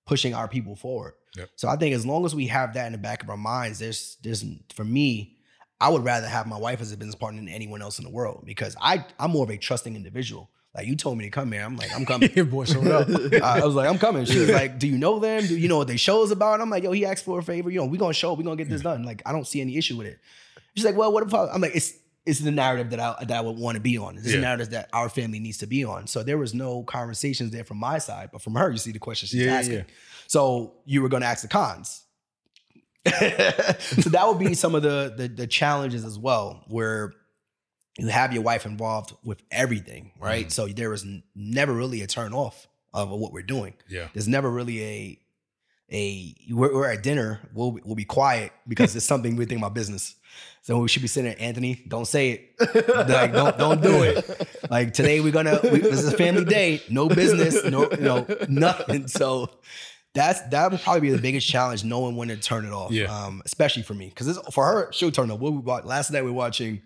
pushing 0.06 0.34
our 0.34 0.48
people 0.48 0.76
forward. 0.76 1.14
Yep. 1.38 1.50
So 1.56 1.68
I 1.68 1.76
think 1.76 1.96
as 1.96 2.06
long 2.06 2.26
as 2.26 2.34
we 2.36 2.48
have 2.48 2.74
that 2.74 2.86
in 2.86 2.92
the 2.92 2.98
back 2.98 3.24
of 3.24 3.30
our 3.30 3.38
minds, 3.38 3.80
there's 3.80 4.18
there's 4.24 4.44
for 4.74 4.84
me, 4.84 5.38
I 5.80 5.90
would 5.90 6.04
rather 6.04 6.28
have 6.28 6.48
my 6.48 6.58
wife 6.58 6.82
as 6.82 6.92
a 6.92 6.98
business 6.98 7.16
partner 7.16 7.42
than 7.42 7.50
anyone 7.50 7.82
else 7.82 8.00
in 8.00 8.06
the 8.06 8.12
world 8.12 8.44
because 8.46 8.76
I 8.82 9.06
I'm 9.20 9.32
more 9.32 9.44
of 9.44 9.50
a 9.50 9.58
trusting 9.58 9.96
individual. 9.96 10.50
Like 10.76 10.88
you 10.88 10.96
told 10.98 11.18
me 11.18 11.24
to 11.24 11.32
come 11.32 11.52
here, 11.52 11.64
I'm 11.64 11.78
like 11.78 11.96
I'm 11.96 12.06
coming. 12.06 12.30
Your 12.36 12.46
boy 12.46 12.66
showed 12.66 12.88
up. 12.88 13.08
I 13.42 13.62
I 13.62 13.66
was 13.66 13.76
like, 13.76 13.90
I'm 13.90 13.98
coming. 13.98 14.26
She 14.26 14.40
was 14.40 14.50
like, 14.50 14.78
Do 14.78 14.88
you 14.88 14.98
know 14.98 15.20
them? 15.20 15.46
Do 15.46 15.58
you 15.58 15.68
know 15.68 15.78
what 15.78 15.88
they 15.88 15.98
show 15.98 16.24
is 16.24 16.32
about? 16.32 16.60
I'm 16.60 16.70
like, 16.70 16.84
Yo, 16.84 16.92
he 16.92 17.06
asked 17.06 17.24
for 17.24 17.40
a 17.40 17.44
favor. 17.44 17.70
You 17.70 17.80
know, 17.80 17.86
we 17.86 17.98
gonna 17.98 18.14
show. 18.14 18.34
We 18.34 18.44
gonna 18.44 18.56
get 18.58 18.70
this 18.70 18.82
done. 18.82 19.04
Like, 19.04 19.22
I 19.26 19.32
don't 19.32 19.48
see 19.48 19.62
any 19.62 19.78
issue 19.78 19.98
with 19.98 20.08
it. 20.08 20.20
She's 20.76 20.86
like, 20.86 20.98
Well, 20.98 21.12
what 21.14 21.26
if 21.26 21.34
I, 21.34 21.48
I'm 21.48 21.62
like, 21.62 21.76
it's 21.76 21.94
it's 22.26 22.40
the 22.40 22.52
narrative 22.52 22.90
that 22.92 23.00
I 23.00 23.16
that 23.26 23.38
I 23.38 23.42
would 23.42 23.58
want 23.58 23.76
to 23.76 23.82
be 23.82 23.98
on. 23.98 24.18
It's 24.18 24.26
Yeah. 24.28 24.38
the 24.38 24.42
narrative 24.42 24.70
that 24.72 24.90
our 24.94 25.10
family 25.10 25.40
needs 25.40 25.58
to 25.60 25.68
be 25.68 25.84
on. 25.84 26.08
So 26.08 26.24
there 26.24 26.38
was 26.38 26.54
no 26.54 26.84
conversations 26.84 27.52
there 27.52 27.64
from 27.64 27.78
my 27.78 27.98
side, 28.00 28.30
but 28.32 28.42
from 28.42 28.56
her, 28.56 28.72
you 28.72 28.78
see 28.78 28.92
the 28.92 29.00
question 29.00 29.28
she's 29.28 29.42
Yeah, 29.46 29.54
asking. 29.54 29.76
yeah. 29.76 29.84
So 30.28 30.74
you 30.86 31.02
were 31.02 31.10
gonna 31.10 31.26
ask 31.28 31.42
the 31.44 31.48
cons. 31.48 32.02
so 33.06 34.10
that 34.10 34.24
would 34.28 34.40
be 34.40 34.54
some 34.56 34.74
of 34.76 34.82
the, 34.82 35.14
the 35.16 35.28
the 35.28 35.48
challenges 35.48 36.04
as 36.04 36.18
well, 36.18 36.64
where 36.68 37.14
you 37.98 38.08
have 38.08 38.34
your 38.34 38.42
wife 38.44 38.66
involved 38.66 39.14
with 39.24 39.42
everything, 39.52 40.12
right? 40.20 40.48
Mhm. 40.48 40.52
So 40.52 40.68
there 40.68 40.90
was 40.90 41.04
n- 41.04 41.24
never 41.36 41.72
really 41.74 42.02
a 42.02 42.08
turn 42.08 42.34
off 42.34 42.68
of 42.94 43.10
what 43.10 43.32
we're 43.32 43.44
doing. 43.44 43.74
Yeah. 43.88 44.08
There's 44.14 44.28
never 44.28 44.50
really 44.50 44.84
a 44.84 45.20
a 45.92 46.36
we're, 46.50 46.74
we're 46.74 46.92
at 46.92 47.04
dinner. 47.04 47.40
We'll 47.54 47.72
be- 47.74 47.82
we'll 47.86 47.96
be 47.96 48.06
quiet 48.06 48.52
because 48.68 48.96
it's 48.96 49.06
something 49.06 49.36
we 49.36 49.46
think 49.46 49.60
about 49.60 49.74
business. 49.74 50.16
So 50.64 50.80
we 50.80 50.88
should 50.88 51.04
be 51.04 51.08
sitting 51.08 51.30
there, 51.32 51.40
Anthony. 51.40 51.84
Don't 51.88 52.08
say 52.08 52.32
it. 52.58 52.88
Like 53.08 53.32
don't 53.34 53.58
don't 53.58 53.82
do 53.82 54.02
it. 54.04 54.48
Like 54.70 54.94
today 54.94 55.20
we're 55.22 55.32
gonna. 55.32 55.60
We, 55.64 55.80
this 55.80 56.00
is 56.02 56.12
a 56.12 56.18
family 56.18 56.44
day. 56.46 56.82
No 56.90 57.08
business. 57.08 57.64
No 57.66 57.90
you 57.92 57.98
know 57.98 58.26
nothing. 58.50 59.08
So 59.16 59.52
that's 60.16 60.42
that 60.50 60.72
would 60.72 60.82
probably 60.82 61.02
be 61.02 61.10
the 61.12 61.22
biggest 61.22 61.48
challenge, 61.48 61.84
knowing 61.84 62.16
when 62.16 62.30
to 62.30 62.38
turn 62.38 62.66
it 62.66 62.72
off. 62.72 62.92
Yeah. 62.92 63.06
Um, 63.16 63.44
especially 63.46 63.84
for 63.84 63.94
me, 63.94 64.08
because 64.08 64.40
for 64.52 64.66
her, 64.66 64.92
she'll 64.92 65.12
turn 65.12 65.30
off. 65.30 65.40
What 65.40 65.54
we 65.54 65.62
last 65.88 66.10
night, 66.10 66.24
we 66.24 66.32
were 66.32 66.36
watching. 66.38 66.82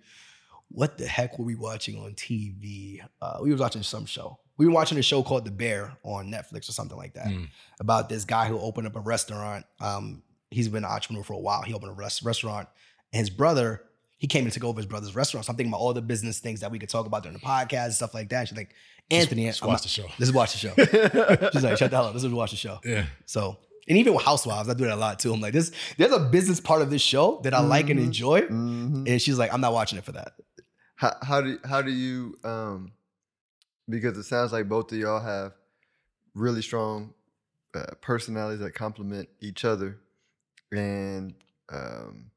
What 0.72 0.98
the 0.98 1.08
heck 1.08 1.40
were 1.40 1.46
we 1.46 1.56
watching 1.56 1.98
on 2.04 2.14
TV? 2.14 3.00
Uh, 3.22 3.38
we 3.42 3.52
were 3.52 3.58
watching 3.58 3.82
some 3.82 4.06
show. 4.06 4.40
We 4.60 4.68
were 4.68 4.72
watching 4.74 4.98
a 5.00 5.02
show 5.02 5.24
called 5.24 5.46
The 5.46 5.52
Bear 5.52 5.98
on 6.04 6.30
Netflix 6.32 6.70
or 6.70 6.74
something 6.74 6.98
like 6.98 7.14
that 7.16 7.28
Mm. 7.28 7.48
about 7.80 8.10
this 8.10 8.26
guy 8.26 8.46
who 8.48 8.60
opened 8.60 8.86
up 8.88 8.96
a 8.96 9.00
restaurant. 9.00 9.66
Um, 9.80 10.22
he's 10.52 10.68
been 10.68 10.84
an 10.84 10.92
entrepreneur 10.92 11.24
for 11.24 11.34
a 11.34 11.40
while. 11.40 11.64
He 11.64 11.74
opened 11.74 11.92
a 11.92 11.96
res- 11.96 12.22
restaurant, 12.22 12.68
and 13.14 13.20
his 13.22 13.30
brother, 13.32 13.82
he 14.18 14.28
came 14.28 14.46
to 14.46 14.52
take 14.52 14.64
over 14.64 14.78
his 14.78 14.86
brother's 14.86 15.16
restaurant. 15.16 15.46
So 15.46 15.52
I'm 15.52 15.56
thinking 15.58 15.72
about 15.72 15.80
all 15.80 15.94
the 15.94 16.02
business 16.02 16.40
things 16.40 16.60
that 16.60 16.70
we 16.72 16.78
could 16.78 16.90
talk 16.90 17.06
about 17.08 17.24
during 17.24 17.38
the 17.38 17.44
podcast 17.44 17.86
and 17.86 17.94
stuff 17.94 18.14
like 18.14 18.30
that. 18.30 18.48
She's 18.50 18.58
like, 18.58 18.76
Anthony, 19.10 19.46
Just 19.48 19.64
I'm 19.64 19.70
watch 19.70 19.76
not- 19.78 19.82
the 19.84 19.88
show. 19.90 20.06
Let's 20.20 20.32
watch 20.34 20.52
the 20.52 20.60
show. 20.60 21.50
She's 21.54 21.64
like, 21.64 21.78
shut 21.78 21.90
the 21.90 21.96
hell 21.98 22.06
up. 22.08 22.14
This 22.14 22.24
is 22.24 22.32
watch 22.32 22.52
the 22.52 22.58
show. 22.58 22.80
Yeah. 22.84 23.06
So, 23.26 23.58
and 23.88 23.98
even 23.98 24.14
with 24.14 24.24
Housewives, 24.24 24.70
I 24.70 24.74
do 24.76 24.84
that 24.86 24.94
a 24.94 24.96
lot 24.98 25.18
too. 25.20 25.34
I'm 25.34 25.42
like, 25.42 25.54
this, 25.54 25.72
there's 25.98 26.12
a 26.12 26.20
business 26.20 26.60
part 26.60 26.82
of 26.82 26.90
this 26.92 27.02
show 27.02 27.40
that 27.44 27.54
I 27.56 27.62
like 27.62 27.90
and 27.90 28.00
Mhm. 28.00 28.04
enjoy. 28.04 28.42
Mhm. 28.42 29.10
And 29.10 29.22
she's 29.22 29.38
like, 29.40 29.52
I'm 29.54 29.62
not 29.62 29.74
watching 29.74 29.98
it 29.98 30.04
for 30.04 30.12
that. 30.12 30.34
how, 30.96 31.14
how 31.24 31.40
do 31.42 31.58
how 31.64 31.82
do 31.82 31.92
you 31.92 32.38
um 32.44 32.92
because 33.90 34.18
it 34.18 34.24
sounds 34.24 34.52
like 34.52 34.70
both 34.70 34.92
of 34.92 34.98
y'all 34.98 35.22
have 35.22 35.54
really 36.36 36.62
strong 36.62 37.14
uh, 37.76 37.96
personalities 38.02 38.60
that 38.62 38.74
complement 38.74 39.30
each 39.42 39.66
other 39.66 40.00
and 40.72 41.36
um 41.72 42.32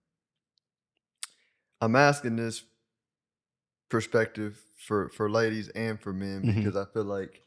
i'm 1.80 1.96
asking 1.96 2.36
this 2.36 2.64
perspective 3.88 4.62
for 4.76 5.08
for 5.10 5.30
ladies 5.30 5.68
and 5.70 6.00
for 6.00 6.12
men 6.12 6.44
Mhm. 6.44 6.54
because 6.62 6.76
i 6.76 6.84
feel 6.92 7.04
like 7.04 7.42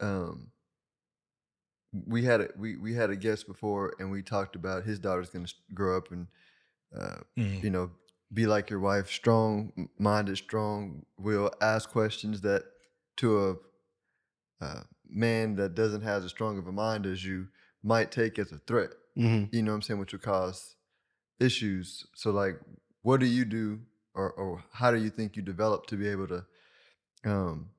um 0.00 0.52
we 2.06 2.24
had 2.24 2.40
a 2.40 2.48
we, 2.56 2.76
we 2.76 2.94
had 2.94 3.10
a 3.10 3.16
guest 3.16 3.46
before 3.46 3.94
and 3.98 4.10
we 4.10 4.22
talked 4.22 4.56
about 4.56 4.84
his 4.84 4.98
daughter's 4.98 5.30
going 5.30 5.46
to 5.46 5.54
grow 5.72 5.96
up 5.96 6.10
and 6.10 6.26
uh, 6.98 7.18
Mhm. 7.36 7.62
you 7.62 7.70
know, 7.70 7.90
be 8.32 8.46
like 8.46 8.70
your 8.70 8.80
wife, 8.80 9.10
strong 9.10 9.88
minded, 9.98 10.36
strong 10.38 11.04
will, 11.18 11.50
ask 11.60 11.90
questions 11.90 12.40
that 12.42 12.64
to 13.16 13.58
a 14.60 14.64
uh, 14.64 14.82
man 15.08 15.56
that 15.56 15.74
doesn't 15.74 16.02
have 16.02 16.24
as 16.24 16.30
strong 16.30 16.58
of 16.58 16.66
a 16.66 16.72
mind 16.72 17.06
as 17.06 17.24
you 17.24 17.48
might 17.82 18.10
take 18.10 18.38
as 18.38 18.52
a 18.52 18.58
threat. 18.58 18.90
Mm-hmm. 19.16 19.54
You 19.54 19.62
know 19.62 19.72
what 19.72 19.76
I'm 19.76 19.82
saying? 19.82 20.00
Which 20.00 20.12
would 20.12 20.22
cause 20.22 20.76
issues. 21.38 22.06
So, 22.14 22.30
like, 22.30 22.58
what 23.02 23.20
do 23.20 23.26
you 23.26 23.44
do, 23.44 23.80
or, 24.14 24.32
or 24.32 24.64
how 24.72 24.90
do 24.90 24.98
you 24.98 25.10
think 25.10 25.36
you 25.36 25.42
develop 25.42 25.86
to 25.86 25.96
be 25.96 26.08
able 26.08 26.28
to, 26.28 26.44
um, 27.24 27.70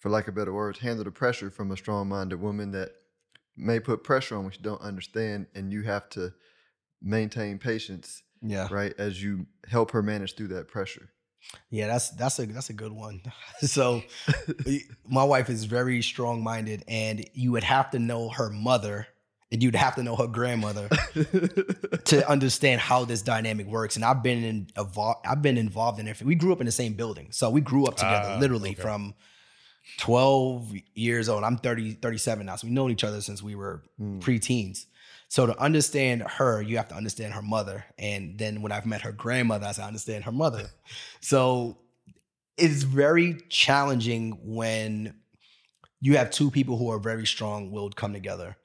for 0.00 0.10
lack 0.10 0.28
of 0.28 0.34
better 0.34 0.52
words, 0.52 0.78
handle 0.78 1.04
the 1.04 1.10
pressure 1.10 1.50
from 1.50 1.70
a 1.70 1.76
strong 1.76 2.08
minded 2.08 2.40
woman 2.40 2.70
that 2.72 2.92
may 3.56 3.78
put 3.80 4.02
pressure 4.04 4.36
on 4.36 4.44
what 4.44 4.56
you 4.56 4.62
don't 4.62 4.80
understand, 4.80 5.46
and 5.54 5.72
you 5.72 5.82
have 5.82 6.08
to 6.10 6.32
maintain 7.02 7.58
patience 7.58 8.22
Yeah. 8.40 8.68
right? 8.70 8.94
As 8.98 9.22
you 9.22 9.46
help 9.68 9.90
her 9.90 10.02
manage 10.02 10.36
through 10.36 10.48
that 10.48 10.68
pressure. 10.68 11.10
Yeah, 11.70 11.86
that's 11.88 12.10
that's 12.10 12.38
a 12.38 12.46
that's 12.46 12.70
a 12.70 12.72
good 12.74 12.92
one. 12.92 13.22
so 13.60 14.02
my 15.08 15.24
wife 15.24 15.50
is 15.50 15.64
very 15.64 16.00
strong 16.02 16.42
minded, 16.42 16.84
and 16.88 17.24
you 17.34 17.52
would 17.52 17.64
have 17.64 17.90
to 17.90 17.98
know 17.98 18.28
her 18.30 18.48
mother, 18.50 19.06
and 19.50 19.62
you'd 19.62 19.74
have 19.76 19.94
to 19.96 20.02
know 20.02 20.16
her 20.16 20.26
grandmother 20.28 20.88
to 22.04 22.28
understand 22.28 22.80
how 22.80 23.04
this 23.04 23.22
dynamic 23.22 23.66
works. 23.66 23.96
And 23.96 24.04
I've 24.04 24.22
been 24.22 24.44
in 24.44 24.66
involved. 24.76 25.26
I've 25.26 25.42
been 25.42 25.58
involved 25.58 25.98
in 26.00 26.08
it. 26.08 26.22
We 26.22 26.34
grew 26.34 26.52
up 26.52 26.60
in 26.60 26.66
the 26.66 26.72
same 26.72 26.94
building, 26.94 27.28
so 27.32 27.50
we 27.50 27.60
grew 27.60 27.86
up 27.86 27.96
together, 27.96 28.30
Ah, 28.34 28.38
literally 28.40 28.70
okay. 28.70 28.82
from 28.82 29.14
12 29.98 30.72
years 30.94 31.28
old. 31.28 31.44
I'm 31.44 31.56
30, 31.58 31.94
37 31.94 32.46
now, 32.46 32.56
so 32.56 32.66
we've 32.66 32.72
known 32.74 32.90
each 32.90 33.04
other 33.04 33.20
since 33.20 33.42
we 33.42 33.54
were 33.54 33.82
Mm. 34.00 34.20
preteens. 34.20 34.86
So 35.32 35.46
to 35.46 35.58
understand 35.58 36.20
her, 36.24 36.60
you 36.60 36.76
have 36.76 36.88
to 36.88 36.94
understand 36.94 37.32
her 37.32 37.40
mother. 37.40 37.86
And 37.98 38.38
then 38.38 38.60
when 38.60 38.70
I've 38.70 38.84
met 38.84 39.00
her 39.00 39.12
grandmother, 39.12 39.64
I 39.64 39.72
said, 39.72 39.84
I 39.84 39.86
understand 39.86 40.24
her 40.24 40.32
mother. 40.32 40.68
So 41.22 41.78
it's 42.58 42.82
very 42.82 43.38
challenging 43.48 44.38
when 44.44 45.14
you 46.00 46.18
have 46.18 46.30
two 46.30 46.50
people 46.50 46.76
who 46.76 46.90
are 46.90 46.98
very 46.98 47.26
strong 47.26 47.70
willed 47.70 47.96
come 47.96 48.12
together. 48.12 48.58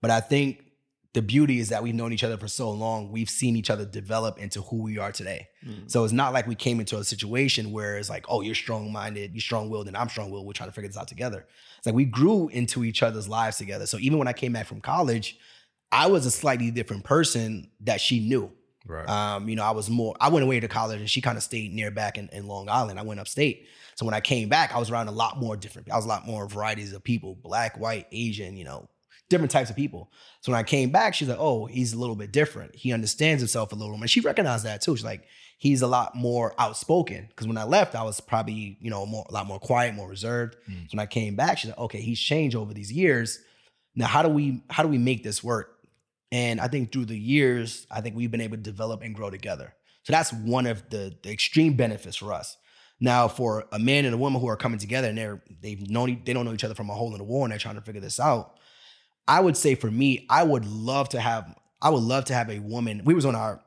But 0.00 0.10
I 0.10 0.20
think 0.20 0.64
the 1.12 1.20
beauty 1.20 1.58
is 1.58 1.68
that 1.68 1.82
we've 1.82 1.94
known 1.94 2.14
each 2.14 2.24
other 2.24 2.38
for 2.38 2.48
so 2.48 2.70
long, 2.70 3.12
we've 3.12 3.28
seen 3.28 3.54
each 3.54 3.68
other 3.68 3.84
develop 3.84 4.38
into 4.38 4.62
who 4.62 4.82
we 4.82 4.96
are 4.96 5.12
today. 5.12 5.48
Mm. 5.62 5.90
So 5.90 6.04
it's 6.04 6.12
not 6.14 6.32
like 6.32 6.46
we 6.46 6.54
came 6.54 6.80
into 6.80 6.96
a 6.96 7.04
situation 7.04 7.70
where 7.70 7.98
it's 7.98 8.08
like, 8.08 8.24
oh, 8.30 8.40
you're 8.40 8.54
strong 8.54 8.90
minded, 8.90 9.34
you're 9.34 9.42
strong 9.42 9.68
willed, 9.68 9.88
and 9.88 9.96
I'm 9.96 10.08
strong 10.08 10.30
willed. 10.30 10.46
We're 10.46 10.54
trying 10.54 10.70
to 10.70 10.74
figure 10.74 10.88
this 10.88 10.96
out 10.96 11.06
together. 11.06 11.46
It's 11.76 11.86
like 11.86 11.94
we 11.94 12.06
grew 12.06 12.48
into 12.48 12.82
each 12.82 13.02
other's 13.02 13.28
lives 13.28 13.58
together. 13.58 13.84
So 13.84 13.98
even 13.98 14.18
when 14.18 14.26
I 14.26 14.32
came 14.32 14.54
back 14.54 14.66
from 14.66 14.80
college, 14.80 15.38
I 15.94 16.08
was 16.08 16.26
a 16.26 16.30
slightly 16.30 16.70
different 16.70 17.04
person 17.04 17.70
that 17.80 18.00
she 18.00 18.20
knew. 18.20 18.50
Right. 18.86 19.08
Um, 19.08 19.48
you 19.48 19.56
know, 19.56 19.64
I 19.64 19.70
was 19.70 19.88
more, 19.88 20.14
I 20.20 20.28
went 20.28 20.44
away 20.44 20.60
to 20.60 20.68
college 20.68 21.00
and 21.00 21.08
she 21.08 21.20
kind 21.20 21.38
of 21.38 21.42
stayed 21.42 21.72
near 21.72 21.90
back 21.90 22.18
in, 22.18 22.28
in 22.32 22.46
Long 22.46 22.68
Island. 22.68 22.98
I 22.98 23.02
went 23.02 23.20
upstate. 23.20 23.66
So 23.94 24.04
when 24.04 24.14
I 24.14 24.20
came 24.20 24.48
back, 24.48 24.74
I 24.74 24.78
was 24.78 24.90
around 24.90 25.08
a 25.08 25.12
lot 25.12 25.38
more 25.38 25.56
different, 25.56 25.90
I 25.90 25.96
was 25.96 26.04
a 26.04 26.08
lot 26.08 26.26
more 26.26 26.46
varieties 26.48 26.92
of 26.92 27.02
people, 27.02 27.36
black, 27.36 27.78
white, 27.78 28.08
Asian, 28.12 28.56
you 28.56 28.64
know, 28.64 28.90
different 29.30 29.52
types 29.52 29.70
of 29.70 29.76
people. 29.76 30.10
So 30.42 30.52
when 30.52 30.58
I 30.58 30.64
came 30.64 30.90
back, 30.90 31.14
she's 31.14 31.28
like, 31.28 31.38
oh, 31.40 31.66
he's 31.66 31.92
a 31.92 31.98
little 31.98 32.16
bit 32.16 32.32
different. 32.32 32.74
He 32.74 32.92
understands 32.92 33.40
himself 33.40 33.72
a 33.72 33.74
little 33.74 33.92
more. 33.92 34.02
And 34.02 34.10
she 34.10 34.20
recognized 34.20 34.66
that 34.66 34.82
too. 34.82 34.96
She's 34.96 35.04
like, 35.04 35.24
he's 35.58 35.80
a 35.80 35.86
lot 35.86 36.14
more 36.14 36.54
outspoken. 36.58 37.26
Because 37.28 37.46
when 37.46 37.56
I 37.56 37.64
left, 37.64 37.94
I 37.94 38.02
was 38.02 38.20
probably, 38.20 38.76
you 38.80 38.90
know, 38.90 39.06
more 39.06 39.24
a 39.28 39.32
lot 39.32 39.46
more 39.46 39.60
quiet, 39.60 39.94
more 39.94 40.08
reserved. 40.08 40.56
Mm. 40.68 40.82
So 40.82 40.96
when 40.96 41.02
I 41.02 41.06
came 41.06 41.36
back, 41.36 41.58
she's 41.58 41.70
like, 41.70 41.78
okay, 41.78 42.00
he's 42.00 42.20
changed 42.20 42.54
over 42.54 42.74
these 42.74 42.92
years. 42.92 43.38
Now, 43.94 44.06
how 44.06 44.22
do 44.22 44.28
we 44.28 44.62
how 44.68 44.82
do 44.82 44.88
we 44.88 44.98
make 44.98 45.22
this 45.22 45.42
work? 45.42 45.73
And 46.34 46.60
I 46.60 46.66
think 46.66 46.90
through 46.90 47.04
the 47.04 47.16
years, 47.16 47.86
I 47.92 48.00
think 48.00 48.16
we've 48.16 48.30
been 48.30 48.40
able 48.40 48.56
to 48.56 48.62
develop 48.62 49.02
and 49.02 49.14
grow 49.14 49.30
together. 49.30 49.72
So 50.02 50.12
that's 50.12 50.32
one 50.32 50.66
of 50.66 50.90
the, 50.90 51.16
the 51.22 51.30
extreme 51.30 51.74
benefits 51.74 52.16
for 52.16 52.32
us. 52.32 52.56
Now, 52.98 53.28
for 53.28 53.66
a 53.70 53.78
man 53.78 54.04
and 54.04 54.12
a 54.12 54.18
woman 54.18 54.40
who 54.40 54.48
are 54.48 54.56
coming 54.56 54.80
together 54.80 55.06
and 55.06 55.16
they're 55.16 55.44
they've 55.62 55.88
known 55.88 56.22
they 56.24 56.32
don't 56.32 56.44
know 56.44 56.52
each 56.52 56.64
other 56.64 56.74
from 56.74 56.90
a 56.90 56.94
hole 56.94 57.12
in 57.12 57.18
the 57.18 57.24
wall 57.24 57.44
and 57.44 57.52
they're 57.52 57.58
trying 57.60 57.76
to 57.76 57.82
figure 57.82 58.00
this 58.00 58.18
out. 58.18 58.58
I 59.28 59.38
would 59.38 59.56
say 59.56 59.76
for 59.76 59.88
me, 59.88 60.26
I 60.28 60.42
would 60.42 60.66
love 60.66 61.08
to 61.10 61.20
have 61.20 61.54
I 61.80 61.90
would 61.90 62.02
love 62.02 62.24
to 62.26 62.34
have 62.34 62.50
a 62.50 62.58
woman. 62.58 63.02
We 63.04 63.14
was 63.14 63.24
on 63.24 63.36
our 63.36 63.60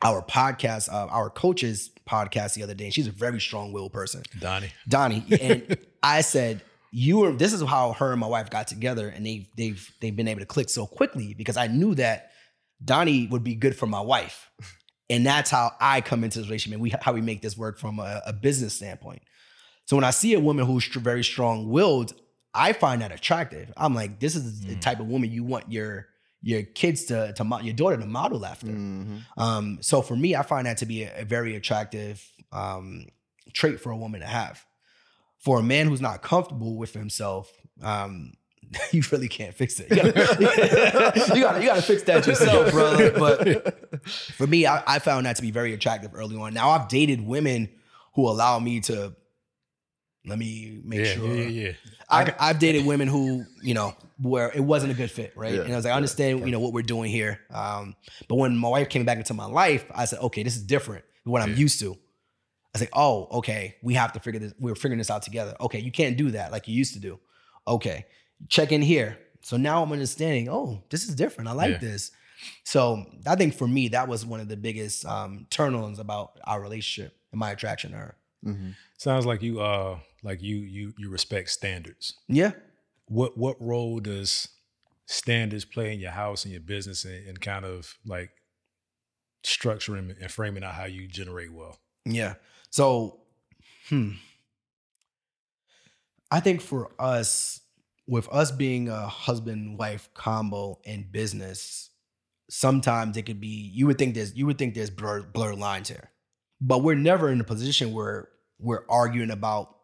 our 0.00 0.22
podcast, 0.22 0.92
uh, 0.92 1.08
our 1.10 1.28
coaches 1.28 1.90
podcast 2.08 2.54
the 2.54 2.62
other 2.62 2.74
day. 2.74 2.84
And 2.84 2.94
she's 2.94 3.08
a 3.08 3.12
very 3.12 3.40
strong 3.40 3.72
willed 3.72 3.92
person. 3.92 4.22
Donnie. 4.38 4.70
Donnie. 4.88 5.24
And 5.40 5.76
I 6.04 6.20
said, 6.20 6.62
you 6.92 7.18
were 7.18 7.32
this 7.32 7.52
is 7.52 7.62
how 7.62 7.92
her 7.94 8.10
and 8.12 8.20
my 8.20 8.26
wife 8.26 8.50
got 8.50 8.66
together 8.68 9.08
and 9.08 9.24
they've 9.24 9.46
they've 9.56 9.94
they've 10.00 10.16
been 10.16 10.28
able 10.28 10.40
to 10.40 10.46
click 10.46 10.68
so 10.68 10.86
quickly 10.86 11.34
because 11.34 11.56
I 11.56 11.66
knew 11.68 11.94
that 11.96 12.30
Donnie 12.84 13.26
would 13.28 13.44
be 13.44 13.54
good 13.54 13.76
for 13.76 13.86
my 13.86 14.00
wife. 14.00 14.50
And 15.08 15.26
that's 15.26 15.50
how 15.50 15.72
I 15.80 16.00
come 16.02 16.22
into 16.24 16.38
this 16.38 16.46
relationship 16.48 16.74
and 16.74 16.82
we 16.82 16.90
how 17.00 17.12
we 17.12 17.20
make 17.20 17.42
this 17.42 17.56
work 17.56 17.78
from 17.78 17.98
a, 17.98 18.22
a 18.26 18.32
business 18.32 18.74
standpoint. 18.74 19.22
So 19.86 19.96
when 19.96 20.04
I 20.04 20.10
see 20.10 20.34
a 20.34 20.40
woman 20.40 20.66
who's 20.66 20.86
very 20.86 21.24
strong-willed, 21.24 22.14
I 22.54 22.72
find 22.72 23.02
that 23.02 23.10
attractive. 23.12 23.72
I'm 23.76 23.94
like, 23.94 24.20
this 24.20 24.36
is 24.36 24.60
the 24.60 24.74
Mm. 24.76 24.80
type 24.80 25.00
of 25.00 25.06
woman 25.08 25.30
you 25.30 25.42
want 25.44 25.70
your 25.70 26.06
your 26.42 26.62
kids 26.62 27.04
to 27.06 27.32
to 27.34 27.44
mo- 27.44 27.58
your 27.60 27.74
daughter 27.74 27.96
to 27.98 28.06
model 28.06 28.46
after. 28.46 28.68
Mhm. 28.68 29.22
Um, 29.36 29.78
so 29.82 30.00
for 30.00 30.16
me, 30.16 30.34
I 30.36 30.42
find 30.42 30.66
that 30.66 30.78
to 30.78 30.86
be 30.86 31.02
a, 31.04 31.20
a 31.22 31.24
very 31.24 31.54
attractive 31.56 32.24
um, 32.52 33.06
trait 33.52 33.80
for 33.80 33.90
a 33.92 33.96
woman 33.96 34.20
to 34.20 34.26
have. 34.26 34.64
For 35.40 35.58
a 35.58 35.62
man 35.62 35.88
who's 35.88 36.00
not 36.00 36.22
comfortable 36.22 36.76
with 36.76 36.92
himself, 36.92 37.50
um, 37.82 38.34
you 38.92 39.02
really 39.10 39.28
can't 39.28 39.54
fix 39.54 39.80
it. 39.80 39.90
You 39.90 39.96
gotta, 39.96 41.32
you 41.34 41.42
gotta, 41.42 41.60
you 41.60 41.66
gotta 41.66 41.82
fix 41.82 42.02
that 42.04 42.26
yourself, 42.26 42.70
brother. 42.70 43.10
But 43.10 44.08
for 44.10 44.46
me, 44.46 44.66
I, 44.66 44.82
I 44.86 44.98
found 44.98 45.26
that 45.26 45.36
to 45.36 45.42
be 45.42 45.50
very 45.50 45.74
attractive 45.74 46.12
early 46.14 46.36
on. 46.36 46.54
Now 46.54 46.70
I've 46.70 46.88
dated 46.88 47.26
women 47.26 47.68
who 48.14 48.28
allow 48.28 48.58
me 48.58 48.80
to. 48.80 49.14
Let 50.26 50.38
me 50.38 50.78
make 50.84 50.98
yeah, 51.00 51.14
sure. 51.14 51.34
yeah, 51.34 51.42
yeah, 51.48 51.62
yeah. 51.68 51.72
I've, 52.10 52.34
I've 52.38 52.58
dated 52.58 52.84
women 52.84 53.08
who, 53.08 53.46
you 53.62 53.72
know, 53.72 53.94
where 54.20 54.52
it 54.54 54.60
wasn't 54.60 54.92
a 54.92 54.94
good 54.94 55.10
fit, 55.10 55.32
right? 55.34 55.54
Yeah, 55.54 55.62
and 55.62 55.72
I 55.72 55.76
was 55.76 55.86
like, 55.86 55.92
I 55.92 55.94
yeah, 55.94 55.96
understand, 55.96 56.40
you 56.40 56.52
know, 56.52 56.60
what 56.60 56.74
we're 56.74 56.82
doing 56.82 57.10
here. 57.10 57.40
Um, 57.50 57.96
but 58.28 58.34
when 58.34 58.54
my 58.54 58.68
wife 58.68 58.90
came 58.90 59.06
back 59.06 59.16
into 59.16 59.32
my 59.32 59.46
life, 59.46 59.86
I 59.94 60.04
said, 60.04 60.18
okay, 60.18 60.42
this 60.42 60.56
is 60.56 60.62
different 60.62 61.06
than 61.24 61.32
what 61.32 61.40
I'm 61.40 61.54
used 61.54 61.80
to. 61.80 61.96
I 62.72 62.78
was 62.78 62.82
like, 62.82 62.90
oh, 62.92 63.26
okay, 63.38 63.76
we 63.82 63.94
have 63.94 64.12
to 64.12 64.20
figure 64.20 64.38
this. 64.38 64.54
We're 64.58 64.74
figuring 64.76 64.98
this 64.98 65.10
out 65.10 65.22
together. 65.22 65.56
Okay, 65.60 65.80
you 65.80 65.90
can't 65.90 66.16
do 66.16 66.30
that 66.30 66.52
like 66.52 66.68
you 66.68 66.74
used 66.74 66.94
to 66.94 67.00
do. 67.00 67.18
Okay, 67.66 68.06
check 68.48 68.70
in 68.72 68.80
here. 68.82 69.18
So 69.42 69.56
now 69.56 69.82
I'm 69.82 69.90
understanding. 69.90 70.48
Oh, 70.48 70.82
this 70.90 71.08
is 71.08 71.14
different. 71.14 71.48
I 71.48 71.52
like 71.52 71.70
Yeah. 71.72 71.78
this. 71.78 72.12
So 72.64 73.04
I 73.26 73.34
think 73.36 73.54
for 73.54 73.66
me, 73.66 73.88
that 73.88 74.06
was 74.08 74.24
one 74.24 74.40
of 74.40 74.48
the 74.48 74.56
biggest 74.56 75.04
um, 75.04 75.46
turn-ons 75.50 75.98
about 75.98 76.38
our 76.44 76.60
relationship 76.60 77.16
and 77.32 77.38
my 77.40 77.50
attraction 77.50 77.90
to 77.90 77.96
her. 77.98 78.16
Mhm. 78.46 78.74
Sounds 78.96 79.26
like 79.26 79.42
you 79.42 79.60
uh 79.60 79.98
like 80.22 80.40
you 80.40 80.56
you 80.58 80.94
you 80.96 81.10
respect 81.10 81.50
standards. 81.50 82.14
Yeah. 82.28 82.52
What 83.06 83.36
what 83.36 83.60
role 83.60 83.98
does 84.00 84.48
standards 85.06 85.64
play 85.64 85.92
in 85.92 86.00
your 86.00 86.12
house 86.12 86.44
and 86.44 86.52
your 86.52 86.62
business 86.62 87.04
and, 87.04 87.26
and 87.26 87.40
kind 87.40 87.64
of 87.64 87.98
like 88.06 88.30
structuring 89.44 90.14
and 90.20 90.30
framing 90.30 90.62
out 90.64 90.74
how 90.74 90.84
you 90.84 91.06
generate 91.08 91.52
wealth? 91.52 91.78
Yeah. 92.04 92.34
So, 92.70 93.20
hmm. 93.88 94.12
I 96.30 96.40
think 96.40 96.60
for 96.60 96.90
us, 96.98 97.60
with 98.06 98.28
us 98.30 98.50
being 98.50 98.88
a 98.88 99.06
husband 99.06 99.78
wife 99.78 100.08
combo 100.14 100.80
in 100.84 101.08
business, 101.10 101.90
sometimes 102.48 103.16
it 103.16 103.22
could 103.22 103.40
be 103.40 103.48
you 103.48 103.86
would 103.86 103.98
think 103.98 104.14
there's 104.14 104.34
you 104.36 104.46
would 104.46 104.58
think 104.58 104.74
there's 104.74 104.90
blur, 104.90 105.22
blurred 105.22 105.58
lines 105.58 105.88
here, 105.88 106.10
but 106.60 106.82
we're 106.82 106.94
never 106.96 107.30
in 107.30 107.40
a 107.40 107.44
position 107.44 107.92
where 107.92 108.28
we're 108.58 108.84
arguing 108.88 109.30
about 109.30 109.76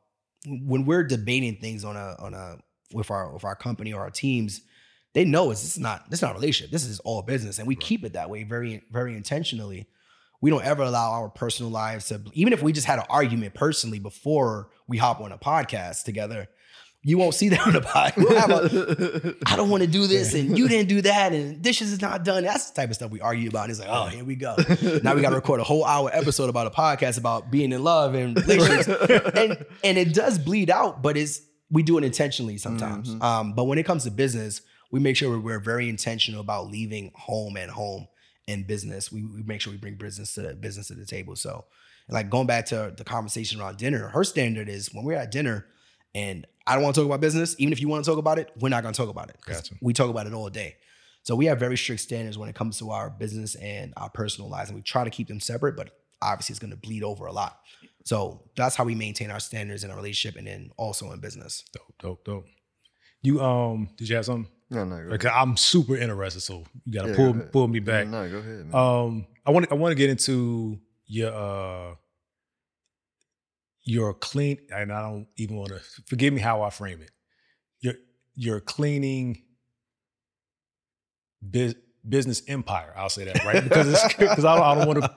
when 0.46 0.85
we're 0.85 1.05
debating 1.05 1.57
things 1.57 1.85
on 1.85 1.96
a 1.96 2.16
on 2.18 2.35
a 2.35 2.59
with 2.92 3.11
our 3.11 3.33
with 3.33 3.44
our 3.44 3.57
company 3.57 3.92
or 3.92 4.01
our 4.03 4.11
teams. 4.11 4.61
They 5.14 5.25
know 5.25 5.51
it's 5.51 5.62
this 5.62 5.72
is 5.77 5.81
not 5.81 6.11
this 6.11 6.18
is 6.18 6.22
not 6.22 6.33
a 6.33 6.35
relationship. 6.35 6.70
This 6.72 6.85
is 6.85 7.01
all 7.01 7.22
business, 7.22 7.59
and 7.59 7.66
we 7.66 7.75
Right. 7.75 7.81
keep 7.81 8.05
it 8.05 8.12
that 8.12 8.31
way 8.31 8.44
very 8.44 8.83
very 8.92 9.16
intentionally 9.16 9.88
we 10.40 10.51
don't 10.51 10.64
ever 10.64 10.83
allow 10.83 11.11
our 11.12 11.29
personal 11.29 11.70
lives 11.70 12.09
to 12.09 12.20
even 12.33 12.53
if 12.53 12.62
we 12.62 12.72
just 12.72 12.87
had 12.87 12.99
an 12.99 13.07
argument 13.09 13.55
personally 13.55 13.99
before 13.99 14.70
we 14.87 14.96
hop 14.99 15.20
on 15.20 15.33
a 15.33 15.38
podcast 15.38 16.05
together 16.05 16.49
you 17.03 17.18
won't 17.18 17.35
see 17.35 17.49
that 17.51 17.64
on 17.64 17.72
the 17.72 17.81
podcast 17.81 18.16
we'll 19.22 19.33
a, 19.33 19.35
i 19.46 19.55
don't 19.55 19.70
want 19.70 19.81
to 19.83 19.87
do 19.88 20.07
this 20.09 20.35
and 20.35 20.59
you 20.59 20.66
didn't 20.66 20.88
do 20.88 21.01
that 21.03 21.33
and 21.33 21.62
dishes 21.62 21.92
is 21.92 22.01
not 22.03 22.25
done. 22.25 22.42
That's 22.42 22.70
the 22.70 22.81
type 22.81 22.88
of 22.88 22.96
stuff 22.96 23.12
we 23.12 23.20
argue 23.20 23.49
about 23.49 23.64
and 23.64 23.70
it's 23.70 23.79
like 23.81 23.88
oh 23.90 24.07
here 24.07 24.25
we 24.25 24.35
go. 24.35 24.57
Now 25.05 25.14
we 25.14 25.22
got 25.22 25.31
to 25.31 25.37
record 25.37 25.61
a 25.61 25.64
whole 25.64 25.85
hour 25.85 26.11
episode 26.12 26.49
about 26.51 26.66
a 26.66 26.70
podcast 26.70 27.16
about 27.16 27.51
being 27.51 27.70
in 27.72 27.85
love 27.85 28.14
and 28.14 28.37
relationships. 28.37 29.31
And 29.37 29.64
and 29.85 29.99
it 29.99 30.14
does 30.14 30.38
bleed 30.38 30.68
out 30.68 31.01
but 31.03 31.16
it's 31.16 31.40
we 31.70 31.83
do 31.85 31.96
it 31.99 32.05
intentionally 32.05 32.59
sometimes. 32.59 33.14
Mhm. 33.14 33.22
um 33.22 33.53
but 33.55 33.64
when 33.64 33.79
it 33.79 33.85
comes 33.85 34.03
to 34.05 34.11
business 34.11 34.62
we 34.90 34.99
make 34.99 35.16
sure 35.16 35.38
we're 35.38 35.61
very 35.61 35.88
intentional 35.88 36.40
about 36.40 36.68
leaving 36.70 37.12
home 37.14 37.57
and 37.57 37.70
home 37.70 38.09
in 38.47 38.65
business. 38.65 39.11
We, 39.11 39.25
we 39.25 39.43
make 39.43 39.61
sure 39.61 39.73
we 39.73 39.79
bring 39.79 39.97
business 39.97 40.35
to 40.35 40.43
the 40.43 40.55
business 40.55 40.89
to 40.89 40.95
the 40.95 41.07
table. 41.07 41.37
So, 41.37 41.65
like 42.09 42.31
going 42.31 42.47
back 42.47 42.67
to 42.67 42.95
the 42.97 43.05
conversation 43.05 43.61
around 43.61 43.79
dinner, 43.79 44.09
her 44.09 44.25
standard 44.25 44.69
is 44.69 44.93
when 44.93 45.05
we're 45.05 45.17
at 45.17 45.33
dinner 45.33 45.67
and 46.15 46.47
I 46.67 46.75
don't 46.75 46.83
want 46.83 46.95
to 46.95 47.03
talk 47.03 47.07
about 47.07 47.21
business, 47.21 47.55
even 47.59 47.73
if 47.73 47.81
you 47.81 47.89
want 47.89 48.05
to 48.05 48.11
talk 48.11 48.19
about 48.19 48.39
it, 48.39 48.51
we're 48.59 48.71
not 48.71 48.83
going 48.83 48.95
to 48.95 48.97
talk 48.97 49.11
about 49.11 49.29
it. 49.29 49.37
Gotcha. 49.45 49.75
We 49.83 49.93
talk 49.93 50.09
about 50.09 50.27
it 50.27 50.33
all 50.33 50.49
day. 50.49 50.77
So 51.23 51.35
we 51.35 51.47
have 51.47 51.59
very 51.59 51.77
strict 51.77 52.01
standards 52.01 52.39
when 52.39 52.49
it 52.49 52.55
comes 52.55 52.79
to 52.79 52.91
our 52.91 53.11
business 53.11 53.55
and 53.57 53.93
our 53.97 54.09
personal 54.09 54.49
lives, 54.49 54.70
and 54.70 54.77
we 54.77 54.83
try 54.83 55.05
to 55.05 55.11
keep 55.11 55.29
them 55.29 55.41
separate. 55.41 55.77
But 55.77 55.91
obviously, 56.23 56.53
it's 56.53 56.61
going 56.61 56.70
to 56.70 56.77
bleed 56.77 57.03
over 57.03 57.27
a 57.27 57.33
lot. 57.33 57.59
So 58.05 58.45
that's 58.57 58.77
how 58.77 58.85
we 58.85 58.95
maintain 58.95 59.31
our 59.31 59.41
standards 59.41 59.83
in 59.83 59.91
our 59.91 59.97
relationship, 59.97 60.39
and 60.39 60.47
then 60.47 60.70
also 60.77 61.11
in 61.11 61.20
business. 61.20 61.64
Dope, 61.73 61.95
dope, 61.99 62.25
dope. 62.25 62.47
You 63.23 63.43
um 63.43 63.89
did 63.97 64.09
you 64.09 64.16
have 64.16 64.25
something? 64.25 64.51
No, 64.71 64.85
no, 64.85 64.97
go 64.97 65.14
ahead. 65.14 65.27
I'm 65.27 65.57
super 65.57 65.97
interested, 65.97 66.41
so 66.41 66.64
you 66.85 66.93
gotta 66.93 67.09
Yeah, 67.11 67.17
pull 67.17 67.33
go 67.35 67.41
pull 67.53 67.69
me 67.69 67.79
back. 67.81 68.09
No, 68.09 68.29
go 68.29 68.39
ahead, 68.39 68.67
man. 68.67 68.75
Um, 68.75 69.27
I 69.45 69.51
want 69.53 69.71
I 69.71 69.75
want 69.75 69.93
to 69.93 69.95
get 69.97 70.11
into 70.11 70.81
your 71.07 71.33
uh 71.33 71.95
your 73.85 74.12
clean, 74.14 74.59
and 74.75 74.93
I 74.93 75.03
don't 75.03 75.29
even 75.37 75.57
want 75.57 75.69
to 75.71 75.81
forgive 76.07 76.35
me 76.35 76.41
how 76.41 76.62
I 76.62 76.71
frame 76.71 77.01
it. 77.01 77.11
Your 77.81 77.95
your 78.35 78.61
cleaning 78.61 79.43
bus 81.41 81.75
business 82.09 82.43
empire. 82.49 82.93
I'll 82.97 83.09
say 83.09 83.25
that 83.25 83.45
right 83.45 83.62
because 83.62 83.89
it's 83.89 84.14
because 84.19 84.45
I 84.45 84.55
don't, 84.57 84.64
I 84.64 84.75
don't 84.75 84.87
want 84.87 85.03
to 85.03 85.11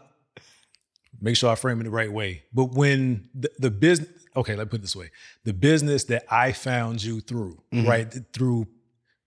make 1.19 1.35
sure 1.35 1.51
I 1.51 1.55
frame 1.55 1.79
it 1.81 1.83
the 1.85 1.89
right 1.89 2.11
way. 2.11 2.43
But 2.53 2.65
when 2.73 3.29
the, 3.33 3.49
the 3.59 3.71
business, 3.71 4.09
okay, 4.35 4.55
let 4.55 4.67
me 4.67 4.69
put 4.69 4.79
it 4.79 4.83
this 4.83 4.95
way: 4.95 5.09
the 5.43 5.53
business 5.53 6.03
that 6.05 6.25
I 6.29 6.51
found 6.51 7.03
you 7.03 7.21
through, 7.21 7.63
Mhm. 7.73 7.87
right, 7.87 8.13
through 8.33 8.67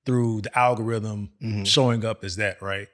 through 0.05 0.41
the 0.43 0.59
algorithm 0.59 1.31
Mhm. 1.43 1.67
showing 1.67 2.05
up 2.05 2.25
as 2.25 2.37
that, 2.37 2.61
right? 2.63 2.89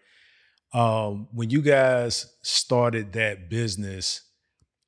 Um, 0.74 1.28
when 1.32 1.48
you 1.50 1.62
guys 1.62 2.26
started 2.42 3.12
that 3.14 3.48
business, 3.48 4.20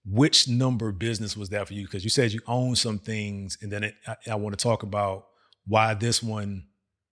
which 0.04 0.48
number 0.48 0.92
business 0.92 1.36
was 1.36 1.48
that 1.50 1.68
for 1.68 1.74
you? 1.74 1.84
Because 1.86 2.04
you 2.04 2.10
said 2.10 2.32
you 2.32 2.40
own 2.46 2.76
some 2.76 2.98
things, 2.98 3.56
and 3.62 3.70
then 3.72 3.84
it, 3.84 3.94
I, 4.06 4.16
I 4.32 4.34
want 4.34 4.58
to 4.58 4.62
talk 4.62 4.82
about 4.82 5.26
why 5.66 5.94
this 5.94 6.22
one 6.22 6.66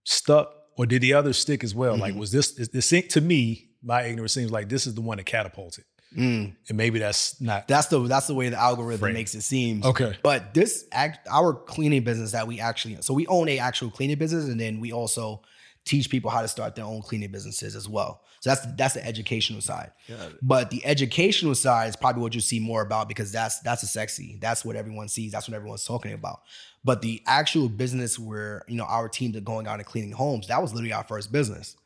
stuck, 0.04 0.52
or 0.76 0.86
did 0.86 1.02
the 1.02 1.12
other 1.14 1.32
stick 1.32 1.64
as 1.64 1.74
well? 1.74 1.96
Like, 1.96 2.14
Mhm. 2.14 2.18
was 2.18 2.30
this? 2.32 2.58
It, 2.58 2.70
it 2.74 3.10
to 3.10 3.20
me, 3.20 3.70
my 3.82 4.02
ignorance 4.04 4.32
seems 4.32 4.50
like 4.50 4.68
this 4.68 4.86
is 4.86 4.94
the 4.94 5.00
one 5.00 5.16
that 5.18 5.24
catapulted, 5.26 5.84
Mm. 6.16 6.54
and 6.68 6.76
maybe 6.78 6.98
that's 6.98 7.38
not 7.40 7.68
That's 7.68 7.88
the 7.88 8.00
that's 8.00 8.26
the 8.28 8.34
way 8.34 8.48
the 8.48 8.56
algorithm 8.58 9.00
Frame. 9.00 9.14
makes 9.14 9.34
it 9.34 9.42
seem. 9.42 9.82
okay. 9.84 10.16
But 10.22 10.54
this 10.54 10.86
act 10.90 11.28
our 11.30 11.52
cleaning 11.52 12.02
business 12.02 12.32
that 12.32 12.46
we 12.46 12.60
actually 12.60 12.96
so 13.02 13.12
we 13.12 13.26
own 13.26 13.48
a 13.48 13.58
actual 13.58 13.90
cleaning 13.90 14.16
business 14.18 14.46
and 14.46 14.58
then 14.58 14.80
we 14.80 14.90
also 14.92 15.42
teach 15.84 16.08
people 16.10 16.30
how 16.30 16.42
to 16.42 16.48
start 16.48 16.74
their 16.76 16.84
own 16.84 17.02
cleaning 17.02 17.30
businesses 17.30 17.74
as 17.76 17.88
well. 17.88 18.22
So 18.40 18.50
that's 18.50 18.66
that's 18.76 18.94
the 18.94 19.04
educational 19.06 19.60
side. 19.60 19.90
Got. 20.08 20.32
But 20.40 20.70
the 20.70 20.84
educational 20.86 21.54
side 21.54 21.88
is 21.88 21.96
probably 21.96 22.22
what 22.22 22.34
you 22.34 22.40
see 22.40 22.60
more 22.60 22.80
about 22.82 23.08
because 23.08 23.30
that's 23.30 23.60
that's 23.60 23.82
a 23.82 23.86
sexy. 23.86 24.38
That's 24.40 24.64
what 24.64 24.76
everyone 24.76 25.08
sees. 25.08 25.32
That's 25.32 25.46
what 25.48 25.56
everyone's 25.56 25.84
talking 25.84 26.12
about. 26.14 26.40
But 26.84 27.02
the 27.02 27.22
actual 27.26 27.68
business 27.68 28.18
where 28.18 28.62
you 28.68 28.76
know 28.76 28.84
our 28.84 29.08
teams 29.08 29.36
are 29.36 29.40
going 29.40 29.66
out 29.66 29.78
and 29.78 29.86
cleaning 29.86 30.12
homes, 30.12 30.46
that 30.48 30.62
was 30.62 30.72
literally 30.72 30.92
our 30.94 31.04
first 31.04 31.32
business. 31.32 31.76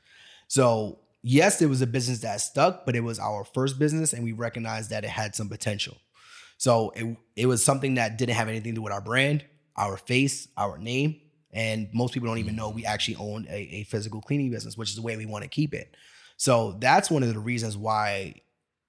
So 0.47 0.99
yes, 1.23 1.63
it 1.63 1.67
was 1.67 1.83
a 1.83 1.87
business 1.87 2.21
that 2.21 2.41
stuck, 2.41 2.85
but 2.85 2.97
it 2.97 3.01
was 3.01 3.19
our 3.19 3.45
first 3.45 3.79
business, 3.79 4.13
and 4.13 4.25
we 4.25 4.33
recognized 4.33 4.91
that 4.91 5.05
it 5.05 5.11
had 5.11 5.35
some 5.35 5.49
potential. 5.49 5.97
So 6.59 6.91
it 6.95 7.17
it 7.37 7.47
was 7.47 7.65
something 7.65 7.95
that 7.95 8.19
didn't 8.19 8.35
have 8.37 8.49
anything 8.49 8.73
to 8.73 8.77
do 8.77 8.83
with 8.83 8.93
our 8.93 9.01
brand, 9.01 9.45
our 9.77 9.97
face, 9.97 10.49
our 10.57 10.79
name, 10.79 11.21
and 11.53 11.89
most 11.93 12.15
people 12.15 12.29
don't 12.29 12.39
even 12.39 12.57
know 12.57 12.71
we 12.71 12.85
actually 12.85 13.17
own 13.17 13.47
a, 13.49 13.57
a 13.57 13.85
physical 13.85 14.21
cleaning 14.21 14.51
business, 14.51 14.77
which 14.77 14.91
is 14.91 14.97
the 14.97 15.03
way 15.03 15.17
we 15.17 15.27
want 15.27 15.43
to 15.43 15.49
keep 15.49 15.75
it. 15.75 15.97
So 16.37 16.77
that's 16.81 17.11
one 17.11 17.23
of 17.23 17.33
the 17.33 17.39
reasons 17.39 17.77
why 17.77 18.35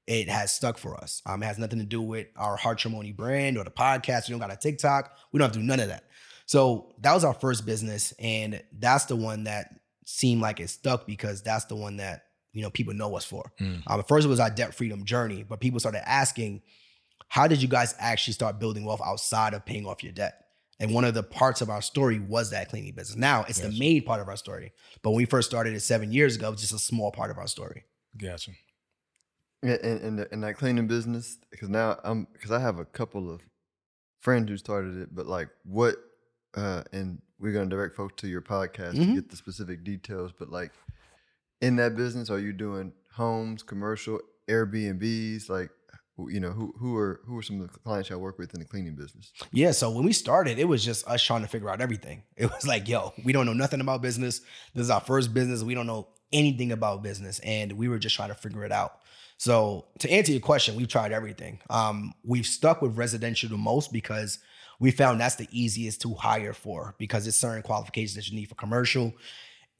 it 0.08 0.28
has 0.28 0.52
stuck 0.52 0.78
for 0.78 0.98
us. 0.98 1.22
Um, 1.26 1.44
it 1.44 1.46
has 1.46 1.58
nothing 1.58 1.80
to 1.80 1.86
do 1.86 2.02
with 2.02 2.28
our 2.36 2.58
Hartrimony 2.58 3.16
brand 3.16 3.58
or 3.58 3.64
the 3.64 3.72
podcast. 3.72 4.28
We 4.28 4.34
don't 4.34 4.40
got 4.40 4.52
a 4.52 4.58
TikTok. 4.58 5.16
We 5.32 5.38
don't 5.38 5.46
have 5.46 5.54
to 5.54 5.60
do 5.60 5.66
none 5.66 5.80
of 5.80 5.88
that. 5.88 6.06
So 6.46 6.94
that 7.00 7.14
was 7.14 7.24
our 7.24 7.34
first 7.34 7.66
business, 7.66 8.14
and 8.20 8.62
that's 8.78 9.06
the 9.06 9.16
one 9.16 9.46
that 9.46 9.80
seemed 10.06 10.42
like 10.42 10.60
it 10.60 10.70
stuck 10.70 11.06
because 11.06 11.42
that's 11.42 11.66
the 11.66 11.76
one 11.76 11.98
that 11.98 12.24
you 12.52 12.62
know 12.62 12.70
people 12.70 12.94
know 12.94 13.16
us 13.16 13.26
for. 13.26 13.52
Mm. 13.60 13.84
Um, 13.88 14.00
at 14.00 14.08
first, 14.08 14.26
it 14.26 14.30
was 14.30 14.40
our 14.40 14.50
debt 14.50 14.74
freedom 14.74 15.06
journey, 15.06 15.44
but 15.44 15.60
people 15.60 15.80
started 15.80 16.08
asking, 16.08 16.62
"How 17.28 17.48
did 17.48 17.62
you 17.62 17.68
guys 17.68 17.96
actually 18.00 18.34
start 18.34 18.60
building 18.60 18.86
wealth 18.86 19.02
outside 19.04 19.54
of 19.54 19.66
paying 19.66 19.86
off 19.86 20.04
your 20.04 20.14
debt?" 20.14 20.40
And 20.80 20.94
one 20.94 21.06
of 21.06 21.14
the 21.14 21.24
parts 21.24 21.62
of 21.62 21.70
our 21.70 21.82
story 21.82 22.20
was 22.20 22.50
that 22.50 22.70
cleaning 22.70 22.94
business. 22.94 23.18
Now 23.18 23.46
it's 23.48 23.60
Gotcha. 23.60 23.72
the 23.72 23.80
main 23.80 24.04
part 24.04 24.22
of 24.22 24.28
our 24.28 24.38
story, 24.38 24.74
but 25.02 25.12
when 25.12 25.18
we 25.18 25.26
first 25.26 25.50
started 25.50 25.74
it 25.74 25.80
seven 25.82 26.12
years 26.12 26.36
ago, 26.36 26.48
it 26.48 26.52
was 26.52 26.62
just 26.62 26.74
a 26.74 26.80
small 26.80 27.12
part 27.12 27.32
of 27.32 27.38
our 27.38 27.48
story. 27.48 27.86
Gotcha. 28.18 28.52
Yeah, 29.64 29.78
in, 29.82 29.98
in, 30.00 30.16
the, 30.18 30.34
in 30.34 30.42
that 30.42 30.58
cleaning 30.58 30.88
business, 30.88 31.38
because 31.50 31.70
now 31.70 31.98
I'm 32.04 32.28
because 32.34 32.52
I 32.52 32.60
have 32.60 32.80
a 32.80 32.86
couple 32.86 33.32
of 33.32 33.42
friends 34.20 34.50
who 34.50 34.58
started 34.58 34.98
it, 34.98 35.16
but 35.16 35.26
like 35.26 35.50
what, 35.64 35.96
uh, 36.56 36.84
and 36.92 37.22
we're 37.44 37.52
gonna 37.54 37.70
direct 37.70 37.96
folks 37.96 38.14
to 38.22 38.28
your 38.28 38.42
podcast 38.42 38.94
Mhm. 38.96 39.06
to 39.08 39.14
get 39.16 39.30
the 39.30 39.36
specific 39.36 39.84
details. 39.84 40.32
But 40.38 40.50
like 40.50 40.72
in 41.62 41.76
that 41.76 41.96
business, 41.96 42.30
are 42.30 42.40
you 42.40 42.54
doing 42.54 42.94
homes, 43.12 43.62
commercial, 43.64 44.20
Airbnbs? 44.50 45.50
Like, 45.50 45.70
you 46.30 46.40
know, 46.40 46.52
who 46.52 46.74
who 46.80 46.96
are 46.98 47.22
who 47.26 47.38
are 47.38 47.42
some 47.42 47.60
of 47.62 47.72
the 47.72 47.80
clients 47.80 48.10
y'all 48.10 48.20
work 48.20 48.38
with 48.40 48.54
in 48.54 48.60
the 48.60 48.66
cleaning 48.66 48.96
business? 48.96 49.32
Yeah, 49.52 49.72
so 49.72 49.92
when 49.92 50.06
we 50.06 50.14
started, 50.14 50.58
it 50.60 50.66
was 50.68 50.84
just 50.86 51.08
us 51.08 51.22
trying 51.24 51.42
to 51.42 51.48
figure 51.48 51.70
out 51.70 51.82
everything. 51.82 52.24
It 52.38 52.50
was 52.52 52.66
like, 52.66 52.88
yo, 52.88 53.14
we 53.24 53.34
don't 53.34 53.46
know 53.46 53.54
nothing 53.54 53.82
about 53.82 54.02
business. 54.02 54.40
This 54.74 54.84
is 54.86 54.90
our 54.90 55.02
first 55.02 55.34
business. 55.34 55.64
We 55.64 55.74
don't 55.76 55.88
know 55.88 56.08
anything 56.32 56.72
about 56.72 57.04
business, 57.04 57.40
and 57.40 57.74
we 57.74 57.88
were 57.90 58.00
just 58.00 58.16
trying 58.16 58.30
to 58.30 58.36
figure 58.36 58.64
it 58.64 58.72
out. 58.72 59.00
So 59.38 59.88
to 60.00 60.10
answer 60.10 60.32
your 60.32 60.42
question, 60.42 60.76
we've 60.76 60.88
tried 60.88 61.12
everything. 61.12 61.60
Um, 61.70 62.14
we've 62.24 62.46
stuck 62.46 62.82
with 62.82 62.96
residential 62.98 63.50
the 63.50 63.58
most 63.58 63.92
because 63.92 64.40
we 64.84 64.92
found 64.92 65.18
that's 65.18 65.36
the 65.36 65.48
easiest 65.50 66.02
to 66.02 66.14
hire 66.14 66.52
for 66.52 66.94
because 66.98 67.26
it's 67.26 67.38
certain 67.38 67.62
qualifications 67.64 68.16
that 68.16 68.30
you 68.30 68.36
need 68.36 68.50
for 68.50 68.56
commercial. 68.56 69.14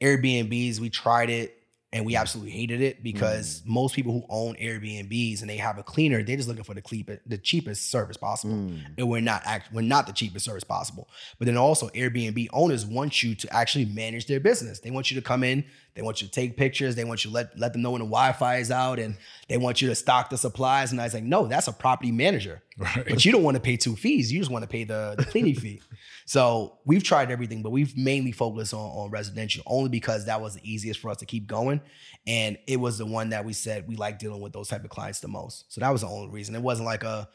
Airbnbs, 0.02 0.80
we 0.80 0.90
tried 0.90 1.30
it 1.30 1.58
and 1.92 2.06
we 2.06 2.16
absolutely 2.16 2.52
hated 2.52 2.80
it 2.80 3.04
because 3.04 3.62
most 3.66 3.94
people 3.96 4.14
who 4.14 4.26
own 4.30 4.56
Airbnbs 4.56 5.42
and 5.42 5.50
they 5.50 5.58
have 5.58 5.78
a 5.78 5.84
cleaner, 5.84 6.24
they're 6.24 6.38
just 6.38 6.48
looking 6.48 6.64
for 6.64 6.74
the 6.74 6.82
cheapest, 6.82 7.20
the 7.28 7.38
cheapest 7.38 7.92
service 7.92 8.16
possible 8.16 8.54
Mm. 8.56 8.80
and 8.98 9.10
we're 9.10 9.20
not 9.20 9.42
act 9.46 9.74
we're 9.74 9.82
not 9.82 10.08
the 10.08 10.14
cheapest 10.14 10.46
service 10.46 10.64
possible. 10.64 11.10
But 11.38 11.48
then 11.48 11.58
also 11.58 11.90
Airbnb 11.90 12.48
owners 12.54 12.86
want 12.86 13.22
you 13.22 13.36
to 13.36 13.54
actually 13.54 13.86
manage 13.86 14.28
their 14.28 14.40
business. 14.40 14.80
They 14.80 14.90
want 14.90 15.12
you 15.12 15.20
to 15.20 15.22
come 15.22 15.44
in, 15.44 15.66
they 15.96 16.02
want 16.02 16.22
you 16.22 16.28
to 16.28 16.34
take 16.34 16.58
pictures, 16.58 16.96
they 16.96 17.04
want 17.04 17.24
you 17.24 17.30
to 17.30 17.36
let 17.36 17.58
let 17.58 17.74
them 17.74 17.82
know 17.82 17.92
when 17.92 18.00
the 18.00 18.06
Wi-Fi 18.06 18.58
is 18.58 18.72
out, 18.72 19.00
and 19.00 19.16
they 19.48 19.58
want 19.58 19.82
you 19.82 19.90
to 19.90 19.96
stock 19.96 20.30
the 20.30 20.38
supplies. 20.38 20.92
And 20.92 21.00
I 21.00 21.04
was 21.04 21.14
like, 21.14 21.24
no, 21.24 21.46
that's 21.46 21.68
a 21.68 21.74
property 21.74 22.12
manager. 22.12 22.62
Right. 22.78 23.06
But 23.08 23.24
you 23.24 23.32
don't 23.32 23.44
want 23.44 23.56
to 23.56 23.62
pay 23.62 23.78
two 23.78 23.96
fees. 23.96 24.32
You 24.32 24.40
just 24.40 24.52
want 24.52 24.64
to 24.64 24.68
pay 24.68 24.84
the, 24.84 25.16
the 25.18 25.26
cleaning 25.26 25.56
fee. 25.56 25.82
So 26.26 26.78
we've 26.86 27.04
tried 27.04 27.32
everything, 27.32 27.64
but 27.64 27.72
we've 27.72 27.98
mainly 27.98 28.32
focused 28.32 28.74
on, 28.74 28.80
on 28.80 29.12
residential 29.12 29.62
only 29.66 29.90
because 29.90 30.28
that 30.28 30.40
was 30.40 30.56
the 30.56 30.62
easiest 30.64 31.02
for 31.02 31.10
us 31.10 31.18
to 31.18 31.26
keep 31.26 31.48
going. 31.48 31.82
And 32.26 32.58
it 32.66 32.78
was 32.78 32.98
the 32.98 33.06
one 33.06 33.32
that 33.32 33.44
we 33.44 33.52
said 33.52 33.90
we 33.90 33.98
like 33.98 34.20
dealing 34.20 34.40
with 34.40 34.54
those 34.54 34.70
type 34.70 34.86
of 34.86 34.90
clients 34.90 35.20
the 35.20 35.28
most. 35.28 35.66
So 35.68 35.82
that 35.82 35.90
was 35.90 36.00
the 36.00 36.08
only 36.08 36.30
reason. 36.30 36.56
It 36.56 36.62
wasn't 36.62 36.86
like 36.86 37.04
a 37.04 37.28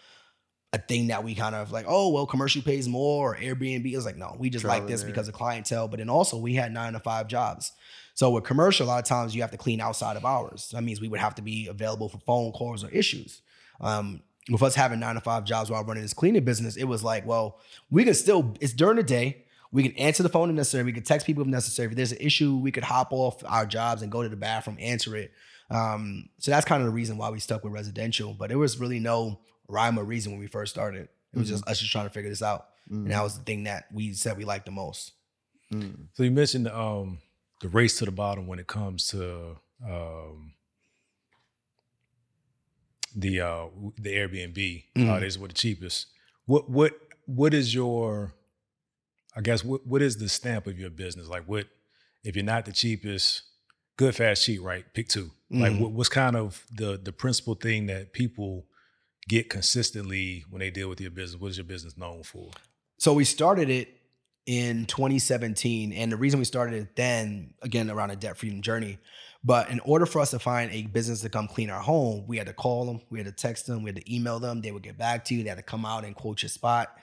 a 0.72 0.78
thing 0.78 1.06
that 1.08 1.24
we 1.24 1.34
kind 1.34 1.54
of 1.54 1.72
like, 1.72 1.86
oh, 1.88 2.10
well, 2.10 2.26
commercial 2.26 2.60
pays 2.60 2.88
more 2.88 3.32
or 3.32 3.36
Airbnb. 3.36 3.90
It 3.90 3.96
was 3.96 4.04
like, 4.04 4.16
no, 4.16 4.36
we 4.38 4.50
just 4.50 4.66
like 4.66 4.86
this 4.86 5.00
error. 5.02 5.10
because 5.10 5.28
of 5.28 5.34
clientele. 5.34 5.88
But 5.88 5.98
then 5.98 6.10
also 6.10 6.36
we 6.36 6.54
had 6.54 6.72
nine 6.72 6.92
to 6.92 7.00
five 7.00 7.26
jobs. 7.26 7.72
So 8.18 8.30
with 8.30 8.42
commercial, 8.42 8.84
a 8.84 8.88
lot 8.88 8.98
of 8.98 9.04
times 9.04 9.32
you 9.32 9.42
have 9.42 9.52
to 9.52 9.56
clean 9.56 9.80
outside 9.80 10.16
of 10.16 10.24
hours. 10.24 10.70
That 10.72 10.82
means 10.82 11.00
we 11.00 11.06
would 11.06 11.20
have 11.20 11.36
to 11.36 11.42
be 11.42 11.68
available 11.68 12.08
for 12.08 12.18
phone 12.26 12.50
calls 12.50 12.82
or 12.82 12.90
issues. 12.90 13.42
Um, 13.80 14.24
with 14.50 14.60
us 14.60 14.74
having 14.74 14.98
nine 14.98 15.14
to 15.14 15.20
five 15.20 15.44
jobs 15.44 15.70
while 15.70 15.84
running 15.84 16.02
this 16.02 16.14
cleaning 16.14 16.44
business, 16.44 16.74
it 16.74 16.82
was 16.82 17.04
like, 17.04 17.24
well, 17.24 17.60
we 17.92 18.02
can 18.02 18.14
still, 18.14 18.56
it's 18.60 18.72
during 18.72 18.96
the 18.96 19.04
day. 19.04 19.44
We 19.70 19.84
can 19.84 19.92
answer 19.92 20.24
the 20.24 20.28
phone 20.28 20.50
if 20.50 20.56
necessary. 20.56 20.82
We 20.82 20.92
can 20.92 21.04
text 21.04 21.28
people 21.28 21.44
if 21.44 21.48
necessary. 21.48 21.90
If 21.90 21.94
there's 21.94 22.10
an 22.10 22.18
issue, 22.20 22.56
we 22.56 22.72
could 22.72 22.82
hop 22.82 23.12
off 23.12 23.40
our 23.46 23.66
jobs 23.66 24.02
and 24.02 24.10
go 24.10 24.24
to 24.24 24.28
the 24.28 24.34
bathroom, 24.34 24.78
answer 24.80 25.14
it. 25.14 25.30
Um, 25.70 26.28
so 26.38 26.50
that's 26.50 26.66
kind 26.66 26.82
of 26.82 26.86
the 26.86 26.92
reason 26.92 27.18
why 27.18 27.30
we 27.30 27.38
stuck 27.38 27.62
with 27.62 27.72
residential. 27.72 28.34
But 28.34 28.48
there 28.48 28.58
was 28.58 28.80
really 28.80 28.98
no 28.98 29.38
rhyme 29.68 29.96
or 29.96 30.02
reason 30.02 30.32
when 30.32 30.40
we 30.40 30.48
first 30.48 30.74
started. 30.74 31.08
It 31.32 31.38
was 31.38 31.48
just 31.48 31.68
us 31.68 31.78
just 31.78 31.92
trying 31.92 32.06
to 32.06 32.10
figure 32.12 32.30
this 32.30 32.42
out. 32.42 32.66
Mm. 32.90 32.96
And 32.96 33.10
that 33.12 33.22
was 33.22 33.38
the 33.38 33.44
thing 33.44 33.62
that 33.64 33.84
we 33.92 34.12
said 34.12 34.36
we 34.36 34.44
liked 34.44 34.66
the 34.66 34.72
most. 34.72 35.12
Mm. 35.72 36.08
So 36.14 36.24
you 36.24 36.32
mentioned 36.32 36.66
um, 36.66 37.18
the 37.60 37.68
race 37.68 37.98
to 37.98 38.04
the 38.04 38.10
bottom 38.12 38.46
when 38.46 38.58
it 38.58 38.66
comes 38.66 39.08
to 39.08 39.56
um, 39.84 40.54
the 43.14 43.40
uh, 43.40 43.66
the 44.00 44.14
Airbnb. 44.14 44.84
Uh, 44.96 45.00
Mhm. 45.00 45.20
these 45.20 45.38
were 45.38 45.48
the 45.48 45.54
cheapest. 45.54 46.06
What 46.46 46.68
what 46.70 46.92
what 47.26 47.54
is 47.54 47.74
your? 47.74 48.34
I 49.36 49.40
guess 49.40 49.64
what 49.64 49.86
what 49.86 50.02
is 50.02 50.16
the 50.18 50.28
stamp 50.28 50.66
of 50.66 50.78
your 50.78 50.90
business? 50.90 51.28
Like 51.28 51.44
what 51.44 51.66
if 52.24 52.36
you're 52.36 52.44
not 52.44 52.64
the 52.64 52.72
cheapest? 52.72 53.42
Good, 53.96 54.14
fast, 54.14 54.44
cheap, 54.44 54.60
right? 54.62 54.84
Pick 54.94 55.08
two. 55.08 55.32
Like 55.50 55.72
Mhm. 55.72 55.78
what, 55.80 55.90
what's 55.92 56.08
kind 56.08 56.36
of 56.36 56.64
the 56.72 56.96
the 56.98 57.12
principal 57.12 57.54
thing 57.54 57.86
that 57.86 58.12
people 58.12 58.66
get 59.28 59.50
consistently 59.50 60.44
when 60.50 60.60
they 60.60 60.70
deal 60.70 60.88
with 60.88 61.00
your 61.00 61.10
business? 61.10 61.40
What 61.40 61.50
is 61.50 61.56
your 61.58 61.64
business 61.64 61.96
known 61.96 62.22
for? 62.22 62.50
So 62.98 63.12
we 63.14 63.24
started 63.24 63.68
it 63.70 63.97
in 64.48 64.86
2017. 64.86 65.92
And 65.92 66.10
the 66.10 66.16
reason 66.16 66.38
we 66.38 66.46
started 66.46 66.74
it 66.74 66.96
then, 66.96 67.52
again, 67.60 67.90
around 67.90 68.10
a 68.10 68.16
debt 68.16 68.38
freedom 68.38 68.62
journey. 68.62 68.98
But 69.44 69.68
in 69.68 69.78
order 69.80 70.06
for 70.06 70.20
us 70.20 70.30
to 70.30 70.38
find 70.38 70.72
a 70.72 70.86
business 70.86 71.20
to 71.20 71.28
come 71.28 71.48
clean 71.48 71.68
our 71.68 71.82
home, 71.82 72.24
we 72.26 72.38
had 72.38 72.46
to 72.46 72.54
call 72.54 72.86
them, 72.86 73.02
we 73.10 73.18
had 73.18 73.26
to 73.26 73.32
text 73.32 73.66
them, 73.66 73.82
we 73.82 73.90
had 73.90 73.96
to 73.96 74.14
email 74.14 74.40
them. 74.40 74.62
They 74.62 74.72
would 74.72 74.82
get 74.82 74.96
back 74.96 75.26
to 75.26 75.34
you. 75.34 75.42
They 75.42 75.50
had 75.50 75.58
to 75.58 75.62
come 75.62 75.84
out 75.84 76.06
and 76.06 76.16
quote 76.16 76.42
your 76.42 76.48
spot. 76.48 76.96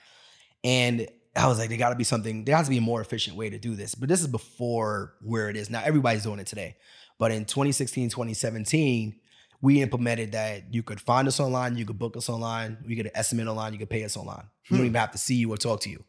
And 0.64 1.06
I 1.36 1.46
was 1.46 1.60
like, 1.60 1.68
there 1.68 1.78
got 1.78 1.90
to 1.90 1.94
be 1.94 2.02
something, 2.02 2.44
there 2.44 2.56
has 2.56 2.66
to 2.66 2.70
be 2.70 2.78
a 2.78 2.82
more 2.82 3.00
efficient 3.00 3.36
way 3.36 3.48
to 3.48 3.58
do 3.58 3.76
this. 3.76 3.94
But 3.94 4.08
this 4.08 4.20
is 4.20 4.26
before 4.26 5.14
where 5.22 5.48
it 5.48 5.56
is 5.56 5.70
now. 5.70 5.82
Everybody's 5.84 6.24
doing 6.24 6.40
it 6.40 6.48
today. 6.48 6.76
But 7.16 7.30
in 7.30 7.44
2016, 7.44 8.10
2017, 8.10 9.20
we 9.62 9.82
implemented 9.82 10.32
that 10.32 10.74
you 10.74 10.82
could 10.82 11.00
find 11.00 11.28
us 11.28 11.38
online, 11.38 11.76
you 11.76 11.86
could 11.86 11.98
book 11.98 12.16
us 12.16 12.28
online, 12.28 12.78
you 12.86 12.96
get 12.96 13.06
an 13.06 13.12
estimate 13.14 13.46
online, 13.46 13.72
you 13.72 13.78
could 13.78 13.88
pay 13.88 14.02
us 14.02 14.16
online. 14.16 14.48
We 14.68 14.78
don't 14.78 14.84
hmm. 14.84 14.90
even 14.90 15.00
have 15.00 15.12
to 15.12 15.18
see 15.18 15.36
you 15.36 15.52
or 15.52 15.56
talk 15.56 15.80
to 15.82 15.90
you. 15.90 16.04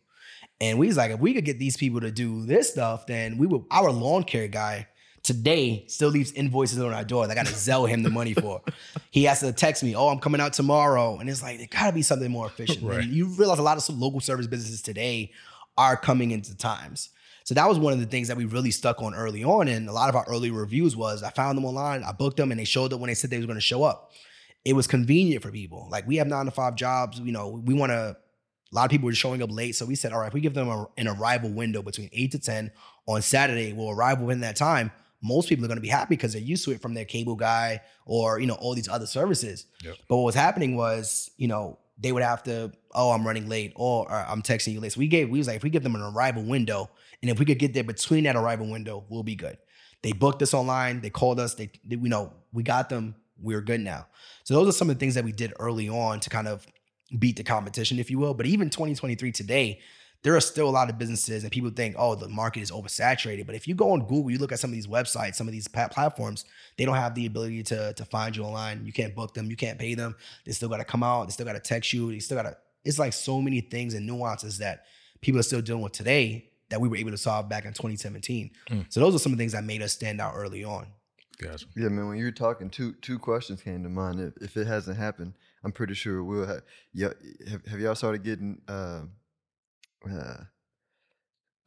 And 0.59 0.79
we 0.79 0.87
was 0.87 0.97
like, 0.97 1.11
if 1.11 1.19
we 1.19 1.33
could 1.33 1.45
get 1.45 1.59
these 1.59 1.77
people 1.77 2.01
to 2.01 2.11
do 2.11 2.45
this 2.45 2.71
stuff, 2.71 3.05
then 3.05 3.37
we 3.37 3.45
would. 3.47 3.63
Our 3.69 3.91
lawn 3.91 4.23
care 4.23 4.47
guy 4.47 4.87
today 5.23 5.83
still 5.87 6.09
leaves 6.09 6.31
invoices 6.31 6.79
on 6.79 6.93
our 6.93 7.03
door. 7.03 7.27
that 7.27 7.33
I 7.33 7.35
got 7.35 7.47
to 7.47 7.53
Zelle 7.53 7.87
him 7.87 8.01
the 8.03 8.09
money 8.09 8.33
for. 8.33 8.61
He 9.11 9.23
has 9.25 9.39
to 9.39 9.51
text 9.51 9.83
me, 9.83 9.95
"Oh, 9.95 10.09
I'm 10.09 10.19
coming 10.19 10.39
out 10.41 10.53
tomorrow," 10.53 11.17
and 11.17 11.29
it's 11.29 11.41
like 11.41 11.57
there 11.57 11.67
got 11.67 11.87
to 11.87 11.93
be 11.93 12.01
something 12.03 12.29
more 12.31 12.45
efficient. 12.45 12.83
Right. 12.83 13.03
You 13.03 13.27
realize 13.27 13.57
a 13.57 13.63
lot 13.63 13.77
of 13.77 13.83
some 13.83 13.99
local 13.99 14.19
service 14.19 14.45
businesses 14.47 14.81
today 14.81 15.31
are 15.77 15.97
coming 15.97 16.31
into 16.31 16.55
times. 16.55 17.09
So 17.43 17.55
that 17.55 17.67
was 17.67 17.79
one 17.79 17.93
of 17.93 17.99
the 17.99 18.05
things 18.05 18.27
that 18.27 18.37
we 18.37 18.45
really 18.45 18.71
stuck 18.71 19.01
on 19.01 19.15
early 19.15 19.43
on. 19.43 19.67
And 19.69 19.87
a 19.87 19.93
lot 19.93 20.09
of 20.09 20.15
our 20.15 20.25
early 20.27 20.51
reviews 20.51 20.95
was 20.95 21.23
I 21.23 21.29
found 21.29 21.57
them 21.57 21.65
online, 21.65 22.03
I 22.03 22.11
booked 22.11 22.37
them, 22.37 22.51
and 22.51 22.59
they 22.59 22.65
showed 22.65 22.91
up 22.93 22.99
when 22.99 23.07
they 23.07 23.13
said 23.15 23.29
they 23.29 23.37
was 23.37 23.45
going 23.45 23.57
to 23.57 23.61
show 23.61 23.83
up. 23.83 24.11
it 24.65 24.73
was 24.73 24.85
convenient 24.85 25.41
for 25.41 25.49
people. 25.51 25.87
Like 25.89 26.05
we 26.07 26.17
have 26.17 26.27
nine 26.27 26.45
to 26.45 26.51
five 26.51 26.75
jobs. 26.75 27.19
You 27.19 27.31
know, 27.31 27.49
we 27.49 27.73
want 27.73 27.91
to. 27.91 28.17
A 28.72 28.76
lot 28.76 28.86
of 28.86 28.91
people 28.91 29.05
were 29.05 29.13
showing 29.13 29.41
up 29.41 29.51
late, 29.51 29.76
so 29.76 29.86
we 29.86 29.95
said, 29.95 30.11
all 30.13 30.20
right, 30.20 30.28
if 30.28 30.34
we 30.34 30.41
give 30.41 30.53
them 30.53 30.68
a, 30.68 30.88
an 30.97 31.07
arrival 31.07 31.49
window 31.49 31.82
between 31.82 32.09
eight 32.13 32.32
to 32.32 32.39
ten 32.39 32.72
on 33.05 33.22
Saturday, 33.22 33.74
we'll 33.74 33.91
arrive 33.91 34.20
within 34.20 34.41
that 34.41 34.55
time. 34.55 34.91
Most 35.22 35.49
people 35.49 35.65
are 35.65 35.68
going 35.68 35.78
to 35.78 35.82
be 35.82 35.88
happy 35.88 36.15
because 36.15 36.34
they're 36.34 36.41
used 36.41 36.65
to 36.65 36.72
it 36.72 36.82
from 36.82 36.93
their 36.93 37.05
cable 37.05 37.36
guy 37.36 37.82
or 38.05 38.39
you 38.39 38.45
know 38.45 38.55
all 38.55 38.76
these 38.76 38.89
other 38.89 39.07
services. 39.07 39.65
Yep. 39.84 39.95
But 40.07 40.18
what 40.18 40.24
was 40.26 40.36
happening 40.36 40.76
was, 40.76 41.32
you 41.38 41.47
know, 41.47 41.80
they 41.97 42.11
would 42.11 42.24
have 42.24 42.43
to, 42.43 42.72
oh, 42.93 43.11
I'm 43.11 43.26
running 43.26 43.49
late, 43.49 43.74
or, 43.76 44.09
or 44.11 44.15
I'm 44.15 44.41
texting 44.41 44.74
you 44.74 44.80
late. 44.80 44.91
So 44.91 44.99
we 44.99 45.07
gave, 45.07 45.30
we 45.30 45.39
was 45.39 45.47
like, 45.47 45.55
if 45.55 45.63
we 45.63 45.72
give 45.72 45.84
them 45.84 45.95
an 45.95 46.01
arrival 46.01 46.43
window, 46.43 46.89
and 47.22 47.32
if 47.32 47.39
we 47.39 47.45
could 47.45 47.57
get 47.57 47.74
there 47.74 47.84
between 47.84 48.26
that 48.26 48.36
arrival 48.36 48.70
window, 48.70 49.03
we'll 49.09 49.24
be 49.24 49.36
good. 49.36 49.57
They 50.03 50.11
booked 50.11 50.43
us 50.43 50.53
online. 50.53 51.01
They 51.01 51.09
called 51.09 51.39
us. 51.39 51.55
They, 51.55 51.72
they 51.84 51.95
you 51.95 52.09
know, 52.09 52.34
we 52.53 52.61
got 52.61 52.89
them. 52.89 53.15
We're 53.41 53.61
good 53.61 53.82
now. 53.82 54.07
So 54.43 54.53
those 54.53 54.68
are 54.68 54.72
some 54.72 54.89
of 54.89 54.95
the 54.95 54.99
things 54.99 55.15
that 55.15 55.24
we 55.24 55.32
did 55.32 55.53
early 55.59 55.89
on 55.89 56.20
to 56.20 56.30
kind 56.30 56.47
of 56.47 56.68
beat 57.17 57.37
the 57.37 57.43
competition, 57.43 57.99
if 57.99 58.09
you 58.11 58.19
will. 58.19 58.33
But 58.33 58.45
even 58.45 58.69
2023 58.69 59.31
today, 59.31 59.79
there 60.23 60.35
are 60.35 60.41
still 60.41 60.67
a 60.67 60.71
lot 60.71 60.89
of 60.89 60.97
businesses 60.97 61.43
and 61.43 61.51
people 61.51 61.69
think, 61.69 61.95
oh, 61.97 62.15
the 62.15 62.27
market 62.27 62.61
is 62.61 62.71
oversaturated. 62.71 63.45
But 63.45 63.55
if 63.55 63.67
you 63.67 63.75
go 63.75 63.91
on 63.91 64.01
Google, 64.01 64.31
you 64.31 64.39
look 64.39 64.51
at 64.51 64.59
some 64.59 64.71
of 64.71 64.73
these 64.73 64.87
websites, 64.87 65.35
some 65.35 65.47
of 65.47 65.53
these 65.53 65.67
platforms, 65.67 66.45
they 66.77 66.85
don't 66.85 66.95
have 66.95 67.15
the 67.15 67.25
ability 67.27 67.63
to, 67.63 67.93
to 67.93 68.05
find 68.05 68.35
you 68.35 68.43
online. 68.43 68.85
You 68.85 68.91
can't 68.91 69.15
book 69.15 69.33
them, 69.33 69.49
you 69.49 69.55
can't 69.55 69.77
pay 69.77 69.93
them. 69.93 70.15
They 70.45 70.51
still 70.51 70.69
got 70.69 70.77
to 70.77 70.85
come 70.85 71.03
out, 71.03 71.27
they 71.27 71.31
still 71.31 71.45
got 71.45 71.53
to 71.53 71.59
text 71.59 71.93
you, 71.93 72.11
they 72.11 72.19
still 72.19 72.37
got 72.37 72.43
to, 72.43 72.57
it's 72.83 72.99
like 72.99 73.13
so 73.13 73.41
many 73.41 73.61
things 73.61 73.93
and 73.93 74.05
nuances 74.05 74.57
that 74.57 74.85
people 75.21 75.39
are 75.39 75.43
still 75.43 75.61
dealing 75.61 75.83
with 75.83 75.93
today 75.93 76.49
that 76.69 76.81
we 76.81 76.87
were 76.87 76.97
able 76.97 77.11
to 77.11 77.17
solve 77.17 77.47
back 77.47 77.65
in 77.65 77.73
2017. 77.73 78.51
Mm. 78.69 78.85
So 78.89 78.99
those 78.99 79.15
are 79.15 79.19
some 79.19 79.31
of 79.31 79.37
the 79.37 79.41
things 79.41 79.53
that 79.53 79.63
made 79.63 79.81
us 79.81 79.93
stand 79.93 80.19
out 80.19 80.33
early 80.35 80.63
on. 80.63 80.87
Gotcha. 81.39 81.67
Yeah, 81.75 81.89
man. 81.89 82.07
When 82.07 82.17
you 82.17 82.25
were 82.25 82.31
talking, 82.31 82.69
two 82.69 82.93
two 82.93 83.19
questions 83.19 83.61
came 83.61 83.83
to 83.83 83.89
mind. 83.89 84.19
If, 84.19 84.43
if 84.43 84.57
it 84.57 84.65
hasn't 84.65 84.97
happened, 84.97 85.33
I'm 85.63 85.71
pretty 85.71 85.93
sure 85.95 86.23
we'll 86.23 86.45
Have, 86.47 86.61
yeah, 86.93 87.09
have, 87.49 87.65
have 87.65 87.79
y'all 87.79 87.95
started 87.95 88.23
getting 88.23 88.61
uh, 88.67 89.01
uh, 90.09 90.37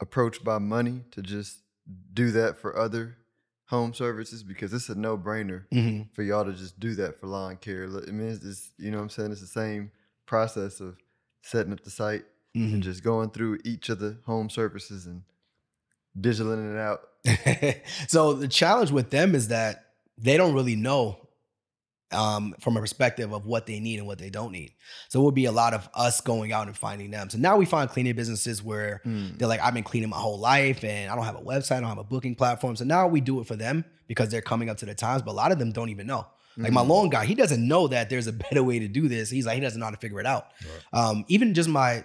approached 0.01 0.45
by 0.45 0.59
money 0.59 1.05
to 1.13 1.23
just 1.23 1.59
do 2.13 2.31
that 2.33 2.59
for 2.59 2.77
other 2.79 3.17
home 3.67 3.93
services? 3.95 4.43
Because 4.43 4.73
it's 4.73 4.89
a 4.89 4.95
no 4.95 5.17
brainer 5.19 5.65
Mm-hmm. 5.73 6.03
for 6.15 6.23
y'all 6.23 6.45
to 6.45 6.53
just 6.53 6.79
do 6.81 6.95
that 6.97 7.21
for 7.21 7.27
lawn 7.27 7.57
care. 7.57 7.85
I 7.85 8.11
mean, 8.11 8.29
it's 8.43 8.71
you 8.79 8.91
know 8.91 8.99
what 8.99 9.05
I'm 9.05 9.11
saying? 9.11 9.33
It's 9.33 9.41
the 9.41 9.47
same 9.47 9.91
process 10.27 10.81
of 10.81 10.97
setting 11.43 11.73
up 11.73 11.81
the 11.83 11.91
site 11.91 12.25
Mm-hmm. 12.57 12.75
and 12.75 12.83
just 12.83 13.05
going 13.05 13.31
through 13.31 13.61
each 13.65 13.91
of 13.91 14.01
the 14.01 14.19
home 14.27 14.51
services 14.51 15.07
and 15.07 15.23
digitaling 16.21 16.75
it 16.75 16.79
out. 16.79 17.03
so 18.09 18.33
the 18.33 18.49
challenge 18.49 18.91
with 18.91 19.11
them 19.11 19.37
is 19.37 19.49
that 19.49 19.85
they 20.19 20.37
don't 20.37 20.53
really 20.53 20.75
know 20.75 21.29
um, 22.13 22.55
from 22.61 22.77
a 22.77 22.81
perspective 22.81 23.33
of 23.33 23.47
what 23.47 23.67
they 23.67 23.79
need 23.81 23.99
and 23.99 24.07
what 24.07 24.19
they 24.19 24.31
don't 24.31 24.53
need. 24.53 24.73
So 25.09 25.21
it 25.21 25.25
would 25.25 25.35
be 25.35 25.45
a 25.45 25.53
lot 25.53 25.75
of 25.75 25.89
us 25.95 26.21
going 26.21 26.53
out 26.53 26.67
and 26.67 26.77
finding 26.77 27.11
them. 27.11 27.31
So 27.31 27.39
now 27.39 27.57
we 27.57 27.67
find 27.67 27.89
cleaning 27.89 28.15
businesses 28.17 28.63
where 28.63 29.01
Mm. 29.07 29.39
they're 29.39 29.49
like, 29.49 29.61
I've 29.61 29.75
been 29.75 29.85
cleaning 29.85 30.09
my 30.11 30.19
whole 30.19 30.39
life 30.39 30.83
and 30.85 31.11
I 31.11 31.15
don't 31.15 31.25
have 31.25 31.37
a 31.37 31.41
website, 31.43 31.77
I 31.77 31.81
don't 31.81 31.89
have 31.89 31.99
a 31.99 32.05
booking 32.05 32.35
platform. 32.35 32.75
So 32.77 32.85
now 32.85 33.07
we 33.07 33.21
do 33.21 33.41
it 33.41 33.47
for 33.47 33.57
them 33.57 33.85
because 34.09 34.29
they're 34.29 34.43
coming 34.43 34.69
up 34.69 34.79
to 34.79 34.87
the 34.87 34.95
times, 34.95 35.23
but 35.23 35.31
a 35.31 35.39
lot 35.43 35.53
of 35.53 35.59
them 35.59 35.71
don't 35.73 35.89
even 35.91 36.07
know. 36.07 36.27
Like 36.57 36.73
my 36.73 36.83
Mm. 36.83 36.89
loan 36.89 37.09
guy, 37.11 37.25
he 37.27 37.35
doesn't 37.35 37.67
know 37.67 37.87
that 37.89 38.11
there's 38.11 38.27
a 38.27 38.33
better 38.45 38.63
way 38.65 38.81
to 38.81 38.89
do 38.89 39.07
this. 39.09 39.31
He's 39.31 39.47
like, 39.47 39.55
he 39.55 39.61
doesn't 39.61 39.79
know 39.79 39.87
how 39.87 39.93
to 39.93 39.97
figure 39.97 40.21
it 40.21 40.27
out. 40.27 40.49
Um, 40.93 41.25
even 41.29 41.55
just 41.55 41.69
my 41.69 42.05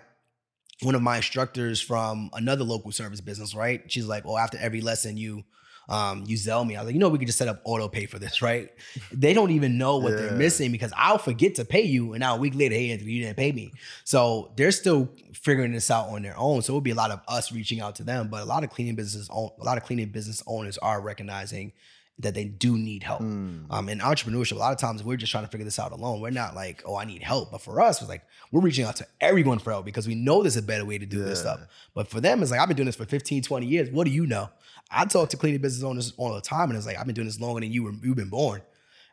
one 0.82 0.94
of 0.94 1.02
my 1.02 1.18
instructors 1.18 1.80
from 1.82 2.30
another 2.34 2.64
local 2.66 2.92
service 2.92 3.22
business, 3.22 3.56
right? 3.56 3.82
She's 3.88 4.06
like, 4.08 4.24
"Oh, 4.26 4.38
after 4.38 4.58
every 4.58 4.82
lesson, 4.82 5.16
you 5.18 5.46
um, 5.90 6.24
you 6.26 6.36
Zelle 6.38 6.66
me." 6.66 6.76
I 6.76 6.82
was 6.82 6.88
like, 6.88 6.94
"You 6.94 7.00
know, 7.00 7.10
we 7.10 7.18
could 7.18 7.28
just 7.28 7.38
set 7.38 7.48
up 7.48 7.62
auto 7.64 7.88
pay 7.88 8.06
for 8.06 8.20
this, 8.20 8.42
right?" 8.42 8.70
they 9.12 9.34
don't 9.34 9.52
even 9.52 9.78
know 9.78 9.98
what 9.98 10.18
they're 10.18 10.32
missing 10.36 10.72
because 10.72 10.92
I'll 10.96 11.18
forget 11.18 11.56
to 11.56 11.66
pay 11.66 11.84
you, 11.84 12.14
and 12.14 12.20
now 12.22 12.36
a 12.36 12.40
week 12.40 12.56
later, 12.56 12.76
hey, 12.76 12.92
Anthony, 12.92 13.12
you 13.12 13.24
didn't 13.24 13.38
pay 13.38 13.52
me. 13.52 13.72
So 14.04 14.52
they're 14.56 14.72
still 14.72 15.10
figuring 15.34 15.72
this 15.72 15.92
out 15.92 16.10
on 16.10 16.22
their 16.22 16.38
own. 16.38 16.62
So 16.62 16.74
it 16.74 16.76
would 16.76 16.84
be 16.84 16.92
a 16.92 16.96
lot 16.96 17.12
of 17.12 17.22
us 17.28 17.52
reaching 17.52 17.82
out 17.82 17.96
to 17.96 18.04
them, 18.04 18.30
but 18.30 18.42
a 18.42 18.46
lot 18.46 18.64
of 18.64 18.70
cleaning 18.70 18.96
businesses, 18.96 19.30
own, 19.32 19.52
a 19.60 19.64
lot 19.64 19.78
of 19.78 19.84
cleaning 19.84 20.10
business 20.10 20.42
owners 20.48 20.78
are 20.80 21.02
recognizing 21.02 21.74
that 22.20 22.34
they 22.34 22.46
do 22.46 22.78
need 22.78 23.04
help. 23.04 23.22
Mm. 23.22 23.66
Um, 23.70 23.90
in 23.90 24.00
entrepreneurship, 24.00 24.54
a 24.54 24.60
lot 24.60 24.72
of 24.72 24.80
times 24.80 25.04
we're 25.04 25.18
just 25.18 25.32
trying 25.32 25.44
to 25.44 25.50
figure 25.50 25.66
this 25.66 25.80
out 25.80 25.92
alone. 25.92 26.22
We're 26.22 26.30
not 26.30 26.56
like, 26.56 26.82
oh, 26.86 26.96
I 26.96 27.04
need 27.04 27.22
help. 27.22 27.52
But 27.52 27.62
for 27.62 27.82
us, 27.82 28.02
it's 28.02 28.10
like 28.10 28.24
we're 28.52 28.62
reaching 28.62 28.86
out 28.86 28.96
to 28.98 29.08
everyone 29.20 29.60
for 29.60 29.72
help 29.72 29.86
because 29.86 30.08
we 30.08 30.16
know 30.16 30.42
there's 30.42 30.56
a 30.56 30.62
better 30.62 30.86
way 30.86 30.98
to 30.98 31.06
do 31.06 31.24
this 31.24 31.42
stuff. 31.42 31.60
But 31.94 32.08
for 32.08 32.22
them, 32.22 32.42
it's 32.42 32.52
like, 32.52 32.62
I've 32.62 32.70
been 32.70 32.78
doing 32.78 32.86
this 32.86 32.96
for 32.96 33.06
15, 33.06 33.44
20 33.44 33.66
years. 33.66 33.90
What 33.90 34.06
do 34.06 34.12
you 34.12 34.26
know? 34.26 34.50
I 34.90 35.04
talk 35.06 35.30
to 35.30 35.38
cleaning 35.38 35.62
business 35.62 35.84
owners 35.84 36.14
all 36.16 36.34
the 36.34 36.42
time, 36.42 36.70
and 36.70 36.78
it's 36.78 36.86
like, 36.86 36.98
I've 36.98 37.06
been 37.06 37.16
doing 37.16 37.28
this 37.28 37.42
longer 37.42 37.60
than 37.60 37.72
you 37.72 37.84
were, 37.84 37.92
you've 38.02 38.16
been 38.16 38.30
born. 38.30 38.62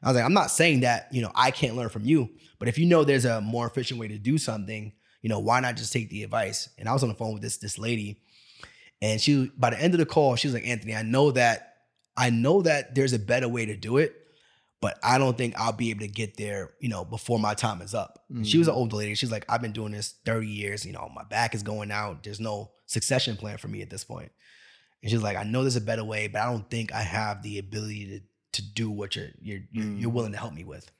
I 0.02 0.08
was 0.08 0.16
like, 0.16 0.24
I'm 0.24 0.34
not 0.34 0.50
saying 0.50 0.80
that, 0.80 1.08
you 1.12 1.22
know, 1.22 1.30
I 1.34 1.50
can't 1.50 1.76
learn 1.76 1.88
from 1.88 2.04
you, 2.04 2.28
but 2.58 2.68
if 2.68 2.76
you 2.76 2.86
know 2.86 3.04
there's 3.04 3.24
a 3.24 3.40
more 3.40 3.66
efficient 3.66 4.00
way 4.00 4.08
to 4.08 4.18
do 4.18 4.36
something, 4.36 4.92
you 5.22 5.28
know, 5.28 5.38
why 5.38 5.60
not 5.60 5.76
just 5.76 5.92
take 5.92 6.10
the 6.10 6.24
advice? 6.24 6.68
And 6.76 6.88
I 6.88 6.92
was 6.92 7.02
on 7.02 7.08
the 7.08 7.14
phone 7.14 7.32
with 7.32 7.42
this 7.42 7.58
this 7.58 7.78
lady, 7.78 8.20
and 9.00 9.20
she 9.20 9.50
by 9.56 9.70
the 9.70 9.80
end 9.80 9.94
of 9.94 9.98
the 9.98 10.06
call, 10.06 10.34
she 10.34 10.48
was 10.48 10.54
like, 10.54 10.66
Anthony, 10.66 10.94
I 10.94 11.02
know 11.02 11.30
that 11.30 11.71
I 12.16 12.30
know 12.30 12.62
that 12.62 12.94
there's 12.94 13.12
a 13.12 13.18
better 13.18 13.48
way 13.48 13.66
to 13.66 13.76
do 13.76 13.96
it, 13.98 14.14
but 14.80 14.98
I 15.02 15.16
don't 15.18 15.36
think 15.38 15.54
I'll 15.58 15.72
be 15.72 15.90
able 15.90 16.00
to 16.00 16.08
get 16.08 16.36
there, 16.36 16.70
you 16.80 16.88
know, 16.88 17.04
before 17.04 17.38
my 17.38 17.54
time 17.54 17.80
is 17.82 17.94
up. 17.94 18.24
And 18.28 18.46
She 18.46 18.58
was 18.58 18.68
an 18.68 18.74
older 18.74 18.96
lady. 18.96 19.14
She's 19.14 19.30
like, 19.32 19.44
I've 19.48 19.62
been 19.62 19.72
doing 19.72 19.92
this 19.92 20.14
30 20.24 20.46
years, 20.46 20.84
you 20.84 20.92
know, 20.92 21.10
my 21.14 21.24
back 21.24 21.54
is 21.54 21.62
going 21.62 21.90
out. 21.90 22.22
There's 22.22 22.40
no 22.40 22.70
succession 22.86 23.36
plan 23.36 23.58
for 23.58 23.68
me 23.68 23.80
at 23.82 23.90
this 23.90 24.04
point. 24.04 24.30
And 25.02 25.10
she's 25.10 25.22
like, 25.22 25.36
I 25.36 25.42
know 25.44 25.62
there's 25.62 25.76
a 25.76 25.80
better 25.80 26.04
way, 26.04 26.28
but 26.28 26.42
I 26.42 26.46
don't 26.50 26.68
think 26.68 26.92
I 26.92 27.02
have 27.02 27.42
the 27.42 27.58
ability 27.58 28.06
to 28.08 28.20
to 28.52 28.62
do 28.62 28.90
what 28.90 29.16
you're 29.16 29.28
you're 29.40 29.60
you're, 29.72 29.86
you're 29.86 30.10
Mm. 30.10 30.14
willing 30.14 30.32
to 30.32 30.38
help 30.38 30.52
me 30.52 30.62
with. 30.62 30.90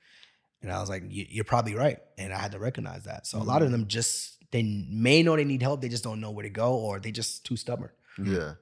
And 0.63 0.71
I 0.71 0.79
was 0.79 0.89
like, 0.89 1.03
"You- 1.07 1.27
you're 1.29 1.43
probably 1.43 1.75
right. 1.75 1.99
And 2.17 2.33
I 2.33 2.37
had 2.39 2.53
to 2.53 2.59
recognize 2.59 3.03
that. 3.03 3.27
So 3.27 3.37
a 3.39 3.43
lot 3.43 3.61
of 3.61 3.69
them 3.71 3.87
just 3.87 4.37
they 4.49 4.63
may 4.63 5.21
know 5.21 5.35
they 5.35 5.43
need 5.45 5.61
help, 5.61 5.81
they 5.81 5.87
just 5.89 6.03
don't 6.03 6.19
know 6.19 6.31
where 6.31 6.41
to 6.43 6.49
go, 6.49 6.73
or 6.73 6.99
they 6.99 7.11
just 7.11 7.45
too 7.45 7.55
stubborn. 7.55 7.91
Yeah. 8.23 8.53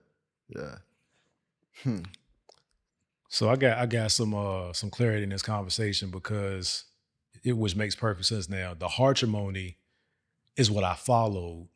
Yeah. 0.49 0.75
Hmm. 1.83 1.99
So 3.33 3.49
I 3.49 3.55
got 3.55 3.77
I 3.77 3.85
got 3.85 4.11
some 4.11 4.33
uh 4.33 4.73
some 4.73 4.89
clarity 4.89 5.23
in 5.23 5.29
this 5.29 5.41
conversation 5.41 6.11
because 6.11 6.83
it 7.45 7.53
which 7.53 7.77
makes 7.77 7.95
perfect 7.95 8.25
sense 8.27 8.49
now. 8.49 8.73
The 8.73 8.89
Hartrimony 8.89 9.77
is 10.57 10.69
what 10.69 10.83
I 10.83 10.95
followed. 10.95 11.69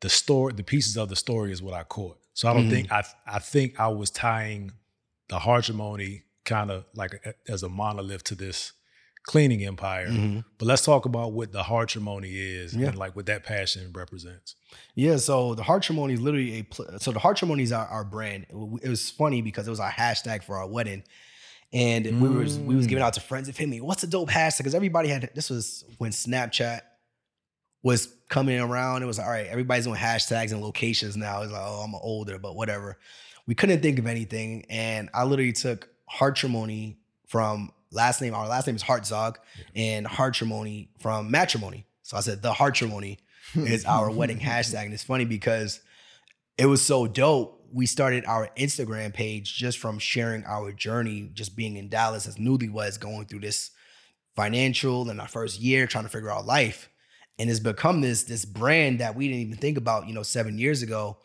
The 0.00 0.08
story, 0.08 0.54
the 0.54 0.62
pieces 0.64 0.96
of 0.96 1.10
the 1.10 1.16
story 1.16 1.52
is 1.52 1.60
what 1.62 1.74
I 1.74 1.82
caught. 1.84 2.18
So 2.32 2.48
I 2.48 2.54
don't 2.54 2.64
Mhm. 2.64 2.70
think 2.70 2.92
I 2.92 3.04
I 3.26 3.38
think 3.40 3.78
I 3.78 3.88
was 3.88 4.10
tying 4.10 4.72
the 5.28 5.38
Hartrimony 5.38 6.22
kind 6.46 6.70
of 6.70 6.86
like 6.94 7.12
a, 7.26 7.34
as 7.46 7.62
a 7.62 7.68
monolith 7.68 8.24
to 8.24 8.34
this 8.34 8.72
cleaning 9.30 9.64
empire. 9.64 10.08
Mhm. 10.08 10.44
But 10.58 10.66
let's 10.66 10.84
talk 10.84 11.04
about 11.04 11.30
what 11.32 11.52
the 11.52 11.62
Hartrimony 11.62 12.32
is 12.34 12.74
Yeah. 12.74 12.88
and 12.88 12.98
like 12.98 13.14
what 13.14 13.26
that 13.26 13.44
passion 13.44 13.92
represents. 13.94 14.56
Yeah, 14.96 15.18
so 15.18 15.54
the 15.54 15.62
Hartrimony 15.62 16.14
is 16.14 16.20
literally 16.20 16.58
a 16.58 16.62
pl- 16.64 16.98
so 16.98 17.12
the 17.12 17.20
Hartrimony 17.20 17.62
is 17.62 17.70
our, 17.70 17.86
our 17.86 18.02
brand. 18.04 18.46
It, 18.82 18.88
was 18.88 19.08
funny 19.08 19.40
because 19.40 19.68
it 19.68 19.70
was 19.70 19.78
our 19.78 19.92
hashtag 19.92 20.42
for 20.42 20.56
our 20.56 20.66
wedding, 20.66 21.04
and 21.72 22.20
we 22.20 22.28
was 22.28 22.58
we 22.58 22.74
was 22.74 22.88
giving 22.88 23.04
out 23.04 23.12
to 23.12 23.20
friends 23.20 23.46
and 23.46 23.56
family. 23.56 23.80
What's 23.80 24.02
a 24.02 24.08
dope 24.08 24.30
hashtag? 24.30 24.58
Because 24.58 24.74
everybody 24.74 25.08
had 25.08 25.30
this 25.32 25.48
was 25.48 25.84
when 25.98 26.10
Snapchat 26.10 26.80
was 27.84 28.08
coming 28.28 28.58
around. 28.58 29.04
It 29.04 29.06
was 29.06 29.18
like, 29.18 29.26
all 29.28 29.32
right, 29.32 29.46
everybody's 29.46 29.84
doing 29.84 29.96
hashtags 29.96 30.50
and 30.50 30.60
locations 30.60 31.16
now. 31.16 31.42
It's 31.42 31.52
like, 31.52 31.62
oh, 31.64 31.82
I'm 31.84 31.94
older, 31.94 32.36
but 32.40 32.56
whatever. 32.56 32.98
We 33.46 33.54
couldn't 33.54 33.80
think 33.80 34.00
of 34.00 34.08
anything, 34.08 34.66
and 34.68 35.08
I 35.14 35.22
literally 35.22 35.52
took 35.52 35.88
Heart 36.06 36.40
Harmony 36.40 36.98
from 37.28 37.70
last 37.92 38.20
name. 38.20 38.34
Our 38.34 38.48
last 38.48 38.66
name 38.66 38.76
is 38.76 38.82
Hartzog, 38.82 39.36
and 39.74 40.06
Heart 40.06 40.38
Harmony 40.38 40.90
from 41.00 41.30
matrimony. 41.30 41.86
So 42.02 42.16
I 42.16 42.20
said 42.20 42.42
the 42.42 42.52
Heart 42.52 42.78
Harmony 42.78 43.18
is 43.54 43.84
our 43.84 44.10
wedding 44.14 44.38
hashtag. 44.38 44.84
And 44.84 44.94
it's 44.94 45.04
funny 45.04 45.24
because 45.24 45.80
it 46.58 46.66
was 46.66 46.82
so 46.82 47.06
dope. 47.06 47.56
We 47.72 47.86
started 47.86 48.24
our 48.24 48.50
Instagram 48.56 49.14
page 49.14 49.56
just 49.56 49.78
from 49.78 49.98
sharing 49.98 50.44
our 50.44 50.72
journey, 50.72 51.30
just 51.32 51.54
being 51.54 51.76
in 51.76 51.88
Dallas 51.88 52.26
as 52.26 52.36
newlyweds, 52.36 52.98
going 52.98 53.26
through 53.26 53.40
this 53.40 53.70
financial 54.34 55.08
and 55.08 55.20
our 55.20 55.28
first 55.28 55.60
year, 55.60 55.86
trying 55.86 56.04
to 56.04 56.10
figure 56.10 56.30
out 56.30 56.46
life. 56.46 56.88
And 57.38 57.48
it's 57.48 57.60
become 57.60 58.00
this 58.00 58.24
this 58.24 58.44
brand 58.44 58.98
that 58.98 59.14
we 59.14 59.28
didn't 59.28 59.42
even 59.42 59.56
think 59.56 59.78
about, 59.78 60.08
you 60.08 60.14
know, 60.14 60.22
seven 60.22 60.58
years 60.58 60.82
ago. 60.82 61.18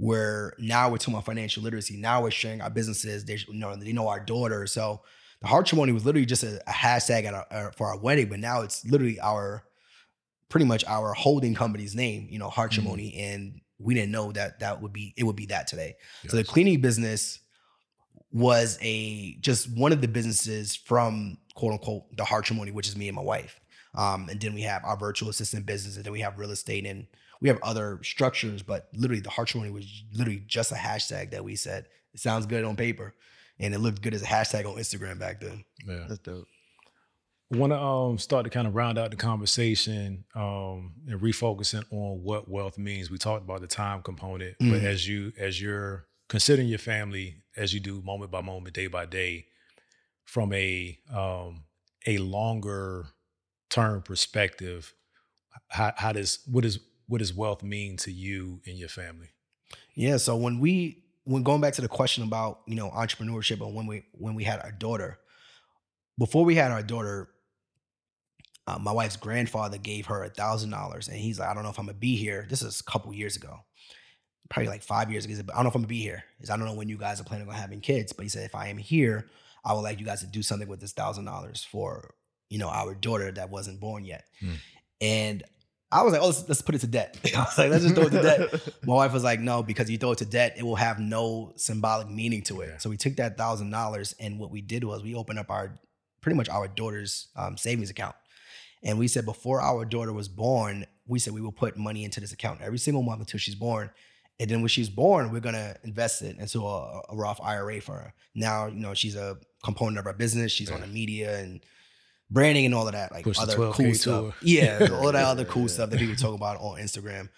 Where 0.00 0.54
now 0.60 0.88
we're 0.88 0.98
talking 0.98 1.14
about 1.14 1.26
financial 1.26 1.64
literacy. 1.64 1.96
Now 1.96 2.22
we're 2.22 2.30
sharing 2.30 2.60
our 2.60 2.70
businesses. 2.70 3.24
They 3.24 3.34
you 3.48 3.58
know 3.58 3.74
they 3.74 3.92
know 3.92 4.06
our 4.06 4.20
daughter. 4.20 4.64
So 4.68 5.00
the 5.40 5.48
Hartrimony 5.48 5.92
was 5.92 6.04
literally 6.04 6.26
just 6.26 6.42
a, 6.42 6.60
a 6.68 6.72
hashtag 6.72 7.24
at 7.24 7.34
our, 7.34 7.46
uh, 7.50 7.70
for 7.70 7.86
our 7.86 7.98
wedding, 7.98 8.28
but 8.28 8.40
now 8.40 8.62
it's 8.62 8.84
literally 8.84 9.20
our 9.20 9.64
pretty 10.48 10.66
much 10.66 10.84
our 10.86 11.12
holding 11.12 11.54
company's 11.54 11.94
name, 11.94 12.26
you 12.30 12.38
know, 12.38 12.48
Mm-hmm. 12.48 13.20
And 13.20 13.60
we 13.78 13.94
didn't 13.94 14.10
know 14.10 14.32
that 14.32 14.60
that 14.60 14.82
would 14.82 14.92
be 14.92 15.14
it 15.16 15.24
would 15.24 15.36
be 15.36 15.46
that 15.46 15.66
today. 15.66 15.96
So 16.26 16.36
the 16.36 16.44
cleaning 16.44 16.80
business 16.80 17.40
was 18.32 18.78
a 18.82 19.36
just 19.40 19.70
one 19.76 19.92
of 19.92 20.00
the 20.00 20.08
businesses 20.08 20.76
from 20.76 21.38
quote 21.54 21.72
unquote 21.72 22.16
the 22.16 22.24
Hartrimony, 22.24 22.72
which 22.72 22.88
is 22.88 22.96
me 22.96 23.08
and 23.08 23.16
my 23.16 23.22
wife. 23.22 23.60
Um, 23.94 24.28
and 24.28 24.40
then 24.40 24.54
we 24.54 24.62
have 24.62 24.84
our 24.84 24.96
virtual 24.96 25.28
assistant 25.28 25.66
business, 25.66 25.96
and 25.96 26.04
then 26.04 26.12
we 26.12 26.20
have 26.20 26.38
real 26.38 26.50
estate, 26.50 26.86
and 26.86 27.06
we 27.40 27.48
have 27.48 27.58
other 27.62 28.00
structures. 28.02 28.62
But 28.62 28.88
literally, 28.94 29.20
the 29.20 29.30
heart 29.30 29.48
Hartrimony 29.48 29.72
was 29.72 30.04
literally 30.12 30.42
just 30.46 30.72
a 30.72 30.76
hashtag 30.76 31.30
that 31.30 31.44
we 31.44 31.56
said 31.56 31.86
it 32.12 32.20
sounds 32.20 32.46
good 32.46 32.64
on 32.64 32.76
paper, 32.76 33.14
and 33.60 33.74
it 33.74 33.78
looked 33.78 34.02
good 34.02 34.14
as 34.14 34.22
a 34.22 34.26
hashtag 34.26 34.66
on 34.66 34.76
Instagram 34.76 35.18
back 35.18 35.40
then. 35.40 35.64
Yeah. 35.86 36.04
That's 36.08 36.20
dope. 36.20 36.46
I 37.52 37.56
want 37.56 37.72
to 37.72 37.78
um, 37.80 38.18
start 38.18 38.44
to 38.44 38.50
kind 38.50 38.66
of 38.66 38.74
round 38.74 38.98
out 38.98 39.10
the 39.10 39.16
conversation 39.16 40.24
um, 40.34 40.92
and 41.08 41.18
refocusing 41.20 41.82
on 41.90 42.22
what 42.22 42.48
wealth 42.50 42.76
means. 42.76 43.10
We 43.10 43.16
talked 43.16 43.42
about 43.42 43.62
the 43.62 43.66
time 43.66 44.02
component, 44.02 44.56
but 44.58 44.66
Mhm. 44.66 44.84
as 44.84 45.08
you 45.08 45.32
as 45.38 45.60
you're 45.60 46.06
considering 46.28 46.68
your 46.68 46.78
family 46.78 47.36
as 47.56 47.72
you 47.72 47.80
do 47.80 48.02
moment 48.02 48.30
by 48.30 48.42
moment, 48.42 48.74
day 48.74 48.86
by 48.86 49.06
day, 49.06 49.46
from 50.24 50.52
a 50.52 50.98
um, 51.10 51.64
a 52.06 52.18
longer 52.18 53.06
term 53.70 54.02
perspective, 54.02 54.92
how, 55.68 55.92
how 55.96 56.12
does 56.12 56.40
what 56.46 56.62
does 56.64 56.78
what 57.06 57.18
does 57.20 57.32
wealth 57.32 57.62
mean 57.62 57.96
to 57.96 58.12
you 58.12 58.60
and 58.66 58.76
your 58.76 58.90
family? 58.90 59.30
Yeah. 59.94 60.18
So 60.18 60.36
when 60.36 60.60
we 60.60 61.02
when 61.28 61.42
going 61.42 61.60
back 61.60 61.74
to 61.74 61.82
the 61.82 61.88
question 61.88 62.24
about 62.24 62.60
you 62.66 62.74
know 62.74 62.90
entrepreneurship 62.90 63.60
and 63.60 63.74
when 63.74 63.86
we 63.86 64.04
when 64.12 64.34
we 64.34 64.44
had 64.44 64.60
our 64.60 64.72
daughter, 64.72 65.18
before 66.18 66.44
we 66.44 66.54
had 66.54 66.70
our 66.70 66.82
daughter, 66.82 67.28
uh, 68.66 68.78
my 68.78 68.92
wife's 68.92 69.16
grandfather 69.16 69.76
gave 69.76 70.06
her 70.06 70.24
a 70.24 70.30
thousand 70.30 70.70
dollars, 70.70 71.06
and 71.06 71.18
he's 71.18 71.38
like, 71.38 71.50
I 71.50 71.54
don't 71.54 71.64
know 71.64 71.68
if 71.68 71.78
I'm 71.78 71.84
gonna 71.84 71.98
be 71.98 72.16
here. 72.16 72.46
This 72.48 72.62
is 72.62 72.80
a 72.80 72.90
couple 72.90 73.12
years 73.12 73.36
ago, 73.36 73.60
probably 74.48 74.68
like 74.68 74.82
five 74.82 75.10
years 75.10 75.26
ago. 75.26 75.34
Said, 75.34 75.50
I 75.50 75.56
don't 75.56 75.64
know 75.64 75.68
if 75.68 75.74
I'm 75.74 75.82
gonna 75.82 75.88
be 75.88 76.00
here. 76.00 76.24
Is 76.40 76.48
I 76.48 76.56
don't 76.56 76.66
know 76.66 76.74
when 76.74 76.88
you 76.88 76.96
guys 76.96 77.20
are 77.20 77.24
planning 77.24 77.46
on 77.46 77.54
having 77.54 77.82
kids, 77.82 78.14
but 78.14 78.22
he 78.22 78.30
said 78.30 78.44
if 78.44 78.54
I 78.54 78.68
am 78.68 78.78
here, 78.78 79.28
I 79.62 79.74
would 79.74 79.82
like 79.82 80.00
you 80.00 80.06
guys 80.06 80.20
to 80.20 80.26
do 80.26 80.42
something 80.42 80.66
with 80.66 80.80
this 80.80 80.92
thousand 80.92 81.26
dollars 81.26 81.62
for 81.62 82.14
you 82.48 82.58
know 82.58 82.68
our 82.68 82.94
daughter 82.94 83.30
that 83.32 83.50
wasn't 83.50 83.80
born 83.80 84.06
yet. 84.06 84.24
Hmm. 84.40 84.54
And 85.02 85.42
I 85.90 86.02
was 86.02 86.12
like, 86.12 86.20
oh, 86.20 86.26
let's, 86.26 86.48
let's 86.48 86.62
put 86.62 86.74
it 86.74 86.80
to 86.82 86.86
debt. 86.86 87.18
I 87.36 87.40
was 87.40 87.56
like, 87.56 87.70
let's 87.70 87.82
just 87.82 87.94
throw 87.94 88.06
it 88.06 88.10
to 88.10 88.22
debt. 88.22 88.68
My 88.84 88.94
wife 88.94 89.12
was 89.12 89.24
like, 89.24 89.40
no, 89.40 89.62
because 89.62 89.90
you 89.90 89.96
throw 89.96 90.12
it 90.12 90.18
to 90.18 90.26
debt, 90.26 90.54
it 90.58 90.62
will 90.62 90.76
have 90.76 90.98
no 90.98 91.52
symbolic 91.56 92.10
meaning 92.10 92.42
to 92.42 92.60
it. 92.60 92.68
Yeah. 92.68 92.78
So 92.78 92.90
we 92.90 92.96
took 92.96 93.16
that 93.16 93.38
thousand 93.38 93.70
dollars 93.70 94.14
and 94.20 94.38
what 94.38 94.50
we 94.50 94.60
did 94.60 94.84
was 94.84 95.02
we 95.02 95.14
opened 95.14 95.38
up 95.38 95.50
our 95.50 95.74
pretty 96.20 96.36
much 96.36 96.48
our 96.48 96.68
daughter's 96.68 97.28
um, 97.36 97.56
savings 97.56 97.90
account. 97.90 98.14
And 98.82 98.98
we 98.98 99.08
said 99.08 99.24
before 99.24 99.60
our 99.60 99.84
daughter 99.84 100.12
was 100.12 100.28
born, 100.28 100.86
we 101.06 101.18
said 101.18 101.32
we 101.32 101.40
will 101.40 101.52
put 101.52 101.76
money 101.76 102.04
into 102.04 102.20
this 102.20 102.32
account 102.32 102.60
every 102.60 102.78
single 102.78 103.02
month 103.02 103.20
until 103.20 103.38
she's 103.38 103.54
born. 103.54 103.90
And 104.38 104.48
then 104.48 104.60
when 104.60 104.68
she's 104.68 104.88
born, 104.88 105.32
we're 105.32 105.40
gonna 105.40 105.76
invest 105.82 106.22
it 106.22 106.38
into 106.38 106.66
a, 106.66 107.02
a 107.08 107.16
Roth 107.16 107.40
IRA 107.42 107.80
for 107.80 107.94
her. 107.94 108.14
Now, 108.34 108.66
you 108.66 108.78
know, 108.78 108.94
she's 108.94 109.16
a 109.16 109.38
component 109.64 109.98
of 109.98 110.06
our 110.06 110.12
business. 110.12 110.52
She's 110.52 110.70
on 110.70 110.80
the 110.80 110.86
media 110.86 111.38
and 111.38 111.60
branding 112.30 112.66
and 112.66 112.74
all 112.74 112.86
of 112.86 112.92
that, 112.92 113.12
like 113.12 113.24
Push 113.24 113.38
other 113.38 113.54
12K 113.54 113.74
cool 113.74 113.94
stuff. 113.94 114.24
her. 114.26 114.34
Yeah, 114.42 114.88
all 114.92 115.12
that 115.12 115.24
other 115.24 115.44
cool 115.44 115.68
stuff 115.68 115.90
that 115.90 115.98
people 115.98 116.16
talk 116.16 116.34
about 116.34 116.58
on 116.60 116.78
Instagram. 116.80 117.28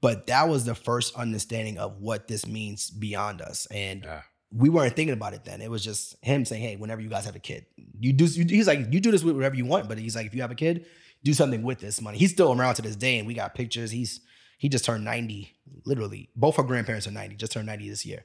But 0.00 0.26
that 0.26 0.48
was 0.48 0.64
the 0.64 0.74
first 0.74 1.14
understanding 1.14 1.78
of 1.78 1.98
what 2.00 2.26
this 2.26 2.46
means 2.46 2.90
beyond 2.90 3.40
us. 3.40 3.66
And 3.66 4.02
Yeah. 4.02 4.22
we 4.50 4.68
weren't 4.68 4.96
thinking 4.96 5.12
about 5.14 5.32
it 5.32 5.44
then. 5.44 5.60
It 5.62 5.70
was 5.70 5.84
just 5.84 6.16
him 6.22 6.44
saying, 6.44 6.60
"Hey, 6.62 6.76
whenever 6.76 7.00
you 7.00 7.08
guys 7.08 7.24
have 7.24 7.36
a 7.36 7.40
kid, 7.40 7.66
you 8.00 8.12
do." 8.12 8.24
He's 8.24 8.66
like, 8.66 8.92
"You 8.92 8.98
do 9.00 9.12
this 9.12 9.22
with 9.22 9.36
whatever 9.36 9.54
you 9.54 9.64
want," 9.64 9.88
but 9.88 9.98
he's 9.98 10.16
like, 10.16 10.26
"If 10.26 10.34
you 10.34 10.42
have 10.42 10.50
a 10.50 10.56
kid, 10.56 10.86
do 11.22 11.32
something 11.32 11.62
with 11.62 11.78
this 11.78 12.00
money." 12.00 12.18
He's 12.18 12.32
still 12.32 12.52
around 12.52 12.74
to 12.76 12.82
this 12.82 12.96
day, 12.96 13.18
and 13.18 13.26
we 13.28 13.34
got 13.34 13.54
pictures. 13.54 13.92
He's 13.92 14.20
he 14.58 14.68
just 14.68 14.84
turned 14.84 15.04
ninety, 15.04 15.54
literally. 15.86 16.30
Both 16.34 16.56
her 16.56 16.62
grandparents 16.64 17.06
are 17.06 17.12
ninety, 17.12 17.36
just 17.36 17.52
turned 17.52 17.66
ninety 17.66 17.88
this 17.88 18.04
year. 18.04 18.24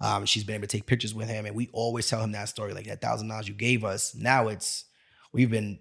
Um, 0.00 0.26
she's 0.26 0.44
been 0.44 0.54
able 0.56 0.68
to 0.68 0.76
take 0.76 0.86
pictures 0.86 1.12
with 1.14 1.26
him, 1.28 1.44
and 1.46 1.56
we 1.56 1.70
always 1.72 2.08
tell 2.08 2.20
him 2.22 2.32
that 2.32 2.48
story, 2.48 2.72
like 2.72 2.86
that 2.86 3.00
thousand 3.00 3.28
dollars 3.28 3.48
you 3.48 3.54
gave 3.54 3.84
us. 3.84 4.14
Now 4.14 4.46
it's 4.48 4.84
we've 5.36 5.50
been 5.50 5.78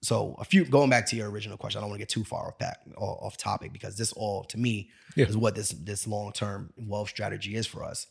so 0.00 0.36
a 0.38 0.44
few 0.44 0.64
going 0.64 0.90
back 0.90 1.06
to 1.06 1.16
your 1.16 1.28
original 1.28 1.58
question. 1.58 1.78
I 1.78 1.82
don't 1.82 1.90
want 1.90 1.98
to 1.98 2.02
get 2.02 2.08
too 2.08 2.24
far 2.24 2.46
off 2.48 2.54
or 2.96 3.24
off 3.24 3.36
topic 3.36 3.72
because 3.72 3.96
this 3.96 4.12
all 4.12 4.44
to 4.44 4.58
me 4.58 4.90
Yeah. 5.16 5.26
is 5.26 5.36
what 5.36 5.54
this 5.56 5.70
this 5.70 6.06
long 6.06 6.32
term 6.32 6.72
wealth 6.76 7.08
strategy 7.08 7.56
is 7.56 7.66
for 7.66 7.82
us. 7.82 8.06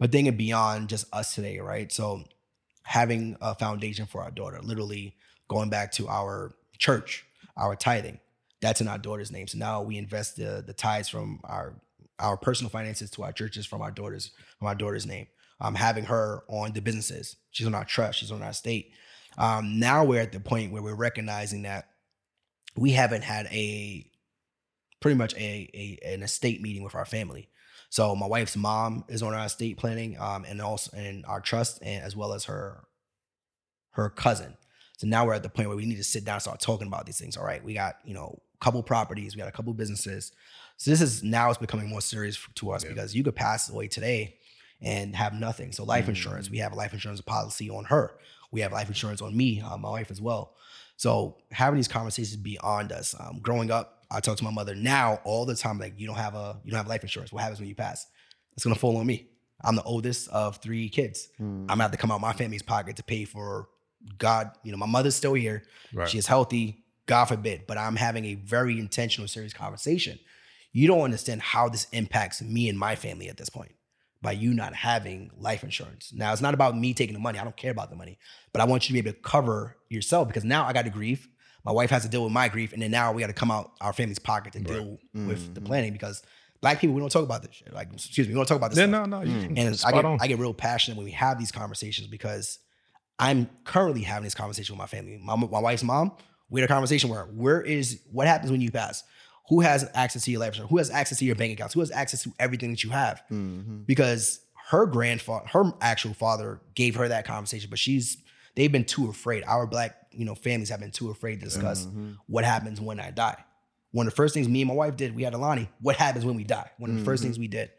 But 0.00 0.10
thinking 0.12 0.36
beyond 0.36 0.88
just 0.88 1.06
us 1.12 1.34
today, 1.34 1.58
right? 1.58 1.90
So 1.92 2.24
having 2.82 3.36
a 3.40 3.54
foundation 3.54 4.06
for 4.06 4.22
our 4.22 4.30
daughter, 4.30 4.60
literally 4.62 5.14
going 5.48 5.70
back 5.70 5.92
to 5.92 6.08
our 6.08 6.54
church, 6.78 7.24
our 7.56 7.76
tithing, 7.76 8.18
that's 8.60 8.80
in 8.80 8.88
our 8.88 8.98
daughter's 8.98 9.30
name. 9.30 9.46
So 9.46 9.58
now 9.58 9.82
we 9.82 9.96
invest 9.96 10.36
the 10.36 10.62
the 10.66 10.72
tithes 10.72 11.08
from 11.08 11.40
our 11.44 11.80
our 12.18 12.36
personal 12.36 12.68
finances 12.70 13.10
to 13.10 13.22
our 13.22 13.32
churches 13.32 13.64
from 13.64 13.80
our 13.80 13.92
daughter's 13.92 14.32
from 14.58 14.66
our 14.66 14.74
daughter's 14.74 15.06
name. 15.06 15.28
Um, 15.60 15.74
having 15.76 16.04
her 16.04 16.42
on 16.48 16.72
the 16.72 16.80
businesses, 16.80 17.36
she's 17.52 17.66
on 17.66 17.74
our 17.76 17.84
trust, 17.84 18.18
she's 18.18 18.32
on 18.32 18.42
our 18.42 18.52
state. 18.52 18.90
Um, 19.38 19.78
now 19.78 20.04
we're 20.04 20.20
at 20.20 20.32
the 20.32 20.40
point 20.40 20.72
where 20.72 20.82
we're 20.82 20.94
recognizing 20.94 21.62
that 21.62 21.88
we 22.76 22.90
haven't 22.92 23.22
had 23.22 23.46
a 23.46 24.04
pretty 25.00 25.16
much 25.16 25.34
a, 25.34 25.70
a 25.72 25.98
an 26.14 26.22
estate 26.22 26.60
meeting 26.60 26.82
with 26.82 26.94
our 26.94 27.04
family. 27.06 27.48
So 27.90 28.14
my 28.14 28.26
wife's 28.26 28.56
mom 28.56 29.04
is 29.08 29.22
on 29.22 29.32
our 29.32 29.46
estate 29.46 29.78
planning, 29.78 30.18
um, 30.20 30.44
and 30.44 30.60
also 30.60 30.94
in 30.96 31.24
our 31.24 31.40
trust, 31.40 31.78
and 31.82 32.02
as 32.04 32.14
well 32.14 32.32
as 32.34 32.44
her 32.44 32.84
her 33.92 34.10
cousin. 34.10 34.56
So 34.98 35.06
now 35.06 35.24
we're 35.26 35.34
at 35.34 35.42
the 35.44 35.48
point 35.48 35.68
where 35.68 35.76
we 35.76 35.86
need 35.86 35.96
to 35.96 36.04
sit 36.04 36.24
down 36.24 36.34
and 36.34 36.42
start 36.42 36.60
talking 36.60 36.86
about 36.88 37.06
these 37.06 37.18
things. 37.18 37.36
All 37.36 37.44
right, 37.44 37.62
we 37.64 37.74
got 37.74 37.96
you 38.04 38.14
know 38.14 38.40
a 38.60 38.64
couple 38.64 38.82
properties, 38.82 39.34
we 39.34 39.40
got 39.40 39.48
a 39.48 39.52
couple 39.52 39.72
businesses. 39.72 40.32
So 40.76 40.90
this 40.90 41.00
is 41.00 41.22
now 41.22 41.48
it's 41.48 41.58
becoming 41.58 41.88
more 41.88 42.00
serious 42.00 42.38
to 42.56 42.70
us 42.72 42.82
Yeah. 42.84 42.90
because 42.90 43.14
you 43.14 43.24
could 43.24 43.34
pass 43.36 43.68
away 43.70 43.88
today 43.88 44.36
and 44.80 45.14
have 45.16 45.32
nothing. 45.34 45.72
So 45.72 45.84
life 45.84 46.04
Mhm. 46.06 46.10
insurance, 46.10 46.50
we 46.50 46.58
have 46.58 46.72
a 46.72 46.76
life 46.76 46.92
insurance 46.92 47.20
policy 47.20 47.68
on 47.70 47.84
her. 47.86 48.16
We 48.50 48.60
have 48.60 48.72
life 48.72 48.88
insurance 48.88 49.20
on 49.20 49.36
me, 49.36 49.60
uh, 49.60 49.76
my 49.76 49.90
wife 49.90 50.10
as 50.10 50.20
well. 50.20 50.54
So 50.96 51.36
having 51.52 51.76
these 51.76 51.88
conversations 51.88 52.36
beyond 52.36 52.92
us. 52.92 53.14
Um, 53.18 53.38
growing 53.40 53.70
up, 53.70 54.04
I 54.10 54.20
talk 54.20 54.36
to 54.38 54.44
my 54.44 54.50
mother 54.50 54.74
now 54.74 55.20
all 55.24 55.44
the 55.44 55.54
time. 55.54 55.78
Like 55.78 55.94
you 55.98 56.06
don't 56.06 56.16
have 56.16 56.34
a 56.34 56.60
you 56.64 56.70
don't 56.70 56.78
have 56.78 56.88
life 56.88 57.02
insurance. 57.02 57.32
What 57.32 57.42
happens 57.42 57.60
when 57.60 57.68
you 57.68 57.74
pass? 57.74 58.06
It's 58.54 58.64
gonna 58.64 58.74
fall 58.74 58.96
on 58.96 59.06
me. 59.06 59.28
I'm 59.62 59.76
the 59.76 59.82
oldest 59.82 60.28
of 60.28 60.56
three 60.56 60.88
kids. 60.88 61.28
Hmm. 61.36 61.62
I'm 61.62 61.66
gonna 61.66 61.82
have 61.84 61.90
to 61.92 61.96
come 61.96 62.10
out 62.10 62.20
my 62.20 62.32
family's 62.32 62.62
pocket 62.62 62.96
to 62.96 63.02
pay 63.02 63.24
for 63.24 63.68
God. 64.18 64.50
You 64.62 64.72
know, 64.72 64.78
my 64.78 64.86
mother's 64.86 65.14
still 65.14 65.34
here. 65.34 65.62
Right. 65.92 66.08
She 66.08 66.18
is 66.18 66.26
healthy. 66.26 66.84
God 67.06 67.26
forbid. 67.26 67.66
But 67.66 67.78
I'm 67.78 67.96
having 67.96 68.24
a 68.24 68.34
very 68.34 68.78
intentional, 68.78 69.28
serious 69.28 69.52
conversation. 69.52 70.18
You 70.72 70.86
don't 70.86 71.00
understand 71.00 71.42
how 71.42 71.68
this 71.68 71.86
impacts 71.92 72.42
me 72.42 72.68
and 72.68 72.78
my 72.78 72.94
family 72.94 73.28
at 73.28 73.36
this 73.36 73.48
point 73.48 73.72
by 74.20 74.32
you 74.32 74.52
not 74.52 74.74
having 74.74 75.30
life 75.36 75.62
insurance. 75.62 76.12
Now, 76.12 76.32
it's 76.32 76.42
not 76.42 76.54
about 76.54 76.76
me 76.76 76.92
taking 76.92 77.14
the 77.14 77.20
money. 77.20 77.38
I 77.38 77.44
don't 77.44 77.56
care 77.56 77.70
about 77.70 77.90
the 77.90 77.96
money, 77.96 78.18
but 78.52 78.60
I 78.60 78.64
want 78.64 78.84
you 78.88 78.96
to 78.96 79.02
be 79.02 79.08
able 79.08 79.16
to 79.16 79.22
cover 79.22 79.76
yourself 79.88 80.26
because 80.28 80.44
now 80.44 80.64
I 80.66 80.72
got 80.72 80.84
to 80.86 80.90
grieve. 80.90 81.28
My 81.64 81.72
wife 81.72 81.90
has 81.90 82.02
to 82.02 82.08
deal 82.08 82.24
with 82.24 82.32
my 82.32 82.48
grief, 82.48 82.72
and 82.72 82.80
then 82.82 82.90
now 82.90 83.12
we 83.12 83.20
got 83.20 83.26
to 83.28 83.32
come 83.32 83.50
out 83.50 83.72
our 83.80 83.92
family's 83.92 84.18
pocket 84.18 84.54
to 84.54 84.60
deal 84.60 84.98
with 85.12 85.54
the 85.54 85.60
Mhm. 85.60 85.64
planning 85.66 85.92
because 85.92 86.22
black 86.60 86.80
people 86.80 86.94
we 86.94 87.00
don't 87.00 87.10
talk 87.12 87.22
about 87.22 87.42
this 87.42 87.54
shit. 87.54 87.72
Like, 87.72 87.92
excuse 87.92 88.26
me, 88.26 88.34
we 88.34 88.38
don't 88.38 88.46
talk 88.46 88.56
about 88.56 88.70
this. 88.70 88.78
Yeah, 88.78 88.86
no, 88.86 89.04
no. 89.04 89.22
You, 89.22 89.30
Mm. 89.32 89.58
And 89.58 89.82
I 89.84 89.92
get 89.92 90.04
on. 90.04 90.18
I 90.20 90.26
get 90.26 90.38
real 90.38 90.54
passionate 90.54 90.96
when 90.96 91.04
we 91.04 91.12
have 91.12 91.38
these 91.38 91.52
conversations 91.52 92.08
because 92.08 92.58
I'm 93.20 93.48
currently 93.64 94.02
having 94.02 94.24
this 94.24 94.34
conversation 94.34 94.74
with 94.74 94.78
my 94.78 94.86
family. 94.86 95.18
My, 95.22 95.36
my 95.36 95.58
wife's 95.60 95.82
mom, 95.84 96.12
we 96.50 96.60
had 96.60 96.68
a 96.70 96.72
conversation 96.72 97.10
where 97.10 97.24
where 97.26 97.60
is 97.60 98.00
what 98.10 98.26
happens 98.26 98.50
when 98.50 98.60
you 98.60 98.70
pass? 98.72 99.02
Who 99.48 99.60
has 99.60 99.88
access 99.94 100.24
to 100.24 100.30
your 100.30 100.40
life 100.40 100.48
insurance? 100.48 100.70
Who 100.70 100.78
has 100.78 100.90
access 100.90 101.18
to 101.18 101.24
your 101.24 101.34
bank 101.34 101.52
accounts? 101.52 101.74
Who 101.74 101.80
has 101.80 101.90
access 101.90 102.22
to 102.24 102.32
everything 102.38 102.70
that 102.70 102.84
you 102.84 102.90
have? 102.90 103.22
Mhm. 103.30 103.86
Because 103.86 104.40
her 104.70 104.84
grandfather, 104.86 105.46
her 105.48 105.72
actual 105.80 106.12
father 106.14 106.60
gave 106.74 106.94
her 106.96 107.08
that 107.08 107.24
conversation, 107.26 107.70
but 107.70 107.78
she's 107.78 108.18
they've 108.56 108.72
been 108.72 108.84
too 108.84 109.08
afraid. 109.08 109.44
Our 109.46 109.66
black, 109.66 109.94
you 110.10 110.24
know, 110.24 110.34
families 110.34 110.68
have 110.70 110.80
been 110.80 110.90
too 110.90 111.10
afraid 111.10 111.38
to 111.40 111.44
discuss 111.46 111.86
Mhm. 111.86 112.16
what 112.26 112.44
happens 112.44 112.80
when 112.80 112.98
I 113.00 113.10
die. 113.12 113.36
One 113.92 114.06
of 114.06 114.12
the 114.12 114.16
first 114.16 114.34
things 114.34 114.48
me 114.48 114.60
and 114.62 114.68
my 114.68 114.74
wife 114.74 114.96
did, 114.96 115.14
we 115.14 115.22
had 115.22 115.32
Alani. 115.32 115.68
What 115.80 115.96
happens 115.96 116.24
when 116.24 116.34
we 116.36 116.44
die? 116.44 116.70
One 116.78 116.90
of 116.90 116.96
the 116.98 117.04
first 117.04 117.22
Mhm. 117.22 117.26
things 117.26 117.38
we 117.38 117.48
did. 117.48 117.70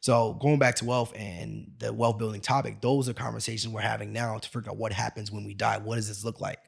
So 0.00 0.34
going 0.34 0.58
back 0.60 0.76
to 0.76 0.84
wealth 0.84 1.12
and 1.16 1.72
the 1.80 1.92
wealth 1.92 2.18
building 2.18 2.40
topic, 2.40 2.80
those 2.80 3.08
are 3.08 3.14
conversations 3.14 3.74
we're 3.74 3.80
having 3.80 4.12
now 4.12 4.38
to 4.38 4.48
figure 4.48 4.70
out 4.70 4.76
what 4.76 4.92
happens 4.92 5.30
when 5.32 5.44
we 5.44 5.54
die. 5.54 5.78
What 5.78 5.96
does 5.96 6.06
this 6.08 6.24
look 6.24 6.40
like? 6.40 6.60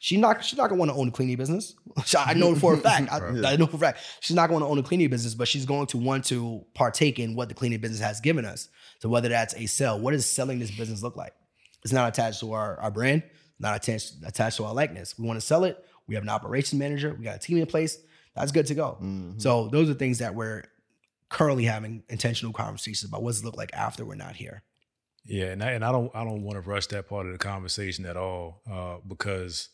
She's 0.00 0.18
not. 0.18 0.44
She's 0.44 0.56
not 0.58 0.68
gonna 0.68 0.78
want 0.78 0.90
to 0.90 0.96
own 0.96 1.08
a 1.08 1.10
cleaning 1.10 1.36
business. 1.36 1.74
I 2.16 2.34
know 2.34 2.54
for 2.54 2.74
a 2.74 2.76
fact. 2.76 3.10
I, 3.12 3.18
Right. 3.20 3.44
I 3.44 3.56
know 3.56 3.66
for 3.66 3.76
a 3.76 3.80
fact 3.80 4.00
she's 4.20 4.36
not 4.36 4.48
going 4.48 4.60
to 4.60 4.66
own 4.66 4.78
a 4.78 4.82
cleaning 4.82 5.08
business, 5.10 5.34
but 5.34 5.48
she's 5.48 5.66
going 5.66 5.86
to 5.88 5.98
want 5.98 6.24
to 6.26 6.64
partake 6.74 7.18
in 7.18 7.34
what 7.34 7.48
the 7.48 7.54
cleaning 7.54 7.80
business 7.80 8.00
has 8.00 8.20
given 8.20 8.44
us. 8.44 8.68
So 9.00 9.08
whether 9.08 9.28
that's 9.28 9.54
a 9.54 9.66
sell, 9.66 9.98
what 9.98 10.12
does 10.12 10.24
selling 10.26 10.58
this 10.58 10.70
business 10.70 11.02
look 11.02 11.16
like? 11.16 11.32
It's 11.84 11.92
not 11.92 12.08
attached 12.08 12.40
to 12.40 12.52
our, 12.52 12.78
our 12.80 12.90
brand, 12.90 13.22
not 13.58 13.76
attached 13.76 14.14
attached 14.26 14.56
to 14.58 14.64
our 14.64 14.74
likeness. 14.74 15.18
We 15.18 15.26
want 15.26 15.40
to 15.40 15.46
sell 15.46 15.64
it. 15.64 15.84
We 16.06 16.14
have 16.14 16.22
an 16.24 16.28
operations 16.30 16.78
manager. 16.78 17.14
We 17.18 17.24
got 17.24 17.36
a 17.36 17.38
team 17.38 17.58
in 17.58 17.66
place. 17.66 17.98
That's 18.34 18.52
good 18.52 18.66
to 18.66 18.74
go. 18.74 18.98
Mhm. 19.02 19.40
So 19.42 19.68
those 19.68 19.90
are 19.90 19.94
things 19.94 20.18
that 20.18 20.34
we're 20.34 20.62
currently 21.28 21.64
having 21.64 22.02
intentional 22.08 22.52
conversations 22.52 23.08
about. 23.08 23.22
What 23.22 23.30
does 23.32 23.40
it 23.40 23.44
look 23.44 23.56
like 23.56 23.70
after 23.74 24.04
we're 24.04 24.14
not 24.14 24.36
here? 24.36 24.62
Yeah, 25.24 25.46
and 25.46 25.62
I, 25.62 25.72
and 25.72 25.84
I 25.84 25.92
don't 25.92 26.10
I 26.14 26.24
don't 26.24 26.42
want 26.42 26.54
to 26.62 26.68
rush 26.68 26.86
that 26.86 27.08
part 27.08 27.26
of 27.26 27.32
the 27.32 27.38
conversation 27.38 28.06
at 28.06 28.16
all 28.16 28.62
uh, 28.70 28.96
because 29.06 29.68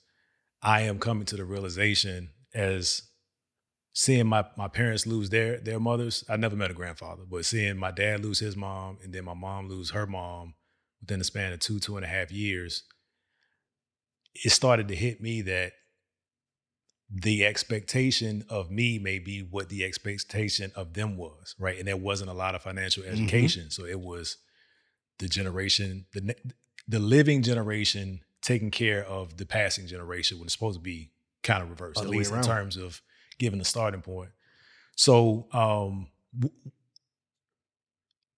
I 0.64 0.82
am 0.82 0.98
coming 0.98 1.26
to 1.26 1.36
the 1.36 1.44
realization 1.44 2.30
as 2.54 3.02
seeing 3.92 4.26
my 4.26 4.44
my 4.56 4.68
parents 4.68 5.06
lose 5.06 5.30
their 5.30 5.58
their 5.58 5.78
mothers. 5.78 6.24
I 6.28 6.36
never 6.36 6.56
met 6.56 6.70
a 6.70 6.74
grandfather, 6.74 7.22
but 7.28 7.44
seeing 7.44 7.76
my 7.76 7.90
dad 7.90 8.24
lose 8.24 8.38
his 8.38 8.56
mom 8.56 8.98
and 9.02 9.12
then 9.12 9.24
my 9.24 9.34
mom 9.34 9.68
lose 9.68 9.90
her 9.90 10.06
mom 10.06 10.54
within 11.00 11.18
the 11.18 11.24
span 11.24 11.52
of 11.52 11.60
two 11.60 11.78
two 11.78 11.96
and 11.96 12.04
a 12.04 12.08
half 12.08 12.32
years, 12.32 12.84
it 14.34 14.50
started 14.50 14.88
to 14.88 14.96
hit 14.96 15.20
me 15.20 15.42
that 15.42 15.72
the 17.10 17.44
expectation 17.44 18.44
of 18.48 18.70
me 18.70 18.98
may 18.98 19.18
be 19.18 19.40
what 19.40 19.68
the 19.68 19.84
expectation 19.84 20.72
of 20.74 20.94
them 20.94 21.16
was, 21.16 21.54
right? 21.58 21.78
And 21.78 21.86
there 21.86 21.96
wasn't 21.96 22.30
a 22.30 22.34
lot 22.34 22.54
of 22.54 22.62
financial 22.62 23.02
mm-hmm. 23.02 23.12
education, 23.12 23.70
so 23.70 23.84
it 23.84 24.00
was 24.00 24.38
the 25.18 25.28
generation, 25.28 26.06
the 26.14 26.34
the 26.88 26.98
living 26.98 27.42
generation 27.42 28.20
taking 28.44 28.70
care 28.70 29.04
of 29.04 29.38
the 29.38 29.46
passing 29.46 29.86
generation 29.86 30.38
when 30.38 30.44
it's 30.44 30.52
supposed 30.52 30.78
to 30.78 30.82
be 30.82 31.10
kind 31.42 31.62
of 31.62 31.70
reversed, 31.70 31.98
Other 31.98 32.08
at 32.08 32.12
least 32.12 32.32
in 32.32 32.42
terms 32.42 32.76
of 32.76 33.00
giving 33.38 33.58
the 33.58 33.64
starting 33.64 34.02
point. 34.02 34.30
So, 34.96 35.48
um, 35.52 36.08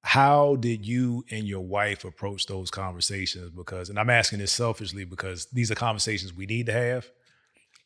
how 0.02 0.54
did 0.56 0.86
you 0.86 1.24
and 1.30 1.44
your 1.44 1.60
wife 1.60 2.04
approach 2.04 2.46
those 2.46 2.70
conversations? 2.70 3.50
Because, 3.50 3.90
and 3.90 3.98
I'm 3.98 4.08
asking 4.08 4.38
this 4.38 4.52
selfishly 4.52 5.04
because 5.04 5.46
these 5.46 5.70
are 5.72 5.74
conversations 5.74 6.32
we 6.32 6.46
need 6.46 6.66
to 6.66 6.72
have 6.72 7.10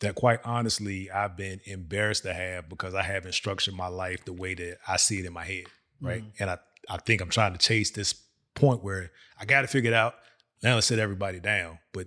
that 0.01 0.15
quite 0.15 0.41
honestly 0.45 1.11
I've 1.11 1.37
been 1.37 1.61
embarrassed 1.65 2.25
to 2.25 2.35
have 2.35 2.69
because 2.69 2.95
I 2.95 3.03
haven't 3.03 3.33
structured 3.33 3.75
my 3.75 3.89
life 3.89 4.25
the 4.25 4.33
way 4.35 4.55
that 4.55 4.79
I 4.87 4.99
see 4.99 5.21
it 5.21 5.27
in 5.27 5.33
my 5.33 5.45
head. 5.45 5.65
Right. 6.01 6.25
And 6.39 6.51
I, 6.51 6.59
I 6.89 6.99
think 6.99 7.21
I'm 7.21 7.31
trying 7.31 7.53
to 7.53 7.59
chase 7.59 7.91
this 7.91 8.15
point 8.55 8.83
where 8.85 9.13
I 9.39 9.45
got 9.47 9.63
to 9.63 9.67
figure 9.67 9.91
it 9.91 9.95
out. 9.95 10.15
Now 10.63 10.75
let's 10.75 10.87
sit 10.87 10.99
everybody 10.99 11.41
down, 11.41 11.79
but 11.93 12.07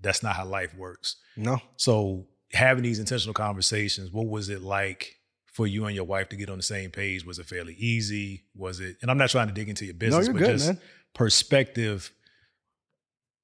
that's 0.00 0.22
not 0.22 0.36
how 0.36 0.44
life 0.44 0.74
works. 0.74 1.16
No. 1.36 1.60
So 1.76 2.26
having 2.52 2.82
these 2.82 2.98
intentional 2.98 3.34
conversations, 3.34 4.10
what 4.12 4.26
was 4.26 4.48
it 4.48 4.62
like 4.62 5.16
for 5.46 5.66
you 5.66 5.86
and 5.86 5.94
your 5.94 6.04
wife 6.04 6.28
to 6.30 6.36
get 6.36 6.50
on 6.50 6.56
the 6.56 6.62
same 6.62 6.90
page? 6.90 7.24
Was 7.24 7.38
it 7.38 7.46
fairly 7.46 7.74
easy? 7.74 8.44
Was 8.54 8.80
it, 8.80 8.96
and 9.00 9.10
I'm 9.10 9.18
not 9.18 9.30
trying 9.30 9.48
to 9.48 9.54
dig 9.54 9.68
into 9.68 9.84
your 9.84 9.94
business, 9.94 10.26
you're 10.26 10.34
but 10.34 10.40
good, 10.40 10.52
just 10.52 10.66
man. 10.66 10.80
perspective 11.14 12.12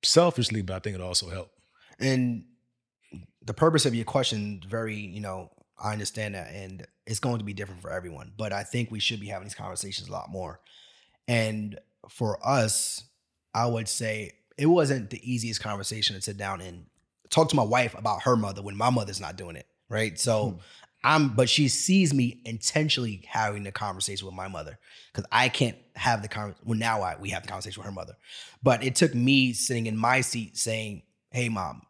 selfishly, 0.03 0.63
but 0.63 0.77
I 0.77 0.79
think 0.81 0.97
it 0.97 1.01
also 1.01 1.29
helped. 1.29 1.55
And 1.99 2.45
the 3.43 3.55
purpose 3.55 3.87
of 3.87 3.95
your 3.95 4.05
question, 4.05 4.63
very, 4.69 4.97
you 4.97 5.21
know, 5.21 5.51
I 5.83 5.93
understand 5.93 6.35
that, 6.35 6.53
and 6.53 6.87
it's 7.07 7.21
going 7.21 7.39
to 7.39 7.45
be 7.45 7.55
different 7.55 7.81
for 7.81 7.91
everyone. 7.91 8.33
But 8.37 8.53
I 8.53 8.65
think 8.65 8.91
we 8.91 9.01
should 9.01 9.21
be 9.21 9.29
having 9.29 9.47
these 9.47 9.55
conversations 9.55 10.09
a 10.09 10.13
lot 10.13 10.29
more. 10.31 10.61
And 11.27 11.79
for 12.09 12.39
us, 12.47 13.03
I 13.55 13.67
would 13.67 13.89
say 13.89 14.33
it 14.61 14.67
wasn't 14.67 15.09
the 15.09 15.33
easiest 15.33 15.63
conversation 15.63 16.15
to 16.15 16.21
sit 16.21 16.37
down 16.37 16.61
and 16.61 16.85
talk 17.31 17.49
to 17.49 17.57
my 17.57 17.63
wife 17.63 17.97
about 17.97 18.23
her 18.25 18.37
mother 18.37 18.61
when 18.61 18.77
my 18.77 18.91
mother's 18.91 19.21
not 19.21 19.37
doing 19.37 19.57
it, 19.57 19.67
right? 19.89 20.21
So 20.21 20.51
hmm. 20.51 20.59
I'm, 21.03 21.29
but 21.31 21.49
she 21.49 21.69
sees 21.69 22.13
me 22.13 22.43
intentionally 22.45 23.25
having 23.27 23.63
the 23.63 23.73
conversation 23.73 24.27
with 24.27 24.35
my 24.35 24.49
mother 24.49 24.79
because 25.11 25.27
I 25.33 25.49
can't 25.49 25.79
have 25.97 26.21
the 26.21 26.29
con. 26.29 26.55
Well, 26.63 26.79
now 26.79 27.01
I 27.01 27.17
we 27.19 27.31
have 27.31 27.43
the 27.43 27.49
conversation 27.49 27.81
with 27.81 27.87
her 27.87 27.93
mother, 27.93 28.19
but 28.63 28.85
it 28.85 28.97
took 28.97 29.15
me 29.15 29.55
sitting 29.55 29.87
in 29.87 29.97
my 29.97 30.21
seat 30.21 30.59
saying, 30.59 31.05
"Hey, 31.31 31.49
mom, 31.49 31.81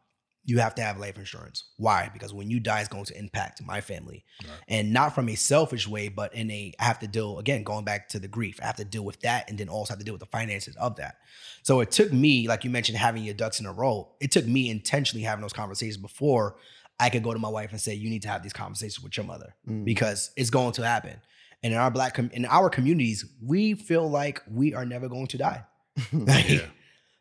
you 0.50 0.58
have 0.58 0.74
to 0.74 0.82
have 0.82 0.98
life 0.98 1.16
insurance. 1.18 1.64
Why? 1.76 2.10
Because 2.12 2.32
when 2.34 2.50
you 2.50 2.58
die, 2.60 2.80
it's 2.80 2.88
going 2.88 3.04
to 3.06 3.18
impact 3.18 3.62
my 3.62 3.80
family, 3.80 4.24
Right. 4.42 4.58
and 4.68 4.92
not 4.92 5.14
from 5.14 5.28
a 5.28 5.34
selfish 5.36 5.86
way, 5.86 6.08
but 6.08 6.34
in 6.34 6.50
a 6.50 6.72
I 6.78 6.84
have 6.84 6.98
to 7.00 7.06
deal 7.08 7.38
again 7.38 7.62
going 7.62 7.84
back 7.84 8.08
to 8.10 8.18
the 8.18 8.28
grief. 8.28 8.58
I 8.62 8.66
have 8.66 8.76
to 8.76 8.84
deal 8.84 9.04
with 9.04 9.20
that, 9.20 9.48
and 9.48 9.56
then 9.58 9.68
also 9.68 9.92
have 9.92 9.98
to 9.98 10.04
deal 10.04 10.14
with 10.14 10.20
the 10.26 10.26
finances 10.38 10.76
of 10.76 10.96
that. 10.96 11.16
So 11.62 11.80
it 11.80 11.90
took 11.90 12.12
me, 12.12 12.48
like 12.48 12.64
you 12.64 12.70
mentioned, 12.70 12.98
having 12.98 13.22
your 13.24 13.34
ducks 13.34 13.60
in 13.60 13.66
a 13.66 13.72
row. 13.72 14.12
It 14.20 14.30
took 14.30 14.46
me 14.46 14.70
intentionally 14.70 15.24
having 15.24 15.42
those 15.42 15.52
conversations 15.52 15.96
before 15.98 16.56
I 16.98 17.08
could 17.10 17.22
go 17.22 17.32
to 17.32 17.38
my 17.38 17.48
wife 17.48 17.70
and 17.70 17.80
say, 17.80 17.94
"You 17.94 18.10
need 18.10 18.22
to 18.22 18.28
have 18.28 18.42
these 18.42 18.52
conversations 18.52 19.02
with 19.02 19.16
your 19.16 19.24
mother 19.26 19.54
Mm. 19.68 19.84
because 19.84 20.30
it's 20.36 20.50
going 20.50 20.72
to 20.72 20.82
happen." 20.82 21.16
And 21.62 21.72
in 21.74 21.78
our 21.78 21.90
black 21.90 22.14
com- 22.14 22.30
in 22.32 22.44
our 22.46 22.70
communities, 22.70 23.24
we 23.42 23.74
feel 23.74 24.08
like 24.08 24.42
we 24.50 24.74
are 24.74 24.84
never 24.86 25.08
going 25.08 25.26
to 25.28 25.38
die. 25.38 25.64
Like, 26.12 26.48
Yeah. 26.48 26.66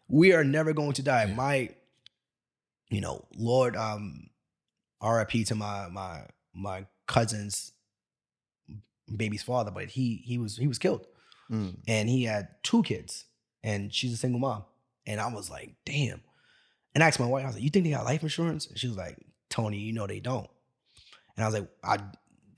we 0.08 0.34
are 0.34 0.44
never 0.44 0.74
going 0.74 0.94
to 0.94 1.04
die. 1.04 1.26
Yeah. 1.26 1.36
My, 1.36 1.70
you 2.90 3.02
know, 3.02 3.26
Lord, 3.38 3.76
um, 3.76 4.30
RIP 5.04 5.46
to 5.48 5.56
my 5.56 5.88
my 5.90 6.26
my 6.54 6.86
cousin's 7.08 7.72
baby's 9.16 9.44
father, 9.44 9.72
but 9.72 9.86
he 9.90 10.22
he 10.26 10.38
was 10.38 10.58
he 10.58 10.68
was 10.68 10.78
killed 10.80 11.06
Mm. 11.52 11.78
and 11.88 12.08
he 12.08 12.26
had 12.26 12.50
two 12.62 12.84
kids 12.84 13.26
and 13.64 13.92
she's 13.92 14.14
a 14.14 14.18
single 14.18 14.40
mom. 14.40 14.66
And 15.08 15.20
I 15.20 15.34
was 15.34 15.50
like, 15.50 15.74
damn. 15.84 16.22
And 16.94 17.04
I 17.04 17.08
asked 17.08 17.20
my 17.20 17.26
wife, 17.26 17.44
I 17.44 17.48
was 17.48 17.56
like, 17.56 17.64
you 17.64 17.72
think 17.72 17.86
they 17.86 17.90
got 17.92 18.06
life 18.06 18.22
insurance? 18.22 18.68
And 18.68 18.78
she 18.78 18.88
was 18.88 18.98
like, 18.98 19.18
Tony, 19.50 19.80
you 19.80 19.92
know 19.92 20.06
they 20.06 20.20
don't. 20.20 20.48
And 21.36 21.44
I 21.44 21.48
was 21.48 21.56
like, 21.56 21.68
I 21.84 21.98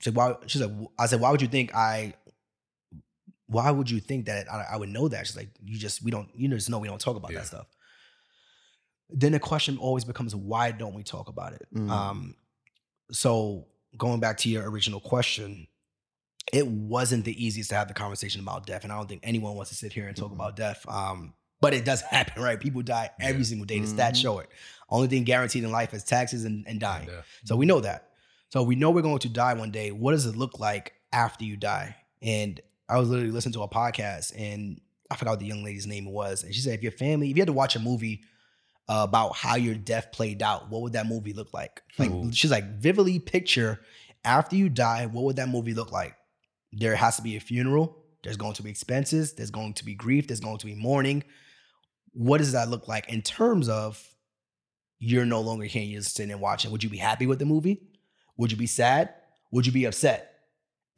said, 0.00 0.14
why? 0.14 0.36
She's 0.46 0.60
like, 0.60 0.70
I 0.98 1.06
said, 1.06 1.20
why 1.22 1.30
would 1.30 1.40
you 1.40 1.48
think 1.48 1.74
I? 1.74 2.12
Why 3.46 3.70
would 3.70 3.88
you 3.90 3.98
think 4.00 4.26
that 4.26 4.50
I, 4.52 4.66
I 4.72 4.76
would 4.76 4.90
know 4.90 5.08
that? 5.08 5.26
She's 5.26 5.36
like, 5.38 5.48
you 5.64 5.78
just 5.78 6.02
we 6.02 6.10
don't, 6.10 6.28
you 6.34 6.48
just 6.48 6.68
know 6.68 6.78
we 6.78 6.88
don't 6.88 7.00
talk 7.00 7.16
about 7.16 7.32
Yeah. 7.32 7.38
that 7.38 7.46
stuff. 7.46 7.66
Then 9.12 9.32
the 9.32 9.38
question 9.40 9.76
always 9.78 10.04
becomes, 10.04 10.34
why 10.34 10.70
don't 10.70 10.94
we 10.94 11.02
talk 11.02 11.28
about 11.28 11.52
it? 11.52 11.66
Mm. 11.74 11.90
Um, 11.90 12.34
so 13.10 13.66
going 13.96 14.20
back 14.20 14.38
to 14.38 14.48
your 14.48 14.68
original 14.70 15.00
question, 15.00 15.66
it 16.52 16.66
wasn't 16.66 17.24
the 17.24 17.44
easiest 17.44 17.70
to 17.70 17.76
have 17.76 17.88
the 17.88 17.94
conversation 17.94 18.40
about 18.40 18.66
death, 18.66 18.84
and 18.84 18.92
I 18.92 18.96
don't 18.96 19.08
think 19.08 19.20
anyone 19.22 19.54
wants 19.54 19.70
to 19.70 19.76
sit 19.76 19.92
here 19.92 20.08
and 20.08 20.16
talk 20.16 20.30
Mhm. 20.30 20.34
about 20.34 20.56
death. 20.56 20.84
Um, 20.88 21.34
but 21.60 21.74
it 21.74 21.84
does 21.84 22.00
happen, 22.10 22.42
right? 22.42 22.58
People 22.58 22.82
die 22.82 23.10
every 23.20 23.42
Yeah. 23.42 23.46
single 23.48 23.66
day. 23.66 23.78
The 23.80 23.86
stats 23.86 24.12
Mhm. 24.12 24.22
show 24.22 24.38
it. 24.40 24.48
Only 24.88 25.08
thing 25.08 25.24
guaranteed 25.24 25.64
in 25.64 25.70
life 25.70 25.94
is 25.94 26.04
taxes 26.04 26.44
and, 26.44 26.66
and 26.66 26.80
dying. 26.80 27.08
Uh, 27.08 27.22
So 27.44 27.56
we 27.56 27.66
know 27.66 27.80
that. 27.80 28.10
So 28.50 28.62
we 28.62 28.74
know 28.74 28.90
we're 28.90 29.02
going 29.02 29.18
to 29.20 29.28
die 29.28 29.54
one 29.54 29.70
day. 29.70 29.92
What 29.92 30.12
does 30.12 30.26
it 30.26 30.36
look 30.36 30.58
like 30.58 30.92
after 31.12 31.44
you 31.44 31.56
die? 31.56 31.96
And 32.20 32.60
I 32.88 32.98
was 32.98 33.08
literally 33.08 33.30
listening 33.30 33.54
to 33.54 33.62
a 33.62 33.68
podcast, 33.68 34.32
and 34.38 34.80
I 35.10 35.16
forgot 35.16 35.32
what 35.32 35.40
the 35.40 35.46
young 35.46 35.62
lady's 35.64 35.86
name 35.86 36.06
was, 36.06 36.42
and 36.42 36.54
she 36.54 36.60
said, 36.60 36.74
if 36.74 36.82
your 36.82 36.92
family, 36.92 37.30
if 37.30 37.36
you 37.36 37.40
had 37.40 37.46
to 37.46 37.52
watch 37.52 37.76
a 37.76 37.78
movie 37.78 38.22
uh, 38.88 39.06
about 39.08 39.36
how 39.36 39.56
your 39.56 39.74
death 39.74 40.12
played 40.12 40.42
out, 40.42 40.70
what 40.70 40.82
would 40.82 40.92
that 40.94 41.06
movie 41.06 41.32
look 41.32 41.52
like? 41.54 41.82
Like 41.98 42.10
Ooh. 42.10 42.32
she's 42.32 42.50
like, 42.50 42.78
vividly 42.78 43.18
picture 43.18 43.80
after 44.24 44.56
you 44.56 44.68
die, 44.68 45.06
what 45.06 45.24
would 45.24 45.36
that 45.36 45.48
movie 45.48 45.74
look 45.74 45.92
like? 45.92 46.16
There 46.72 46.94
has 46.94 47.16
to 47.16 47.22
be 47.22 47.36
a 47.36 47.40
funeral. 47.40 47.98
There's 48.22 48.36
going 48.36 48.54
to 48.54 48.62
be 48.62 48.70
expenses. 48.70 49.34
There's 49.34 49.50
going 49.50 49.74
to 49.74 49.84
be 49.84 49.94
grief. 49.94 50.28
There's 50.28 50.40
going 50.40 50.58
to 50.58 50.66
be 50.66 50.74
mourning. 50.74 51.24
What 52.12 52.38
does 52.38 52.52
that 52.52 52.68
look 52.68 52.88
like 52.88 53.08
in 53.08 53.22
terms 53.22 53.68
of 53.68 54.02
you're 54.98 55.24
no 55.24 55.40
longer 55.40 55.64
here, 55.64 55.82
you're 55.82 56.00
just 56.00 56.14
sitting 56.14 56.30
and 56.30 56.40
watching? 56.40 56.70
Would 56.70 56.84
you 56.84 56.90
be 56.90 56.98
happy 56.98 57.26
with 57.26 57.38
the 57.38 57.44
movie? 57.44 57.82
Would 58.36 58.52
you 58.52 58.58
be 58.58 58.66
sad? 58.66 59.12
Would 59.50 59.66
you 59.66 59.72
be 59.72 59.84
upset? 59.86 60.28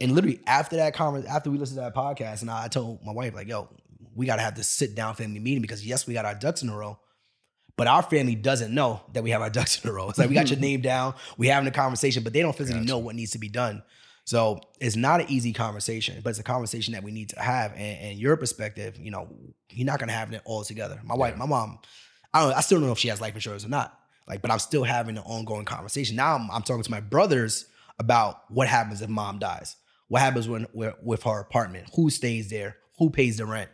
And 0.01 0.13
literally 0.13 0.41
after 0.47 0.77
that 0.77 0.95
conference, 0.95 1.27
after 1.27 1.51
we 1.51 1.59
listened 1.59 1.79
to 1.79 1.83
that 1.83 1.95
podcast, 1.95 2.43
and 2.43 2.51
I 2.51 2.69
told 2.69 3.05
my 3.05 3.13
wife, 3.13 3.35
like, 3.35 3.49
yo, 3.49 3.69
we 4.15 4.27
gotta 4.27 4.43
have 4.43 4.55
this 4.55 4.69
sit 4.69 4.95
down 4.95 5.15
family 5.15 5.41
meeting 5.41 5.63
because 5.63 5.85
yes, 5.87 6.07
we 6.07 6.15
got 6.15 6.25
our 6.25 6.35
ducks 6.35 6.63
in 6.63 6.69
a 6.69 6.77
row, 6.77 6.99
but 7.77 7.87
our 7.87 8.03
family 8.03 8.35
doesn't 8.35 8.73
know 8.75 9.01
that 9.13 9.23
we 9.23 9.31
have 9.31 9.43
our 9.43 9.51
ducks 9.51 9.83
in 9.85 9.91
a 9.91 9.93
row. 9.93 10.09
It's 10.11 10.19
like 10.19 10.29
we 10.29 10.35
got 10.35 10.51
your 10.51 10.59
name 10.69 10.81
down, 10.81 11.15
we 11.37 11.49
having 11.49 11.67
a 11.69 11.73
conversation, 11.73 12.23
but 12.23 12.33
they 12.33 12.41
don't 12.41 12.57
physically 12.57 12.81
Gotcha. 12.81 12.89
know 12.91 12.99
what 12.99 13.15
needs 13.15 13.33
to 13.33 13.39
be 13.39 13.49
done. 13.49 13.83
So 14.27 14.61
it's 14.81 14.97
not 14.97 15.21
an 15.21 15.27
easy 15.29 15.53
conversation, 15.53 16.21
but 16.23 16.31
it's 16.31 16.39
a 16.39 16.43
conversation 16.45 16.95
that 16.95 17.03
we 17.03 17.11
need 17.13 17.29
to 17.31 17.41
have. 17.41 17.73
And, 17.73 17.99
and 18.01 18.19
your 18.19 18.37
perspective, 18.39 18.97
you 18.99 19.11
know, 19.11 19.29
you're 19.71 19.87
not 19.87 19.99
gonna 19.99 20.13
have 20.13 20.33
it 20.33 20.41
all 20.47 20.65
together. 20.65 20.99
My 21.05 21.15
wife, 21.15 21.35
Yeah. 21.35 21.39
my 21.41 21.47
mom, 21.47 21.79
I 22.33 22.41
don't. 22.43 22.57
I 22.57 22.61
still 22.63 22.79
don't 22.79 22.87
know 22.87 22.93
if 22.93 22.99
she 22.99 23.09
has 23.09 23.21
life 23.21 23.35
insurance 23.35 23.65
or 23.67 23.69
not. 23.69 23.99
Like, 24.27 24.41
but 24.41 24.51
I'm 24.51 24.59
still 24.59 24.83
having 24.85 25.19
an 25.19 25.25
ongoing 25.27 25.67
conversation. 25.67 26.17
Now 26.17 26.35
I'm, 26.37 26.51
I'm 26.51 26.63
talking 26.63 26.83
to 26.83 26.91
my 26.91 27.01
brothers 27.01 27.67
about 27.99 28.51
what 28.51 28.67
happens 28.67 29.03
if 29.03 29.11
mom 29.11 29.39
dies. 29.39 29.77
What 30.09 30.23
happens 30.23 30.49
when 30.49 30.67
with, 30.73 30.95
with 31.03 31.23
her 31.25 31.41
apartment? 31.41 31.89
Who 31.95 32.09
stays 32.09 32.49
there? 32.49 32.77
Who 32.99 33.11
pays 33.11 33.37
the 33.37 33.45
rent? 33.47 33.69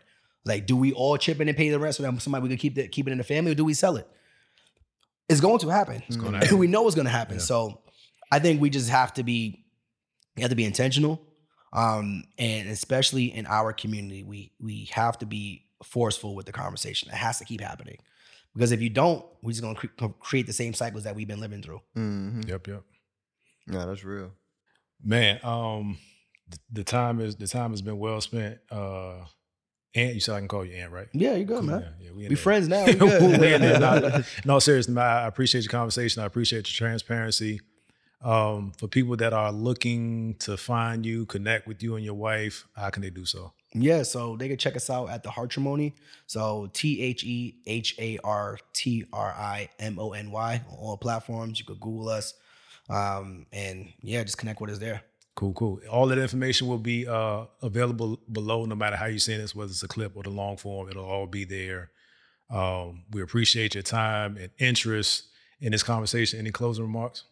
Like, 0.45 0.67
do 0.67 0.77
we 0.77 0.93
all 0.93 1.17
chip 1.19 1.41
in 1.41 1.49
and 1.49 1.57
pay 1.57 1.69
the 1.71 1.79
rent 1.79 1.95
so 1.97 2.03
that 2.03 2.23
somebody 2.23 2.43
we 2.43 2.49
could 2.49 2.59
keep 2.59 2.79
it 2.79 2.93
keep 2.93 3.07
it 3.07 3.13
in 3.13 3.19
the 3.19 3.25
family, 3.25 3.53
or 3.53 3.55
do 3.55 3.65
we 3.65 3.75
sell 3.75 3.97
it? 3.97 4.09
It's 5.29 5.41
going 5.41 5.59
to 5.61 5.69
happen. 5.71 6.03
It's 6.09 6.17
gonna 6.17 6.39
Mm. 6.39 6.43
happen. 6.43 6.59
we 6.59 6.67
know 6.67 6.87
it's 6.87 6.95
going 6.97 7.05
to 7.07 7.11
happen. 7.11 7.37
Yeah. 7.37 7.43
So 7.43 7.83
I 8.33 8.39
think 8.39 8.61
we 8.61 8.71
just 8.71 8.89
have 8.91 9.15
to 9.15 9.23
be, 9.23 9.65
you 10.37 10.43
have 10.43 10.51
to 10.51 10.57
be 10.57 10.65
intentional, 10.65 11.21
um, 11.73 12.25
and 12.39 12.69
especially 12.69 13.27
in 13.35 13.47
our 13.47 13.73
community, 13.73 14.23
we 14.25 14.53
we 14.61 14.89
have 14.93 15.19
to 15.19 15.27
be 15.27 15.67
forceful 15.85 16.35
with 16.35 16.47
the 16.47 16.53
conversation. 16.53 17.11
It 17.11 17.15
has 17.17 17.39
to 17.39 17.45
keep 17.45 17.61
happening 17.61 17.99
because 18.55 18.73
if 18.73 18.81
you 18.83 18.91
don't, 18.91 19.25
we're 19.43 19.53
just 19.53 19.63
going 19.63 19.77
to 19.77 19.89
cre- 19.89 20.07
create 20.21 20.47
the 20.47 20.53
same 20.53 20.75
cycles 20.75 21.05
that 21.05 21.15
we've 21.15 21.29
been 21.29 21.41
living 21.41 21.63
through. 21.63 21.81
Mhm. 21.97 22.49
Yep, 22.49 22.67
yep. 22.67 22.83
Yeah, 23.71 23.85
that's 23.87 24.03
real. 24.05 24.33
Man, 25.03 25.39
um, 25.45 25.99
th- 26.51 26.61
the 26.73 26.85
time 26.85 27.21
is 27.21 27.37
the 27.37 27.47
time 27.47 27.71
has 27.71 27.83
been 27.83 27.99
well 27.99 28.21
spent. 28.21 28.59
Uh, 28.71 29.25
Aunt, 29.95 30.15
you 30.15 30.21
said 30.21 30.37
I 30.37 30.39
can 30.39 30.49
call 30.49 30.65
you 30.65 30.75
Aunt, 30.77 30.93
right? 30.93 31.09
Yeah, 31.13 31.35
you're 31.35 31.45
good, 31.45 31.65
man. 31.65 31.81
Yeah, 31.81 32.07
yeah, 32.07 32.13
we 32.17 32.29
We 32.29 32.35
friends 32.37 32.69
now. 32.69 32.87
We 32.87 32.93
We 32.95 32.99
good. 32.99 33.43
in 33.43 33.61
there. 33.61 33.81
No, 33.81 34.23
no, 34.45 34.59
seriously, 34.59 34.95
man, 34.95 35.05
I 35.05 35.27
appreciate 35.27 35.65
your 35.65 35.71
conversation. 35.71 36.23
I 36.23 36.27
appreciate 36.27 36.69
your 36.69 36.89
transparency. 36.89 37.61
Um, 38.23 38.73
for 38.77 38.87
people 38.87 39.17
that 39.17 39.33
are 39.33 39.51
looking 39.51 40.35
to 40.41 40.59
find 40.59 41.07
you, 41.07 41.25
connect 41.25 41.67
with 41.67 41.83
you 41.83 41.97
and 41.97 42.05
your 42.05 42.15
wife, 42.15 42.69
how 42.77 42.91
can 42.91 43.01
they 43.03 43.09
do 43.09 43.25
so? 43.25 43.53
Yeah, 43.73 44.03
so 44.03 44.37
they 44.37 44.49
can 44.49 44.59
check 44.59 44.77
us 44.77 44.91
out 44.91 45.09
at 45.09 45.23
the 45.23 45.31
Hartrimony. 45.31 45.95
So 46.27 46.69
T 46.73 47.01
H 47.01 47.25
E 47.25 47.57
H 47.67 47.95
A 47.99 48.19
R 48.23 48.59
T 48.75 49.05
R 49.13 49.33
I 49.33 49.71
M 49.79 49.99
O 49.99 50.13
N 50.13 50.31
Y 50.31 50.63
on 50.69 50.77
all 50.77 50.97
platforms. 50.99 51.59
You 51.59 51.65
could 51.65 51.81
Google 51.81 52.11
us, 52.11 52.35
um, 52.91 53.47
and 53.53 53.89
yeah, 54.03 54.23
just 54.23 54.39
connect 54.39 54.61
with 54.61 54.71
us 54.71 54.79
there. 54.79 55.03
Cool, 55.41 55.55
cool. 55.55 55.81
All 55.91 56.07
that 56.09 56.19
information 56.19 56.69
will 56.69 56.77
be 56.77 57.09
uh, 57.09 57.47
available 57.63 58.21
below, 58.31 58.67
no 58.67 58.75
matter 58.75 58.97
how 58.97 59.07
you 59.07 59.19
see 59.19 59.39
this, 59.39 59.55
whether 59.55 59.71
it's 59.71 59.83
a 59.83 59.89
clip 59.89 60.15
or 60.15 60.23
the 60.23 60.29
long 60.29 60.59
form, 60.59 60.91
it'll 60.91 61.07
all 61.07 61.27
be 61.27 61.47
there. 61.47 61.93
Um, 62.51 63.05
we 63.11 63.23
appreciate 63.23 63.73
your 63.75 63.83
time 63.83 64.37
and 64.37 64.51
interest 64.59 65.29
in 65.59 65.73
this 65.73 65.83
conversation. 65.83 66.39
Any 66.39 66.51
closing 66.51 66.85
remarks? 66.85 67.25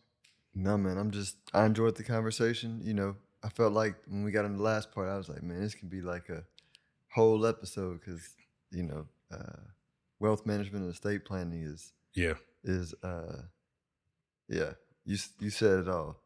No, 0.54 0.78
man, 0.78 0.96
I'm 0.96 1.11
just 1.11 1.36
I 1.52 1.66
enjoyed 1.66 1.96
the 1.96 2.02
conversation. 2.02 2.80
You 2.82 2.94
know, 2.94 3.16
I 3.42 3.50
felt 3.50 3.74
like 3.74 3.96
when 4.06 4.24
we 4.24 4.30
got 4.30 4.46
in 4.46 4.56
the 4.56 4.62
last 4.62 4.90
part, 4.90 5.11
I 5.11 5.18
was 5.18 5.28
like, 5.28 5.42
man, 5.42 5.61
this 5.61 5.74
can 5.74 5.90
be 5.90 6.00
like 6.00 6.30
a 6.30 6.44
whole 7.12 7.44
episode 7.44 8.00
because 8.00 8.26
you 8.70 8.84
know, 8.84 9.04
uh, 9.30 9.61
wealth 10.18 10.46
management 10.46 10.82
and 10.84 10.94
estate 10.94 11.26
planning 11.26 11.62
is 11.62 11.92
Yeah. 12.14 12.36
is 12.64 12.94
uh 13.02 13.42
yeah, 14.48 14.72
you 15.04 15.18
you 15.40 15.50
said 15.50 15.80
it 15.80 15.88
all. 15.88 16.22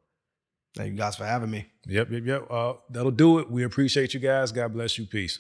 Thank 0.75 0.93
you 0.93 0.97
guys 0.97 1.17
for 1.17 1.25
having 1.25 1.51
me. 1.51 1.67
Yep, 1.87 2.11
yep, 2.11 2.23
yep. 2.25 2.51
Uh, 2.51 2.75
that'll 2.89 3.11
do 3.11 3.39
it. 3.39 3.51
We 3.51 3.65
appreciate 3.65 4.15
you 4.15 4.21
guys. 4.21 4.53
God 4.53 4.73
bless 4.73 4.99
you. 4.99 5.07
Peace. 5.07 5.39